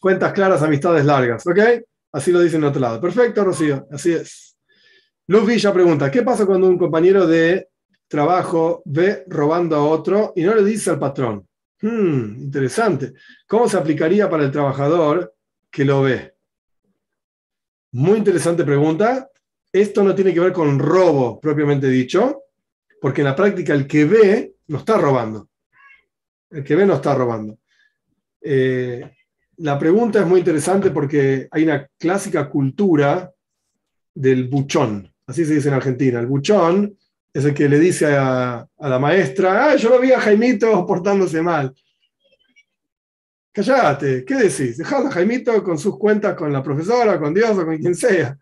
[0.00, 1.58] Cuentas claras, amistades largas, ¿ok?
[2.12, 3.00] Así lo dice en otro lado.
[3.00, 4.56] Perfecto, Rocío, así es.
[5.28, 7.68] Luz Villa pregunta, ¿qué pasa cuando un compañero de
[8.08, 11.46] trabajo ve robando a otro y no le dice al patrón?
[11.80, 13.12] Hmm, interesante.
[13.46, 15.34] ¿Cómo se aplicaría para el trabajador
[15.70, 16.34] que lo ve?
[17.92, 19.30] Muy interesante pregunta.
[19.72, 22.44] Esto no tiene que ver con robo propiamente dicho,
[23.00, 25.48] porque en la práctica el que ve no está robando.
[26.50, 27.58] El que ve no está robando.
[28.40, 29.12] Eh,
[29.58, 33.32] la pregunta es muy interesante porque hay una clásica cultura
[34.14, 36.20] del buchón, así se dice en Argentina.
[36.20, 36.96] El buchón
[37.36, 41.42] es el que le dice a, la maestra, ah, yo lo vi a Jaimito portándose
[41.42, 41.74] mal.
[43.52, 44.78] Callate, ¿qué decís?
[44.78, 48.38] Dejad a Jaimito con sus cuentas con la profesora, con Dios o con quien sea.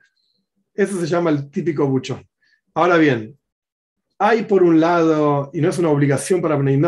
[0.73, 2.25] Eso se llama el típico buchón.
[2.73, 3.37] Ahora bien,
[4.16, 6.81] hay por un lado, y no es una obligación para Bnei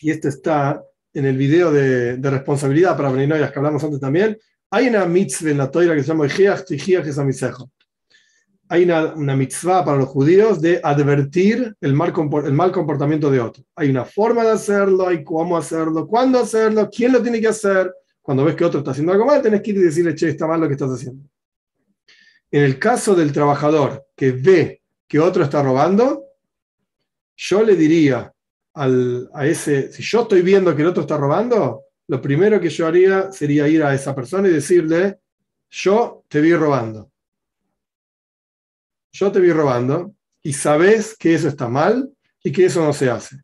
[0.00, 0.82] y esto está
[1.14, 4.36] en el video de, responsabilidad para Bnei que hablamos antes también,
[4.72, 6.26] hay una mitzvah en la toira que se llama
[8.72, 13.62] Hay una, una, mitzvah para los judíos de advertir el mal, comportamiento de otro.
[13.76, 17.92] Hay una forma de hacerlo, hay cómo hacerlo, cuándo hacerlo, quién lo tiene que hacer.
[18.22, 20.46] Cuando ves que otro está haciendo algo mal, tenés que ir y decirle, che, está
[20.46, 21.22] mal lo que estás haciendo.
[22.50, 26.24] En el caso del trabajador que ve que otro está robando,
[27.36, 28.32] yo le diría
[28.72, 32.70] al, a ese, si yo estoy viendo que el otro está robando, lo primero que
[32.70, 35.18] yo haría sería ir a esa persona y decirle,
[35.68, 37.11] yo te vi robando.
[39.12, 42.10] Yo te vi robando y sabes que eso está mal
[42.42, 43.36] y que eso no se hace.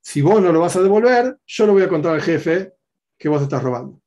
[0.00, 2.72] Si vos no lo vas a devolver, yo lo voy a contar al jefe
[3.16, 4.00] que vos estás robando.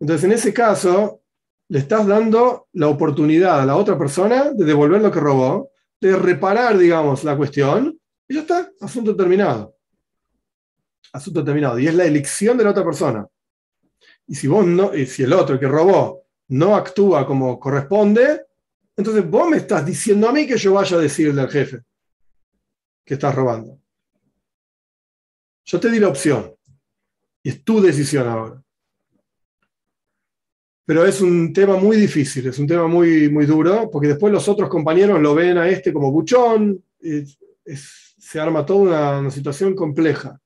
[0.00, 1.22] Entonces, en ese caso,
[1.68, 5.70] le estás dando la oportunidad a la otra persona de devolver lo que robó,
[6.00, 7.98] de reparar, digamos, la cuestión,
[8.28, 9.76] y ya está, asunto terminado.
[11.12, 11.78] Asunto terminado.
[11.78, 13.26] Y es la elección de la otra persona.
[14.26, 18.46] Y si vos no, y si el otro que robó no actúa como corresponde,
[18.96, 21.82] entonces vos me estás diciendo a mí que yo vaya a decirle al jefe
[23.04, 23.80] que estás robando.
[25.64, 26.54] Yo te di la opción.
[27.42, 28.62] Y es tu decisión ahora
[30.84, 34.48] pero es un tema muy difícil, es un tema muy, muy duro, porque después los
[34.48, 36.84] otros compañeros lo ven a este como buchón,
[37.64, 40.40] se arma toda una, situación compleja.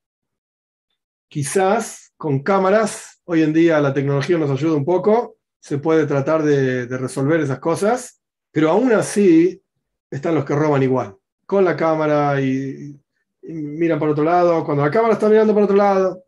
[1.28, 6.42] Quizás con cámaras, hoy en día la tecnología nos ayuda un poco, se puede tratar
[6.42, 8.20] de, resolver esas cosas,
[8.52, 9.62] pero aún así
[10.10, 12.98] están los que roban igual, con la cámara y,
[13.42, 16.26] y miran para otro lado, cuando la cámara está mirando para otro lado,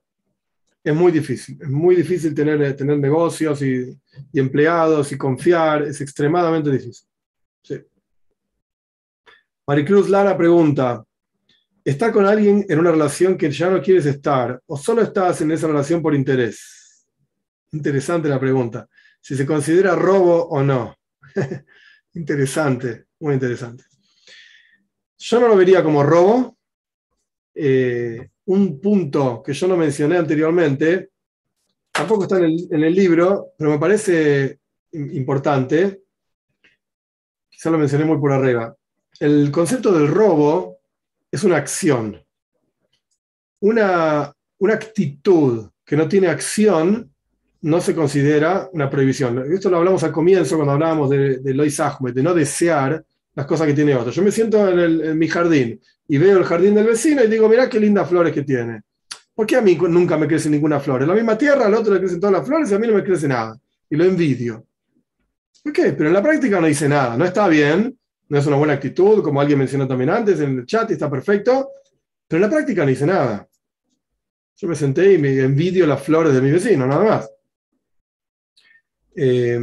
[0.88, 1.58] es muy difícil.
[1.60, 3.98] Es muy difícil tener, eh, tener negocios y,
[4.32, 5.82] empleados y confiar.
[5.82, 7.06] Es extremadamente difícil.
[9.66, 11.04] Maricruz Lara pregunta,
[11.84, 15.50] ¿está con alguien en una relación que ya no quieres estar o solo estás en
[15.50, 17.04] esa relación por interés?
[17.72, 18.88] Interesante la pregunta.
[19.20, 20.96] Si se considera robo o no.
[22.14, 23.84] interesante, muy interesante.
[25.18, 26.56] Yo no lo vería como robo.
[27.54, 31.10] Eh, un punto que yo no mencioné anteriormente,
[31.92, 34.60] tampoco está en el, libro, pero me parece
[34.92, 36.02] importante,
[37.50, 38.74] quizá lo mencioné muy por arriba.
[39.20, 40.78] El concepto del robo
[41.30, 42.24] es una acción.
[43.60, 47.12] Una, una actitud que no tiene acción
[47.62, 49.52] no se considera una prohibición.
[49.52, 53.04] Esto lo hablamos al comienzo cuando hablábamos de, de Lois Ahmed, de no desear
[53.38, 54.10] las cosas que tiene otro.
[54.10, 57.68] Yo me siento en, mi jardín y veo el jardín del vecino y digo, mira
[57.68, 58.82] qué lindas flores que tiene.
[59.32, 61.02] ¿Por qué a mí nunca me crece ninguna flor?
[61.02, 62.94] En la misma tierra, al otro le crecen todas las flores y a mí no
[62.94, 63.56] me crece nada.
[63.88, 64.66] Y lo envidio.
[65.62, 65.92] ¿Por qué?
[65.92, 67.16] Pero en la práctica no dice nada.
[67.16, 67.96] No está bien,
[68.28, 71.70] no es una buena actitud, como alguien mencionó también antes en el chat está perfecto,
[72.26, 73.48] pero en la práctica no dice nada.
[74.56, 77.30] Yo me senté y me envidio las flores de mi vecino, nada más.
[79.20, 79.58] Eh,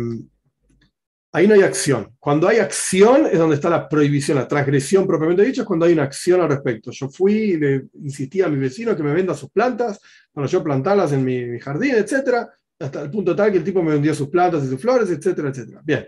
[1.36, 2.16] ahí no hay acción.
[2.18, 5.92] Cuando hay acción es donde está la prohibición, la transgresión propiamente dicho, es cuando hay
[5.92, 6.92] una acción al respecto.
[6.92, 10.00] Yo fui y le insistí a mi vecino que me venda sus plantas
[10.32, 12.50] para yo plantarlas en mi, jardín, etcétera,
[12.80, 15.50] hasta el punto tal que el tipo me vendió sus plantas y sus flores, etcétera,
[15.50, 15.82] etcétera.
[15.84, 16.08] Bien.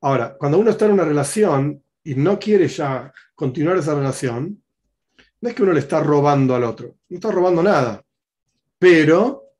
[0.00, 4.62] Ahora, cuando uno está en una relación y no quiere ya continuar esa relación,
[5.42, 8.02] no es que uno le está robando al otro, no está robando nada,
[8.78, 9.50] pero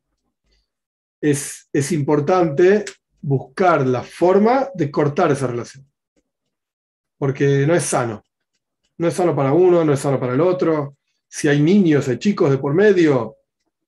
[1.20, 2.84] es, es importante
[3.20, 5.86] buscar la forma de cortar esa relación,
[7.18, 8.24] porque no es sano,
[8.98, 10.96] no es sano para uno, no es sano para el otro.
[11.28, 13.36] Si hay niños, hay chicos de por medio,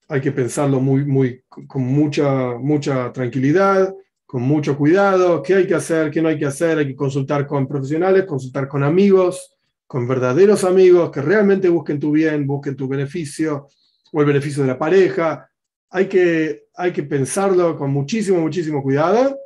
[0.09, 3.95] hay que pensarlo muy, muy, con mucha, mucha tranquilidad,
[4.27, 7.47] con mucho cuidado, qué hay que hacer, qué no hay que hacer, hay que consultar
[7.47, 9.55] con profesionales, consultar con amigos,
[9.87, 13.69] con verdaderos amigos que realmente busquen tu bien, busquen tu beneficio
[14.13, 15.48] o el beneficio de la pareja.
[15.91, 19.39] Hay que, hay que pensarlo con muchísimo, muchísimo cuidado,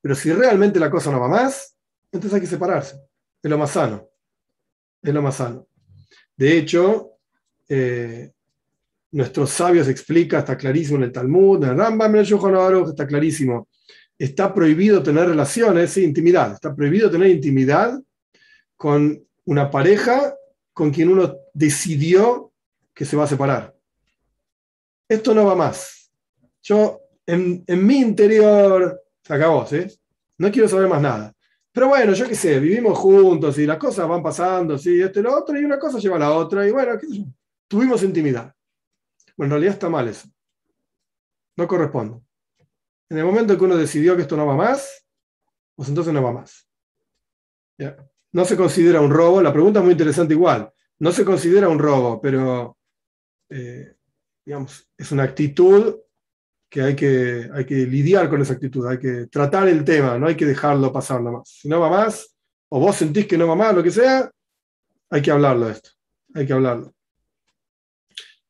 [0.00, 1.76] pero si realmente la cosa no va más,
[2.10, 2.96] entonces hay que separarse.
[3.42, 4.08] Es lo más sano.
[5.02, 5.66] Es lo más sano.
[6.36, 7.12] De hecho,
[7.68, 8.32] eh,
[9.12, 13.68] nuestros sabios explica, está clarísimo en el Talmud, en el Rambam, en el está clarísimo.
[14.18, 16.52] Está prohibido tener relaciones, intimidad.
[16.52, 18.00] Está prohibido tener intimidad
[18.76, 20.34] con una pareja
[20.72, 22.52] con quien uno decidió
[22.94, 23.71] que se va a separar.
[25.12, 26.10] Esto no va más.
[26.62, 29.84] Yo, en, mi interior, se acabó, ¿sí?
[30.38, 31.34] No quiero saber más nada.
[31.70, 35.22] Pero bueno, yo qué sé, vivimos juntos y las cosas van pasando, sí, esto y
[35.22, 36.98] lo otro, y una cosa lleva a la otra, y bueno,
[37.68, 38.54] tuvimos intimidad.
[39.36, 40.26] Bueno, en realidad está mal eso.
[41.56, 42.18] No corresponde.
[43.10, 45.06] En el momento que uno decidió que esto no va más,
[45.76, 46.66] pues entonces no va más.
[48.32, 49.42] No se considera un robo.
[49.42, 50.72] La pregunta es muy interesante igual.
[51.00, 52.78] No se considera un robo, pero
[53.50, 53.96] eh,
[54.44, 55.96] digamos, es una actitud
[56.68, 60.26] que hay, que hay que lidiar con esa actitud, hay que tratar el tema, no
[60.26, 61.48] hay que dejarlo pasar nada más.
[61.48, 62.34] Si no va más,
[62.70, 64.30] o vos sentís que no va más, lo que sea,
[65.10, 65.90] hay que hablarlo esto.
[66.34, 66.94] Hay que hablarlo.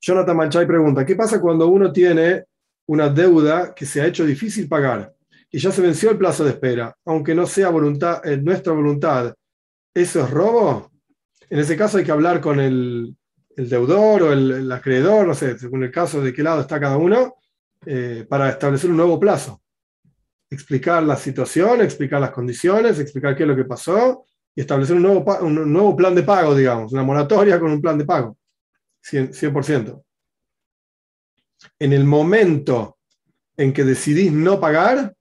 [0.00, 2.44] Jonathan Manchay pregunta, ¿qué pasa cuando uno tiene
[2.86, 5.12] una deuda que se ha hecho difícil pagar
[5.50, 9.34] y ya se venció el plazo de espera, aunque no sea voluntad, eh, nuestra voluntad?
[9.92, 10.90] ¿Eso es robo?
[11.50, 13.16] En ese caso hay que hablar con el,
[13.56, 17.36] deudor o el, acreedor, no sé, según el caso de qué lado está cada uno,
[17.86, 19.62] eh, para establecer un nuevo plazo.
[20.50, 24.24] Explicar la situación, explicar las condiciones, explicar qué es lo que pasó
[24.54, 27.98] y establecer un nuevo, un nuevo plan de pago, digamos, una moratoria con un plan
[27.98, 28.36] de pago.
[29.02, 30.04] 100%.
[31.78, 32.98] En el momento
[33.56, 35.14] en que decidís no pagar,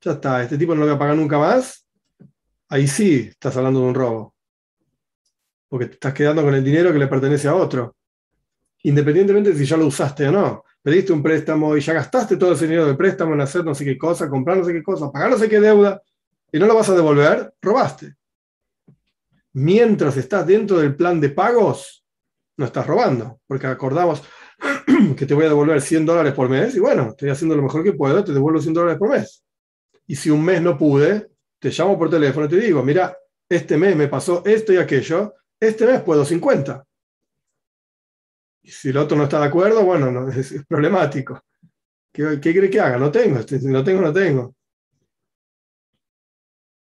[0.00, 1.86] ya está, este tipo no lo voy a pagar nunca más,
[2.68, 4.34] ahí sí estás hablando de un robo.
[5.68, 7.96] Porque te estás quedando con el dinero que le pertenece a otro.
[8.82, 10.64] Independientemente de si ya lo usaste o no.
[10.82, 13.84] Pediste un préstamo y ya gastaste todo ese dinero del préstamo en hacer no sé
[13.84, 16.00] qué cosa, comprar no sé qué cosa, pagar no sé qué deuda,
[16.50, 18.14] y no lo vas a devolver, robaste.
[19.52, 22.04] Mientras estás dentro del plan de pagos,
[22.56, 24.22] no estás robando, porque acordamos
[25.16, 27.84] que te voy a devolver 100 dólares por mes y bueno, estoy haciendo lo mejor
[27.84, 29.44] que puedo, te devuelvo 100 dólares por mes.
[30.06, 31.28] Y si un mes no pude,
[31.58, 33.16] te llamo por teléfono y te digo, mira,
[33.48, 36.84] este mes me pasó esto y aquello, este mes puedo 50.
[38.62, 41.40] Y si el otro no está de acuerdo, bueno, no, es, problemático.
[42.12, 42.98] ¿Qué, ¿Qué, quiere que haga?
[42.98, 44.54] No tengo, si no tengo, no tengo.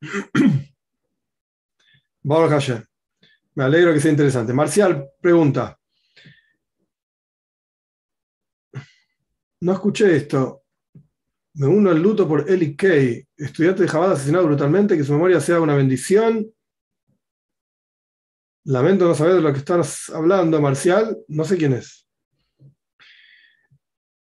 [3.54, 4.52] Me alegro que sea interesante.
[4.52, 5.78] Marcial pregunta.
[9.60, 10.62] No escuché esto.
[11.54, 15.40] Me uno al luto por Eli Kay, estudiante de Jabad asesinado brutalmente, que su memoria
[15.40, 16.50] sea una bendición.
[18.64, 21.18] Lamento no saber de lo que estás hablando, Marcial.
[21.28, 22.06] No sé quién es.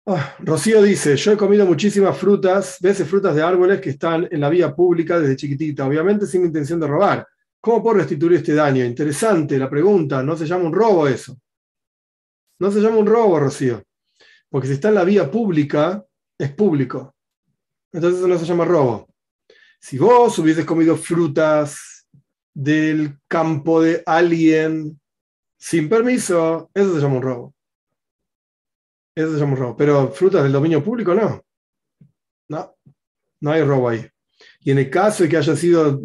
[0.09, 4.41] Ah, Rocío dice, yo he comido muchísimas frutas, veces frutas de árboles que están en
[4.41, 7.27] la vía pública desde chiquitita, obviamente sin intención de robar.
[7.61, 8.85] ¿Cómo puedo restituir este daño?
[8.85, 10.23] Interesante la pregunta.
[10.23, 11.37] No se llama un robo eso.
[12.61, 13.83] No se llama un robo, Rocío.
[14.49, 16.05] Porque si está en la vía pública,
[16.39, 17.17] es público.
[17.91, 19.09] Entonces eso no se llama robo.
[19.81, 21.96] Si vos hubieses comido frutas
[22.57, 24.99] del campo de alguien
[25.59, 27.55] sin permiso, eso se llama un robo.
[29.15, 29.77] Eso se llama un robo.
[29.77, 31.45] Pero frutas del dominio público, no.
[32.49, 32.75] No,
[33.41, 34.09] no hay robo ahí.
[34.61, 36.01] Y en el caso de que haya sido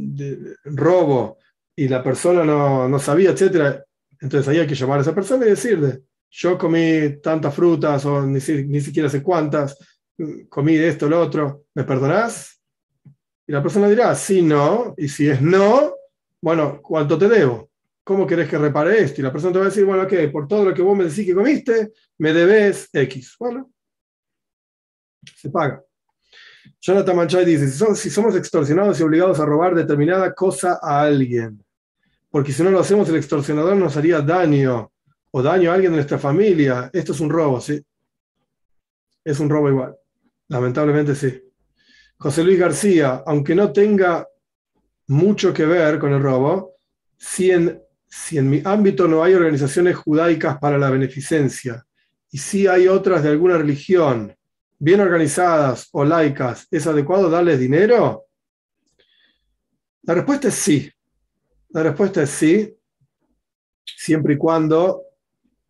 [0.66, 1.38] robo
[1.74, 3.86] y la persona no, sabía, etcétera,
[4.20, 8.24] entonces ahí hay que llamar a esa persona y decirle, yo comí tantas frutas o
[8.24, 9.78] ni, ni siquiera sé cuántas,
[10.50, 12.62] comí esto, lo otro, ¿me perdonás?
[13.48, 15.96] Y la persona dirá, sí, no, y si es no,
[16.42, 17.70] bueno, ¿cuánto te debo?
[18.04, 19.22] ¿Cómo querés que repare esto?
[19.22, 21.06] Y la persona te va a decir, bueno, ok, por todo lo que vos me
[21.06, 23.36] decís que comiste, me debes X.
[23.40, 23.72] Bueno,
[25.36, 25.84] se paga.
[26.80, 31.64] Jonathan Manchay dice, si somos extorsionados y obligados a robar determinada cosa a alguien,
[32.32, 34.92] porque si no lo hacemos el extorsionador nos haría daño
[35.30, 37.84] o daño a alguien de nuestra familia, esto es un robo, ¿sí?
[39.24, 39.96] Es un robo igual.
[40.48, 41.40] Lamentablemente sí.
[42.18, 44.28] José Luis García, aunque no tenga
[45.12, 46.78] mucho que ver con el robo,
[47.18, 51.86] si en, si en mi ámbito no hay organizaciones judaicas para la beneficencia
[52.32, 54.34] y si hay otras de alguna religión
[54.80, 58.28] bien organizadas o laicas, ¿es adecuado darles dinero?
[60.04, 60.90] La respuesta es sí.
[61.72, 62.74] La respuesta es sí,
[63.84, 65.04] siempre y cuando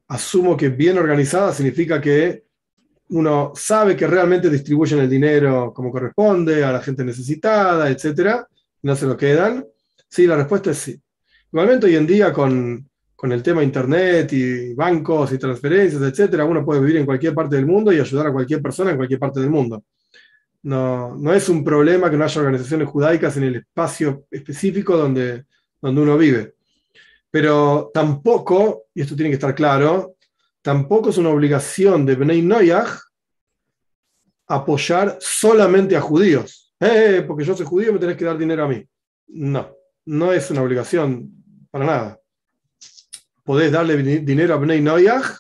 [0.08, 2.44] asumo que bien organizada significa que
[3.10, 8.48] uno sabe que realmente distribuyen el dinero como corresponde a la gente necesitada, etcétera,
[8.84, 9.66] no se lo quedan.
[10.08, 11.02] Sí, la respuesta es sí.
[11.52, 16.66] Igualmente hoy en día con, con el tema internet y bancos y transferencias, etcétera, uno
[16.66, 19.40] puede vivir en cualquier parte del mundo y ayudar a cualquier persona en cualquier parte
[19.40, 19.84] del mundo.
[20.64, 25.46] No, no es un problema que no haya organizaciones judaicas en el espacio específico donde,
[25.82, 26.56] donde uno vive.
[27.30, 30.16] Pero tampoco, y esto tiene que estar claro,
[30.62, 33.00] tampoco es una obligación de Bnei Noyaj
[34.48, 36.71] apoyar solamente a judíos.
[36.84, 38.84] Eh, porque yo soy judío, me tenés que dar dinero a mí.
[39.28, 41.32] No, no es una obligación
[41.70, 42.20] para nada.
[43.44, 45.38] Podés darle dinero a Bnei Noyaj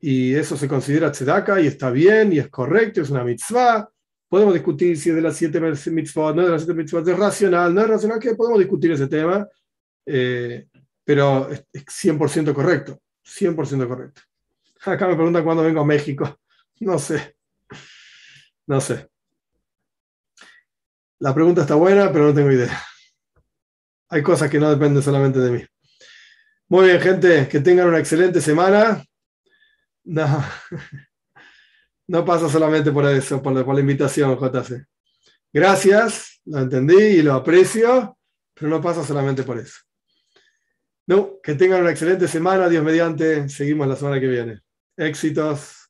[0.00, 3.88] y eso se considera tzedaka y está bien y es correcto, es una mitzvah.
[4.28, 7.18] Podemos discutir si es de las siete mitzvot, no es de las siete mitzvot, es
[7.18, 9.48] racional, no es racional, que podemos discutir ese tema,
[10.04, 10.66] eh,
[11.02, 14.20] pero es 100% correcto, 100% correcto.
[14.84, 16.38] Acá me preguntan cuándo vengo a México.
[16.78, 17.34] No sé.
[18.66, 19.08] No sé.
[21.18, 22.78] La pregunta está buena, pero no tengo idea.
[24.10, 25.64] Hay cosas que no dependen solamente de mí.
[26.68, 29.02] Muy bien, gente, que tengan una excelente semana.
[30.04, 30.44] No,
[32.08, 34.86] no pasa solamente por eso, por la, invitación, JC.
[35.52, 38.18] Gracias, lo entendí y lo aprecio,
[38.54, 39.78] pero no pasa solamente por eso.
[41.06, 43.48] No, que tengan una excelente semana, Dios mediante.
[43.48, 44.60] Seguimos la semana que viene.
[44.96, 45.85] Éxitos.